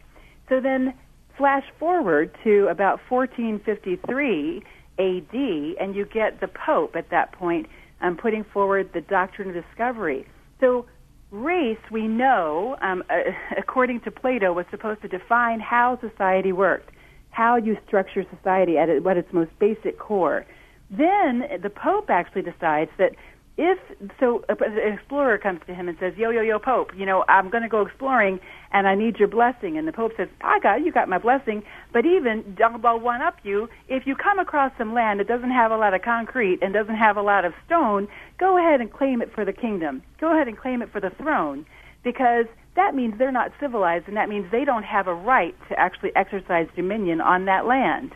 So 0.49 0.59
then, 0.59 0.93
flash 1.37 1.63
forward 1.79 2.35
to 2.43 2.67
about 2.67 2.99
1453 3.09 4.63
AD, 4.99 5.33
and 5.79 5.95
you 5.95 6.05
get 6.05 6.39
the 6.41 6.47
Pope 6.47 6.95
at 6.95 7.09
that 7.09 7.31
point 7.31 7.67
um, 8.03 8.17
putting 8.17 8.43
forward 8.43 8.91
the 8.93 9.01
doctrine 9.01 9.49
of 9.49 9.55
discovery. 9.55 10.27
So, 10.59 10.85
race, 11.31 11.79
we 11.89 12.07
know, 12.07 12.77
um, 12.81 13.03
uh, 13.09 13.31
according 13.57 14.01
to 14.01 14.11
Plato, 14.11 14.53
was 14.53 14.65
supposed 14.69 15.01
to 15.01 15.07
define 15.07 15.59
how 15.59 15.99
society 15.99 16.51
worked, 16.51 16.91
how 17.31 17.55
you 17.55 17.77
structure 17.87 18.23
society 18.37 18.77
at, 18.77 18.89
at 18.89 19.17
its 19.17 19.33
most 19.33 19.57
basic 19.57 19.97
core. 19.97 20.45
Then 20.91 21.43
the 21.63 21.71
Pope 21.71 22.09
actually 22.09 22.43
decides 22.43 22.91
that 22.99 23.15
if 23.55 23.77
so 24.19 24.43
uh, 24.49 24.55
an 24.61 24.93
explorer 24.93 25.37
comes 25.37 25.59
to 25.67 25.75
him 25.75 25.87
and 25.87 25.97
says 25.99 26.13
yo 26.17 26.31
yo 26.31 26.41
yo 26.41 26.57
pope 26.57 26.89
you 26.97 27.05
know 27.05 27.23
i'm 27.27 27.49
going 27.49 27.61
to 27.61 27.69
go 27.69 27.81
exploring 27.81 28.39
and 28.71 28.87
i 28.87 28.95
need 28.95 29.17
your 29.17 29.27
blessing. 29.27 29.77
And 29.77 29.87
the 29.87 29.91
pope 29.91 30.13
says 30.17 30.27
i 30.41 30.59
got 30.59 30.83
you 30.83 30.91
got 30.91 31.07
my 31.07 31.19
blessing 31.19 31.61
but 31.91 32.05
even 32.05 32.57
i'll 32.63 32.99
one 32.99 33.21
up 33.21 33.37
you 33.43 33.69
if 33.87 34.07
you 34.07 34.15
come 34.15 34.39
across 34.39 34.71
some 34.77 34.93
land 34.93 35.19
that 35.19 35.27
doesn't 35.27 35.51
have 35.51 35.71
a 35.71 35.77
lot 35.77 35.93
of 35.93 36.01
concrete 36.01 36.59
and 36.61 36.73
doesn't 36.73 36.95
have 36.95 37.15
a 37.15 37.21
lot 37.21 37.45
of 37.45 37.53
stone 37.65 38.07
go 38.39 38.57
ahead 38.57 38.81
and 38.81 38.91
claim 38.91 39.21
it 39.21 39.33
for 39.33 39.45
the 39.45 39.53
kingdom. 39.53 40.03
Go 40.19 40.33
ahead 40.33 40.47
and 40.47 40.57
claim 40.57 40.81
it 40.81 40.91
for 40.91 40.99
the 40.99 41.11
throne 41.11 41.65
because 42.03 42.45
that 42.75 42.95
means 42.95 43.17
they're 43.17 43.31
not 43.31 43.51
civilized 43.59 44.07
and 44.07 44.17
that 44.17 44.29
means 44.29 44.51
they 44.51 44.65
don't 44.65 44.83
have 44.83 45.07
a 45.07 45.13
right 45.13 45.55
to 45.69 45.79
actually 45.79 46.11
exercise 46.15 46.67
dominion 46.75 47.21
on 47.21 47.45
that 47.45 47.65
land. 47.65 48.11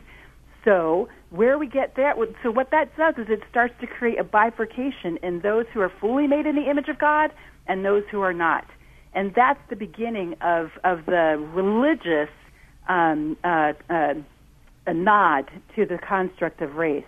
So 0.65 1.07
where 1.30 1.57
we 1.57 1.67
get 1.67 1.95
that, 1.95 2.15
so 2.41 2.51
what 2.51 2.71
that 2.71 2.95
does 2.97 3.15
is 3.17 3.28
it 3.30 3.41
starts 3.49 3.73
to 3.82 3.88
create 3.88 4.19
a 4.19 4.23
bifurcation 4.23 5.17
in 5.21 5.41
those 5.41 5.65
who 5.73 5.82
are 5.82 5.91
fully 5.99 6.28
made 6.28 6.45
in 6.45 6.55
the 6.55 6.69
image 6.69 6.88
of 6.88 6.97
God 6.99 7.32
and 7.67 7.84
those 7.84 8.03
who 8.11 8.21
are 8.21 8.34
not. 8.34 8.65
And 9.13 9.34
that's 9.36 9.59
the 9.69 9.75
beginning 9.75 10.36
of, 10.41 10.69
of 10.84 11.05
the 11.05 11.38
religious 11.53 12.30
um, 12.88 13.36
uh, 13.43 13.73
uh, 13.89 14.13
a 14.86 14.93
nod 14.93 15.51
to 15.75 15.86
the 15.86 15.97
construct 15.97 16.61
of 16.61 16.75
race. 16.75 17.03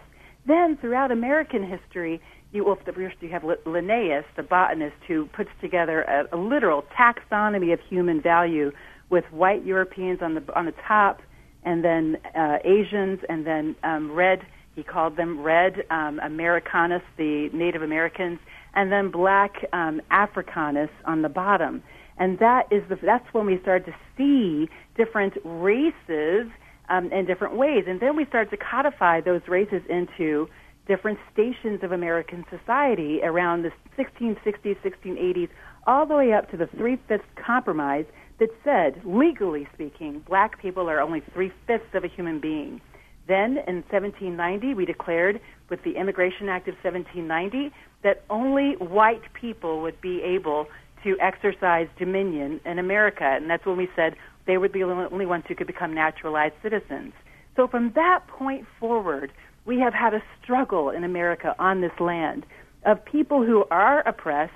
Then, 0.46 0.78
throughout 0.78 1.12
American 1.12 1.64
history, 1.64 2.22
you, 2.52 2.66
well, 2.66 2.78
first 2.84 3.16
you 3.22 3.30
have 3.30 3.44
Linnaeus, 3.66 4.26
the 4.36 4.44
botanist, 4.44 4.96
who 5.08 5.28
puts 5.28 5.50
together 5.62 6.02
a, 6.02 6.36
a 6.36 6.38
literal 6.38 6.84
taxonomy 6.98 7.72
of 7.72 7.80
human 7.88 8.22
value 8.22 8.72
with 9.10 9.24
white 9.32 9.66
Europeans 9.66 10.20
on 10.22 10.36
the 10.36 10.44
on 10.56 10.66
the 10.66 10.74
top, 10.88 11.22
and 11.70 11.84
then 11.84 12.18
uh, 12.36 12.58
Asians, 12.66 13.20
and 13.30 13.46
then 13.46 13.76
um, 13.84 14.12
red. 14.12 14.40
He 14.76 14.82
called 14.82 15.18
them 15.18 15.42
red 15.42 15.84
um, 15.92 16.20
Americanus, 16.24 17.04
the 17.16 17.50
Native 17.54 17.84
Americans, 17.84 18.40
and 18.74 18.92
then 18.92 19.12
black 19.12 19.52
um, 19.72 20.02
Africanus 20.10 20.90
on 21.06 21.22
the 21.22 21.30
bottom. 21.30 21.84
And 22.18 22.40
that 22.40 22.64
is 22.72 22.82
the, 22.90 22.98
that's 23.04 23.32
when 23.34 23.46
we 23.46 23.60
start 23.62 23.86
to 23.86 23.94
see 24.18 24.68
different 24.98 25.34
races 25.44 26.48
um, 26.90 27.12
in 27.12 27.26
different 27.28 27.56
ways. 27.56 27.84
And 27.88 28.00
then 28.00 28.16
we 28.16 28.26
start 28.26 28.50
to 28.50 28.58
codify 28.58 29.22
those 29.22 29.42
races 29.48 29.84
into 29.90 30.50
different 30.88 31.20
stations 31.32 31.84
of 31.84 31.92
American 31.92 32.46
society 32.50 33.20
around 33.24 33.62
the 33.62 33.72
1660s, 33.96 34.76
1680s, 34.82 35.50
all 35.86 36.08
the 36.08 36.16
way 36.16 36.34
up 36.34 36.50
to 36.50 36.58
the 36.58 36.68
Three 36.78 36.98
Fifths 37.08 37.26
Compromise, 37.36 38.06
that 38.40 38.50
said, 38.64 39.02
legally 39.06 39.68
speaking, 39.74 40.24
black 40.28 40.62
people 40.62 40.90
are 40.90 41.00
only 41.00 41.22
three 41.34 41.52
fifths 41.68 41.94
of 41.94 42.04
a 42.04 42.08
human 42.08 42.40
being. 42.40 42.82
Then 43.28 43.58
in 43.68 43.84
1790, 43.92 44.74
we 44.74 44.86
declared 44.86 45.40
with 45.70 45.84
the 45.84 45.98
Immigration 45.98 46.50
Act 46.50 46.68
of 46.68 46.76
1790 46.82 47.74
that 48.04 48.24
only 48.30 48.74
white 48.78 49.34
people 49.34 49.82
would 49.82 50.02
be 50.02 50.22
able 50.24 50.68
to 51.04 51.18
exercise 51.20 51.88
dominion 51.98 52.60
in 52.66 52.80
America. 52.80 53.24
And 53.24 53.50
that's 53.50 53.66
when 53.66 53.78
we 53.78 53.88
said 53.96 54.16
they 54.48 54.58
would 54.58 54.72
be 54.72 54.80
the 54.80 55.08
only 55.12 55.26
ones 55.26 55.44
who 55.48 55.56
could 55.56 55.68
become 55.68 55.94
naturalized 55.94 56.56
citizens. 56.64 57.14
So 57.56 57.68
from 57.68 57.92
that 57.96 58.28
point 58.28 58.66
forward, 58.80 59.32
we 59.66 59.80
have 59.80 59.94
had 59.94 60.14
a 60.14 60.24
struggle 60.42 60.90
in 60.90 61.04
America 61.04 61.56
on 61.60 61.82
this 61.82 61.92
land 62.00 62.46
of 62.86 63.04
people 63.06 63.46
who 63.46 63.66
are 63.70 64.00
oppressed 64.08 64.54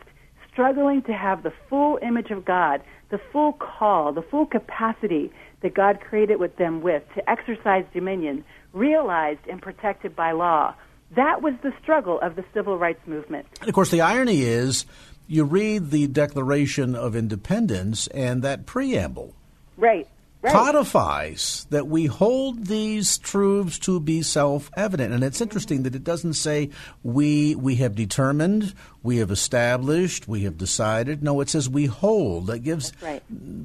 struggling 0.53 1.01
to 1.03 1.13
have 1.13 1.43
the 1.43 1.51
full 1.69 1.99
image 2.01 2.31
of 2.31 2.45
God, 2.45 2.81
the 3.09 3.19
full 3.31 3.53
call, 3.53 4.13
the 4.13 4.21
full 4.21 4.45
capacity 4.45 5.31
that 5.61 5.73
God 5.73 5.99
created 5.99 6.39
with 6.39 6.55
them 6.57 6.81
with 6.81 7.03
to 7.15 7.29
exercise 7.29 7.85
dominion, 7.93 8.45
realized 8.71 9.41
and 9.49 9.61
protected 9.61 10.15
by 10.15 10.31
law. 10.31 10.73
That 11.15 11.41
was 11.41 11.53
the 11.61 11.73
struggle 11.81 12.19
of 12.21 12.35
the 12.35 12.45
civil 12.53 12.77
rights 12.77 13.05
movement. 13.05 13.47
And 13.59 13.69
of 13.69 13.75
course, 13.75 13.91
the 13.91 14.01
irony 14.01 14.41
is 14.41 14.85
you 15.27 15.43
read 15.43 15.91
the 15.91 16.07
Declaration 16.07 16.95
of 16.95 17.15
Independence 17.15 18.07
and 18.07 18.41
that 18.43 18.65
preamble. 18.65 19.33
Right. 19.77 20.07
Right. 20.43 20.51
codifies 20.51 21.65
that 21.69 21.87
we 21.87 22.05
hold 22.07 22.65
these 22.65 23.17
truths 23.17 23.79
to 23.79 24.01
be 24.01 24.21
self-evident 24.21 25.13
and 25.13 25.23
it's 25.23 25.39
interesting 25.39 25.83
that 25.83 25.95
it 25.95 26.03
doesn't 26.03 26.33
say 26.33 26.69
we 27.01 27.55
we 27.55 27.75
have 27.75 27.95
determined 27.95 28.73
we 29.03 29.17
have 29.17 29.31
established 29.31 30.27
we 30.27 30.41
have 30.41 30.57
decided 30.57 31.23
no 31.23 31.39
it 31.39 31.49
says 31.49 31.69
we 31.69 31.85
hold 31.85 32.47
that 32.47 32.59
gives 32.59 32.91
right. 33.01 33.23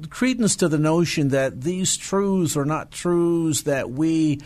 credence 0.09 0.55
to 0.55 0.69
the 0.69 0.77
notion 0.77 1.27
that 1.29 1.63
these 1.63 1.97
truths 1.97 2.55
are 2.55 2.63
not 2.63 2.91
truths 2.91 3.63
that 3.63 3.89
we 3.89 4.39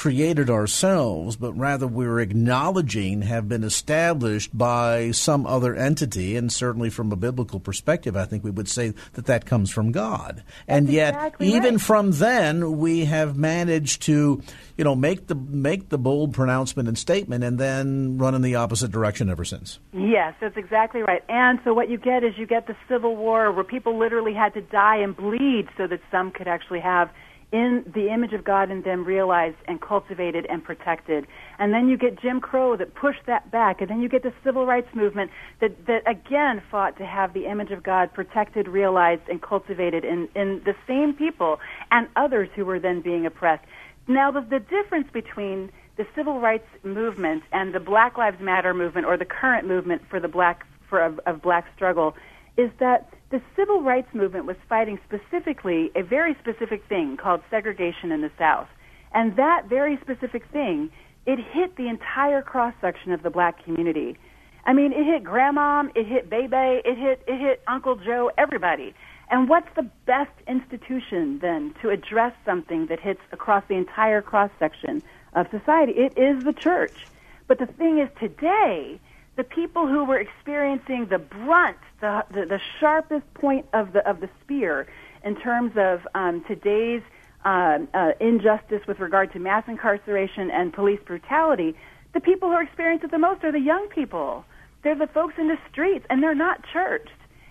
created 0.00 0.48
ourselves, 0.48 1.36
but 1.36 1.52
rather 1.52 1.86
we're 1.86 2.20
acknowledging 2.20 3.20
have 3.20 3.46
been 3.50 3.62
established 3.62 4.56
by 4.56 5.10
some 5.10 5.46
other 5.46 5.74
entity. 5.74 6.36
And 6.36 6.50
certainly 6.50 6.88
from 6.88 7.12
a 7.12 7.16
biblical 7.16 7.60
perspective, 7.60 8.16
I 8.16 8.24
think 8.24 8.42
we 8.42 8.50
would 8.50 8.66
say 8.66 8.94
that 9.12 9.26
that 9.26 9.44
comes 9.44 9.70
from 9.70 9.92
God. 9.92 10.36
That's 10.36 10.46
and 10.68 10.88
yet, 10.88 11.12
exactly 11.12 11.48
even 11.48 11.74
right. 11.74 11.80
from 11.82 12.12
then, 12.12 12.78
we 12.78 13.04
have 13.04 13.36
managed 13.36 14.00
to, 14.04 14.40
you 14.78 14.84
know, 14.84 14.94
make 14.94 15.26
the 15.26 15.34
make 15.34 15.90
the 15.90 15.98
bold 15.98 16.32
pronouncement 16.32 16.88
and 16.88 16.96
statement, 16.96 17.44
and 17.44 17.58
then 17.58 18.16
run 18.16 18.34
in 18.34 18.40
the 18.40 18.54
opposite 18.54 18.90
direction 18.90 19.28
ever 19.28 19.44
since. 19.44 19.80
Yes, 19.92 20.32
that's 20.40 20.56
exactly 20.56 21.02
right. 21.02 21.22
And 21.28 21.58
so 21.62 21.74
what 21.74 21.90
you 21.90 21.98
get 21.98 22.24
is 22.24 22.32
you 22.38 22.46
get 22.46 22.66
the 22.66 22.76
Civil 22.88 23.16
War 23.16 23.52
where 23.52 23.64
people 23.64 23.98
literally 23.98 24.32
had 24.32 24.54
to 24.54 24.62
die 24.62 24.96
and 24.96 25.14
bleed 25.14 25.68
so 25.76 25.86
that 25.86 26.00
some 26.10 26.30
could 26.30 26.48
actually 26.48 26.80
have 26.80 27.10
in 27.52 27.84
the 27.94 28.12
image 28.12 28.32
of 28.32 28.44
God 28.44 28.70
in 28.70 28.82
them 28.82 29.04
realized 29.04 29.56
and 29.66 29.80
cultivated 29.80 30.46
and 30.48 30.62
protected. 30.62 31.26
And 31.58 31.72
then 31.74 31.88
you 31.88 31.96
get 31.96 32.20
Jim 32.20 32.40
Crow 32.40 32.76
that 32.76 32.94
pushed 32.94 33.26
that 33.26 33.50
back. 33.50 33.80
And 33.80 33.90
then 33.90 34.00
you 34.00 34.08
get 34.08 34.22
the 34.22 34.32
civil 34.44 34.66
rights 34.66 34.88
movement 34.94 35.30
that, 35.60 35.86
that 35.86 36.08
again 36.08 36.62
fought 36.70 36.96
to 36.98 37.06
have 37.06 37.34
the 37.34 37.46
image 37.50 37.72
of 37.72 37.82
God 37.82 38.14
protected, 38.14 38.68
realized, 38.68 39.22
and 39.28 39.42
cultivated 39.42 40.04
in, 40.04 40.28
in 40.36 40.62
the 40.64 40.74
same 40.86 41.12
people 41.12 41.58
and 41.90 42.08
others 42.14 42.48
who 42.54 42.64
were 42.64 42.78
then 42.78 43.00
being 43.00 43.26
oppressed. 43.26 43.64
Now, 44.06 44.30
the, 44.30 44.42
the 44.42 44.60
difference 44.60 45.08
between 45.12 45.70
the 45.96 46.06
civil 46.14 46.40
rights 46.40 46.66
movement 46.82 47.42
and 47.52 47.74
the 47.74 47.80
Black 47.80 48.16
Lives 48.16 48.40
Matter 48.40 48.72
movement 48.72 49.06
or 49.06 49.16
the 49.16 49.24
current 49.24 49.66
movement 49.66 50.02
for 50.08 50.20
the 50.20 50.28
black 50.28 50.66
for 50.88 51.04
of, 51.04 51.20
of 51.26 51.42
black 51.42 51.66
struggle 51.74 52.14
is 52.56 52.70
that 52.80 53.12
the 53.30 53.40
civil 53.56 53.82
rights 53.82 54.12
movement 54.12 54.46
was 54.46 54.56
fighting 54.68 54.98
specifically 55.06 55.90
a 55.94 56.02
very 56.02 56.36
specific 56.40 56.84
thing 56.88 57.16
called 57.16 57.40
segregation 57.48 58.10
in 58.10 58.20
the 58.22 58.30
South. 58.36 58.68
And 59.12 59.36
that 59.36 59.68
very 59.68 59.98
specific 60.00 60.44
thing, 60.52 60.90
it 61.26 61.38
hit 61.38 61.76
the 61.76 61.88
entire 61.88 62.42
cross 62.42 62.74
section 62.80 63.12
of 63.12 63.22
the 63.22 63.30
black 63.30 63.64
community. 63.64 64.16
I 64.64 64.72
mean, 64.72 64.92
it 64.92 65.04
hit 65.04 65.24
grandma, 65.24 65.84
it 65.94 66.06
hit 66.06 66.28
baby, 66.28 66.80
it 66.84 66.98
hit 66.98 67.22
it 67.26 67.40
hit 67.40 67.62
Uncle 67.66 67.96
Joe, 67.96 68.30
everybody. 68.36 68.94
And 69.30 69.48
what's 69.48 69.68
the 69.76 69.88
best 70.06 70.32
institution 70.48 71.38
then 71.38 71.74
to 71.82 71.90
address 71.90 72.34
something 72.44 72.86
that 72.86 72.98
hits 72.98 73.20
across 73.30 73.62
the 73.68 73.76
entire 73.76 74.22
cross 74.22 74.50
section 74.58 75.02
of 75.34 75.46
society? 75.50 75.92
It 75.92 76.18
is 76.18 76.42
the 76.42 76.52
church. 76.52 77.06
But 77.46 77.58
the 77.58 77.66
thing 77.66 77.98
is 77.98 78.08
today, 78.18 79.00
the 79.36 79.44
people 79.44 79.86
who 79.86 80.04
were 80.04 80.18
experiencing 80.18 81.06
the 81.06 81.18
brunt, 81.18 81.78
the, 82.00 82.24
the, 82.32 82.46
the 82.46 82.60
sharpest 82.78 83.32
point 83.34 83.66
of 83.72 83.92
the, 83.92 84.08
of 84.08 84.20
the 84.20 84.28
spear 84.42 84.86
in 85.24 85.36
terms 85.36 85.72
of 85.76 86.00
um, 86.14 86.44
today's 86.48 87.02
uh, 87.44 87.78
uh, 87.94 88.12
injustice 88.20 88.80
with 88.86 89.00
regard 89.00 89.32
to 89.32 89.38
mass 89.38 89.64
incarceration 89.68 90.50
and 90.50 90.72
police 90.72 91.00
brutality, 91.06 91.74
the 92.12 92.20
people 92.20 92.48
who 92.48 92.54
are 92.54 92.62
experiencing 92.62 93.08
it 93.08 93.12
the 93.12 93.18
most 93.18 93.44
are 93.44 93.52
the 93.52 93.60
young 93.60 93.88
people. 93.88 94.44
They're 94.82 94.96
the 94.96 95.06
folks 95.06 95.34
in 95.38 95.48
the 95.48 95.58
streets, 95.70 96.06
and 96.10 96.22
they're 96.22 96.34
not 96.34 96.64
churched. 96.72 97.10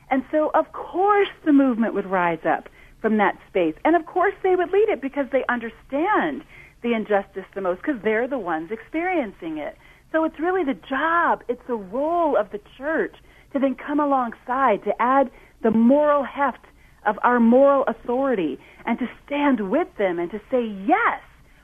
And 0.10 0.24
so, 0.32 0.52
of 0.54 0.72
course, 0.74 1.30
the 1.46 1.54
movement 1.54 1.94
would 1.94 2.08
rise 2.08 2.44
up 2.46 2.70
from 3.02 3.18
that 3.18 3.38
space. 3.48 3.76
And 3.86 3.96
of 3.96 4.06
course, 4.06 4.34
they 4.44 4.56
would 4.56 4.72
lead 4.72 4.90
it 4.90 5.02
because 5.02 5.28
they 5.32 5.44
understand 5.48 6.44
the 6.82 6.94
injustice 6.94 7.46
the 7.54 7.62
most 7.62 7.82
because 7.82 8.02
they're 8.04 8.28
the 8.28 8.40
ones 8.40 8.72
experiencing 8.72 9.58
it. 9.58 9.78
So 10.12 10.24
it's 10.24 10.40
really 10.40 10.64
the 10.64 10.80
job, 10.90 11.44
it's 11.48 11.62
the 11.68 11.76
role 11.76 12.36
of 12.36 12.52
the 12.52 12.60
church 12.78 13.16
to 13.54 13.60
then 13.60 13.76
come 13.76 14.00
alongside, 14.00 14.84
to 14.84 15.02
add 15.02 15.30
the 15.62 15.72
moral 15.72 16.24
heft 16.24 16.66
of 17.06 17.18
our 17.24 17.40
moral 17.40 17.84
authority, 17.88 18.60
and 18.86 19.00
to 19.00 19.08
stand 19.26 19.70
with 19.70 19.88
them 19.98 20.20
and 20.20 20.30
to 20.32 20.40
say, 20.52 20.66
yes, 20.86 21.22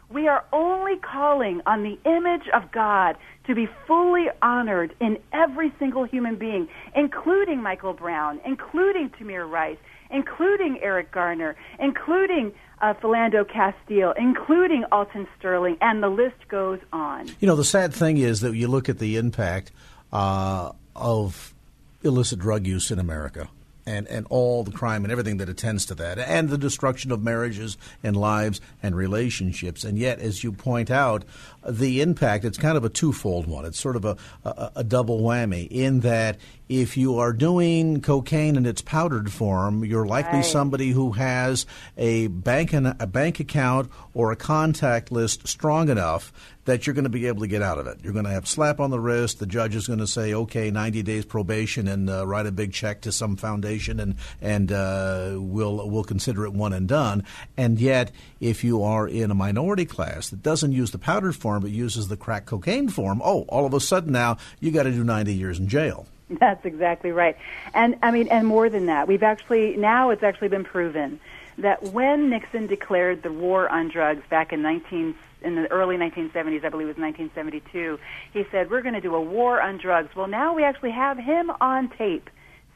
we 0.10 0.28
are 0.28 0.46
only 0.54 0.98
calling 0.98 1.62
on 1.66 1.84
the 1.84 1.98
image 2.10 2.48
of 2.54 2.72
God 2.72 3.16
to 3.48 3.56
be 3.56 3.68
fully 3.88 4.26
honored 4.42 4.96
in 5.02 5.18
every 5.34 5.74
single 5.80 6.04
human 6.04 6.36
being, 6.36 6.68
including 6.96 7.62
Michael 7.62 7.94
Brown, 7.94 8.40
including 8.46 9.10
Tamir 9.10 9.50
Rice, 9.50 9.78
including 10.12 10.80
Eric 10.82 11.12
Garner, 11.12 11.56
including 11.80 12.54
uh, 12.82 12.94
Philando 13.02 13.48
Castile, 13.48 14.14
including 14.18 14.86
Alton 14.92 15.28
Sterling, 15.40 15.78
and 15.82 16.04
the 16.04 16.10
list 16.10 16.48
goes 16.50 16.80
on. 16.94 17.28
You 17.40 17.48
know, 17.48 17.56
the 17.56 17.64
sad 17.64 17.94
thing 17.94 18.18
is 18.18 18.42
that 18.42 18.56
you 18.56 18.68
look 18.68 18.90
at 18.90 19.00
the 19.00 19.18
impact 19.18 19.72
uh, 20.14 20.72
of 20.96 21.55
illicit 22.06 22.39
drug 22.39 22.66
use 22.66 22.91
in 22.91 22.99
America. 22.99 23.49
and, 23.86 24.08
and 24.08 24.26
all 24.30 24.64
the 24.64 24.72
crime 24.72 25.03
and 25.03 25.12
everything 25.12 25.38
that 25.38 25.49
attends 25.49 25.86
to 25.86 25.95
that, 25.95 26.18
and 26.18 26.49
the 26.49 26.58
destruction 26.58 27.12
of 27.12 27.22
marriages 27.22 27.78
and 28.03 28.18
lives 28.18 28.60
and 28.82 28.95
relationships. 28.95 29.84
And 29.84 29.97
yet, 29.97 30.20
as 30.20 30.43
you 30.43 30.51
point 30.51 30.89
out, 30.89 31.24
the 31.68 32.01
impact, 32.01 32.45
it's 32.45 32.57
kind 32.57 32.78
of 32.78 32.84
a 32.86 32.89
twofold 32.89 33.47
one. 33.47 33.66
It's 33.66 33.80
sort 33.80 33.95
of 33.95 34.05
a, 34.05 34.18
a, 34.43 34.72
a 34.78 34.84
double 34.84 35.22
whammy 35.22 35.68
in 35.70 36.01
that 36.01 36.38
if 36.68 36.97
you 36.97 37.20
are 37.20 37.32
doing 37.32 38.01
cocaine 38.01 38.55
in 38.55 38.66
its 38.66 38.82
powdered 38.82 39.32
form, 39.32 39.86
you're 39.86 40.05
likely 40.05 40.39
Right. 40.39 40.45
somebody 40.45 40.89
who 40.89 41.11
has 41.11 41.68
a 41.95 42.26
bank 42.28 42.74
an, 42.74 42.95
a 42.99 43.05
bank 43.05 43.39
account 43.39 43.91
or 44.16 44.32
a 44.32 44.36
contact 44.36 45.11
list 45.11 45.47
strong 45.47 45.89
enough 45.89 46.34
that 46.66 46.88
you're 46.88 46.95
going 46.95 47.03
to 47.03 47.09
be 47.11 47.28
able 47.28 47.41
to 47.41 47.47
get 47.47 47.61
out 47.61 47.78
of 47.78 47.86
it. 47.86 47.99
You're 48.01 48.13
going 48.13 48.26
to 48.26 48.32
have 48.32 48.47
slap 48.47 48.80
on 48.80 48.89
the 48.89 48.99
wrist. 48.99 49.38
The 49.38 49.45
judge 49.45 49.76
is 49.76 49.86
going 49.86 49.99
to 49.99 50.07
say, 50.07 50.34
"Okay, 50.34 50.72
90 50.72 51.03
days 51.03 51.24
probation," 51.24 51.88
and 51.88 52.09
uh, 52.09 52.26
write 52.26 52.47
a 52.47 52.51
big 52.51 52.74
check 52.74 53.01
to 53.01 53.11
some 53.11 53.36
foundation, 53.36 53.99
and 53.99 54.16
and 54.41 54.72
uh, 54.72 55.34
we'll 55.36 55.88
we'll 55.88 56.03
consider 56.03 56.43
it 56.45 56.53
one 56.53 56.74
and 56.74 56.88
done. 56.88 57.24
And 57.55 57.80
yet, 57.80 58.11
if 58.39 58.63
you 58.63 58.82
are 58.82 59.07
in 59.07 59.30
a 59.30 59.36
minority 59.36 59.86
class 59.86 60.30
that 60.32 60.41
doesn't 60.41 60.72
use 60.72 60.89
the 60.89 60.97
powdered 60.97 61.36
form 61.36 61.55
but 61.60 61.72
uses 61.72 62.08
the 62.08 62.18
crack 62.18 62.45
cocaine 62.45 62.89
form, 62.89 63.22
oh, 63.24 63.43
all 63.43 63.66
of 63.66 63.74
a 63.74 63.80
sudden 63.80 64.12
now 64.12 64.38
you 64.60 64.72
got 64.72 64.84
to 64.84 64.91
do 64.91 65.03
90 65.03 65.34
years 65.34 65.60
in 65.60 65.68
jail. 65.68 66.08
That's 66.30 66.66
exactly 66.66 67.12
right. 67.12 67.38
And 67.74 67.97
I 68.01 68.12
mean, 68.12 68.28
and 68.30 68.47
more 68.47 68.70
than 68.70 68.88
that, 68.88 69.08
we've 69.08 69.24
actually 69.24 69.78
now 69.78 70.10
it's 70.10 70.24
actually 70.24 70.47
been 70.47 70.64
proven 70.64 71.20
that 71.58 71.84
when 71.84 72.30
Nixon 72.30 72.68
declared 72.68 73.24
the 73.24 73.32
war 73.32 73.70
on 73.70 73.89
drugs 73.89 74.24
back 74.30 74.51
in 74.51 74.62
19 74.62 75.16
in 75.41 75.56
the 75.56 75.72
early 75.72 75.95
1970s, 75.95 76.66
I 76.66 76.70
believe 76.70 76.88
it 76.88 76.97
was 76.97 76.97
1972, 76.97 77.99
he 78.34 78.45
said 78.51 78.72
we're 78.72 78.82
going 78.82 78.95
to 78.95 79.01
do 79.01 79.14
a 79.14 79.22
war 79.22 79.62
on 79.62 79.78
drugs. 79.78 80.16
Well, 80.16 80.28
now 80.28 80.56
we 80.56 80.64
actually 80.64 80.91
have 80.91 81.18
him 81.18 81.51
on 81.62 81.89
tape 81.89 82.30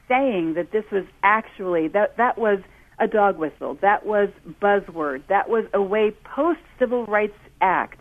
saying 0.08 0.54
that 0.54 0.72
this 0.72 0.86
was 0.92 1.06
actually 1.24 1.88
that 1.90 2.18
that 2.18 2.38
was 2.38 2.60
a 3.00 3.08
dog 3.08 3.38
whistle, 3.38 3.76
that 3.76 4.06
was 4.06 4.30
buzzword, 4.62 5.24
that 5.28 5.50
was 5.50 5.66
a 5.74 5.82
way 5.82 6.12
post 6.24 6.60
Civil 6.78 7.06
Rights 7.06 7.38
Act 7.62 8.00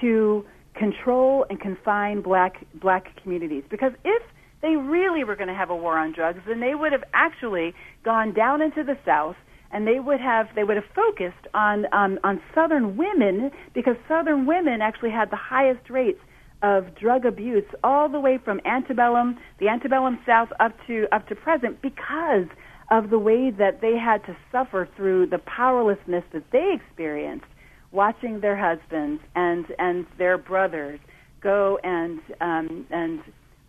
to 0.00 0.44
control 0.74 1.46
and 1.48 1.60
confine 1.60 2.22
black 2.22 2.64
black 2.80 3.20
communities. 3.22 3.64
Because 3.70 3.92
if 4.04 4.22
they 4.64 4.76
really 4.76 5.24
were 5.24 5.36
going 5.36 5.48
to 5.48 5.54
have 5.54 5.68
a 5.68 5.76
war 5.76 5.98
on 5.98 6.12
drugs 6.12 6.40
then 6.48 6.58
they 6.58 6.74
would 6.74 6.90
have 6.90 7.04
actually 7.12 7.74
gone 8.02 8.32
down 8.32 8.62
into 8.62 8.82
the 8.82 8.96
south 9.04 9.36
and 9.70 9.86
they 9.86 10.00
would 10.00 10.20
have 10.20 10.46
they 10.54 10.64
would 10.64 10.76
have 10.76 10.88
focused 10.94 11.46
on 11.52 11.84
um, 11.92 12.18
on 12.24 12.40
southern 12.54 12.96
women 12.96 13.50
because 13.74 13.94
southern 14.08 14.46
women 14.46 14.80
actually 14.80 15.10
had 15.10 15.30
the 15.30 15.36
highest 15.36 15.90
rates 15.90 16.20
of 16.62 16.94
drug 16.94 17.26
abuse 17.26 17.64
all 17.82 18.08
the 18.08 18.18
way 18.18 18.38
from 18.42 18.58
antebellum 18.64 19.36
the 19.60 19.68
antebellum 19.68 20.18
south 20.24 20.48
up 20.60 20.72
to 20.86 21.06
up 21.12 21.28
to 21.28 21.34
present 21.34 21.82
because 21.82 22.46
of 22.90 23.10
the 23.10 23.18
way 23.18 23.50
that 23.50 23.80
they 23.82 23.96
had 23.98 24.24
to 24.24 24.34
suffer 24.50 24.88
through 24.96 25.26
the 25.26 25.38
powerlessness 25.38 26.24
that 26.32 26.44
they 26.52 26.72
experienced 26.74 27.46
watching 27.94 28.40
their 28.40 28.56
husbands 28.56 29.22
and 29.34 29.64
and 29.78 30.04
their 30.18 30.36
brothers 30.36 31.00
go 31.40 31.78
and 31.82 32.20
um, 32.40 32.86
and 32.90 33.20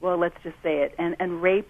well, 0.02 0.20
let's 0.20 0.36
just 0.44 0.56
say 0.64 0.78
it 0.82 0.94
and 0.98 1.16
and 1.20 1.42
rape 1.42 1.70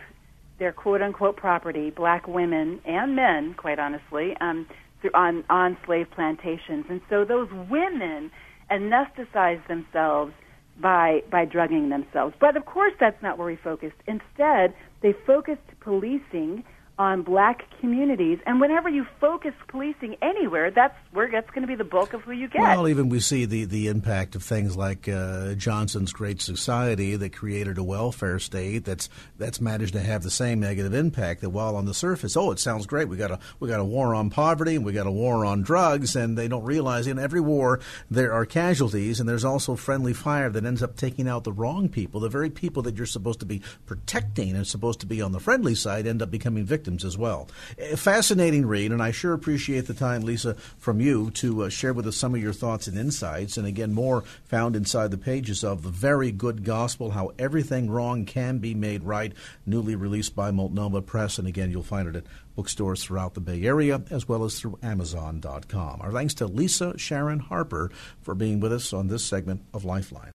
their 0.58 0.72
quote 0.72 1.02
unquote 1.02 1.36
property, 1.36 1.90
black 1.90 2.28
women 2.28 2.80
and 2.86 3.16
men, 3.16 3.54
quite 3.58 3.78
honestly, 3.78 4.36
um, 4.40 4.66
through, 5.02 5.12
on 5.14 5.44
on 5.50 5.78
slave 5.86 6.08
plantations, 6.16 6.86
and 6.90 7.02
so 7.10 7.26
those 7.26 7.50
women 7.70 8.32
anesthetized 8.72 9.68
themselves 9.68 10.34
by 10.82 11.22
by 11.30 11.46
drugging 11.46 11.90
themselves. 11.90 12.34
But 12.40 12.56
of 12.56 12.66
course, 12.66 12.94
that's 13.00 13.22
not 13.22 13.38
where 13.38 13.48
we 13.48 13.58
focused. 13.58 13.98
Instead, 14.08 14.74
they 15.02 15.14
focused 15.26 15.62
policing 15.82 16.64
on 16.98 17.24
black 17.24 17.66
communities, 17.82 18.40
and 18.46 18.62
whenever 18.62 18.88
you 18.88 19.06
focus 19.20 19.54
policing 19.68 20.16
anywhere, 20.22 20.72
that's 20.72 20.96
where 21.12 21.30
that's 21.30 21.50
going 21.50 21.62
to 21.62 21.68
be 21.68 21.76
the 21.76 21.84
bulk 21.84 22.14
of 22.14 22.22
who 22.22 22.32
you 22.32 22.48
get. 22.48 22.62
Well, 22.62 22.88
even 22.88 23.10
we 23.10 23.20
see 23.20 23.46
the, 23.46 23.66
the 23.66 23.88
impact 23.88 24.36
of 24.36 24.44
things 24.44 24.78
like 24.78 25.10
uh, 25.10 25.56
Johnson's 25.56 26.14
Great 26.14 26.42
Society 26.42 27.18
that 27.18 27.34
created 27.34 27.78
a 27.78 27.84
welfare 27.84 28.40
state 28.40 28.86
that's 28.86 29.10
that's 29.38 29.60
managed 29.60 29.94
to 29.94 30.00
have 30.00 30.24
the 30.24 30.32
same 30.32 30.62
negative 30.62 30.94
impact. 30.94 31.42
That 31.42 31.50
while 31.50 31.76
on 31.76 31.86
the 31.86 31.94
surface, 31.94 32.38
oh, 32.38 32.52
it 32.52 32.60
sounds 32.60 32.86
great, 32.86 33.10
we 33.10 33.18
got 33.18 33.32
a 33.32 33.40
we 33.60 33.68
got 33.68 33.82
a 33.82 33.86
war 33.86 34.16
on 34.16 34.30
poverty 34.30 34.76
and 34.76 34.86
we 34.86 34.94
got 34.94 35.08
a 35.08 35.12
war 35.12 35.44
on 35.44 35.64
drugs, 35.64 36.16
and 36.16 36.38
they 36.38 36.48
don't 36.48 36.64
realize 36.64 37.08
in 37.08 37.20
every 37.20 37.42
war 37.42 37.82
there 38.10 38.32
are 38.32 38.46
casualties, 38.46 39.20
and 39.20 39.28
there's 39.28 39.46
also 39.46 39.76
friendly 39.76 40.14
fire 40.14 40.50
that 40.50 40.66
ends 40.66 40.82
up 40.82 40.96
taking 40.96 41.28
out 41.28 41.44
the 41.44 41.52
wrong 41.52 41.90
people. 41.90 42.22
The 42.22 42.30
very 42.30 42.50
people 42.50 42.84
that 42.84 42.96
you're 42.96 43.06
supposed 43.06 43.42
to 43.42 43.46
be 43.46 43.62
protecting 43.86 44.56
and 44.56 44.66
supposed 44.66 45.02
to 45.02 45.06
be 45.06 45.22
on 45.22 45.34
the 45.34 45.42
friendly 45.42 45.76
side 45.76 46.08
end 46.08 46.22
up 46.22 46.32
becoming 46.32 46.64
victims 46.64 46.85
as 46.88 47.18
well. 47.18 47.48
A 47.80 47.98
fascinating 47.98 48.66
read, 48.66 48.92
and 48.92 49.02
I 49.02 49.12
sure 49.12 49.34
appreciate 49.34 49.88
the 49.88 49.94
time, 49.94 50.22
Lisa, 50.22 50.56
from 50.78 51.00
you 51.00 51.32
to 51.32 51.64
uh, 51.64 51.70
share 51.70 51.94
with 51.94 52.08
us 52.08 52.18
some 52.18 52.36
of 52.36 52.42
your 52.42 52.54
thoughts 52.54 52.88
and 52.88 52.98
insights. 52.98 53.58
And 53.58 53.66
again, 53.66 53.94
more 53.94 54.24
found 54.44 54.76
inside 54.76 55.12
the 55.12 55.18
pages 55.18 55.64
of 55.64 55.84
The 55.84 55.90
Very 55.90 56.32
Good 56.32 56.64
Gospel 56.64 57.12
How 57.12 57.32
Everything 57.40 57.90
Wrong 57.90 58.26
Can 58.26 58.60
Be 58.60 58.74
Made 58.74 59.04
Right, 59.04 59.34
newly 59.66 59.96
released 59.96 60.36
by 60.36 60.52
Multnomah 60.52 61.02
Press. 61.02 61.40
And 61.40 61.48
again, 61.48 61.72
you'll 61.72 61.84
find 61.84 62.08
it 62.08 62.16
at 62.16 62.26
bookstores 62.56 63.04
throughout 63.04 63.34
the 63.34 63.42
Bay 63.42 63.64
Area 63.64 64.04
as 64.10 64.28
well 64.28 64.44
as 64.44 64.60
through 64.60 64.80
Amazon.com. 64.82 66.02
Our 66.02 66.12
thanks 66.12 66.34
to 66.36 66.48
Lisa 66.48 66.98
Sharon 66.98 67.40
Harper 67.40 67.92
for 68.22 68.36
being 68.36 68.60
with 68.60 68.72
us 68.72 68.94
on 68.94 69.08
this 69.08 69.24
segment 69.24 69.62
of 69.74 69.84
Lifeline. 69.86 70.35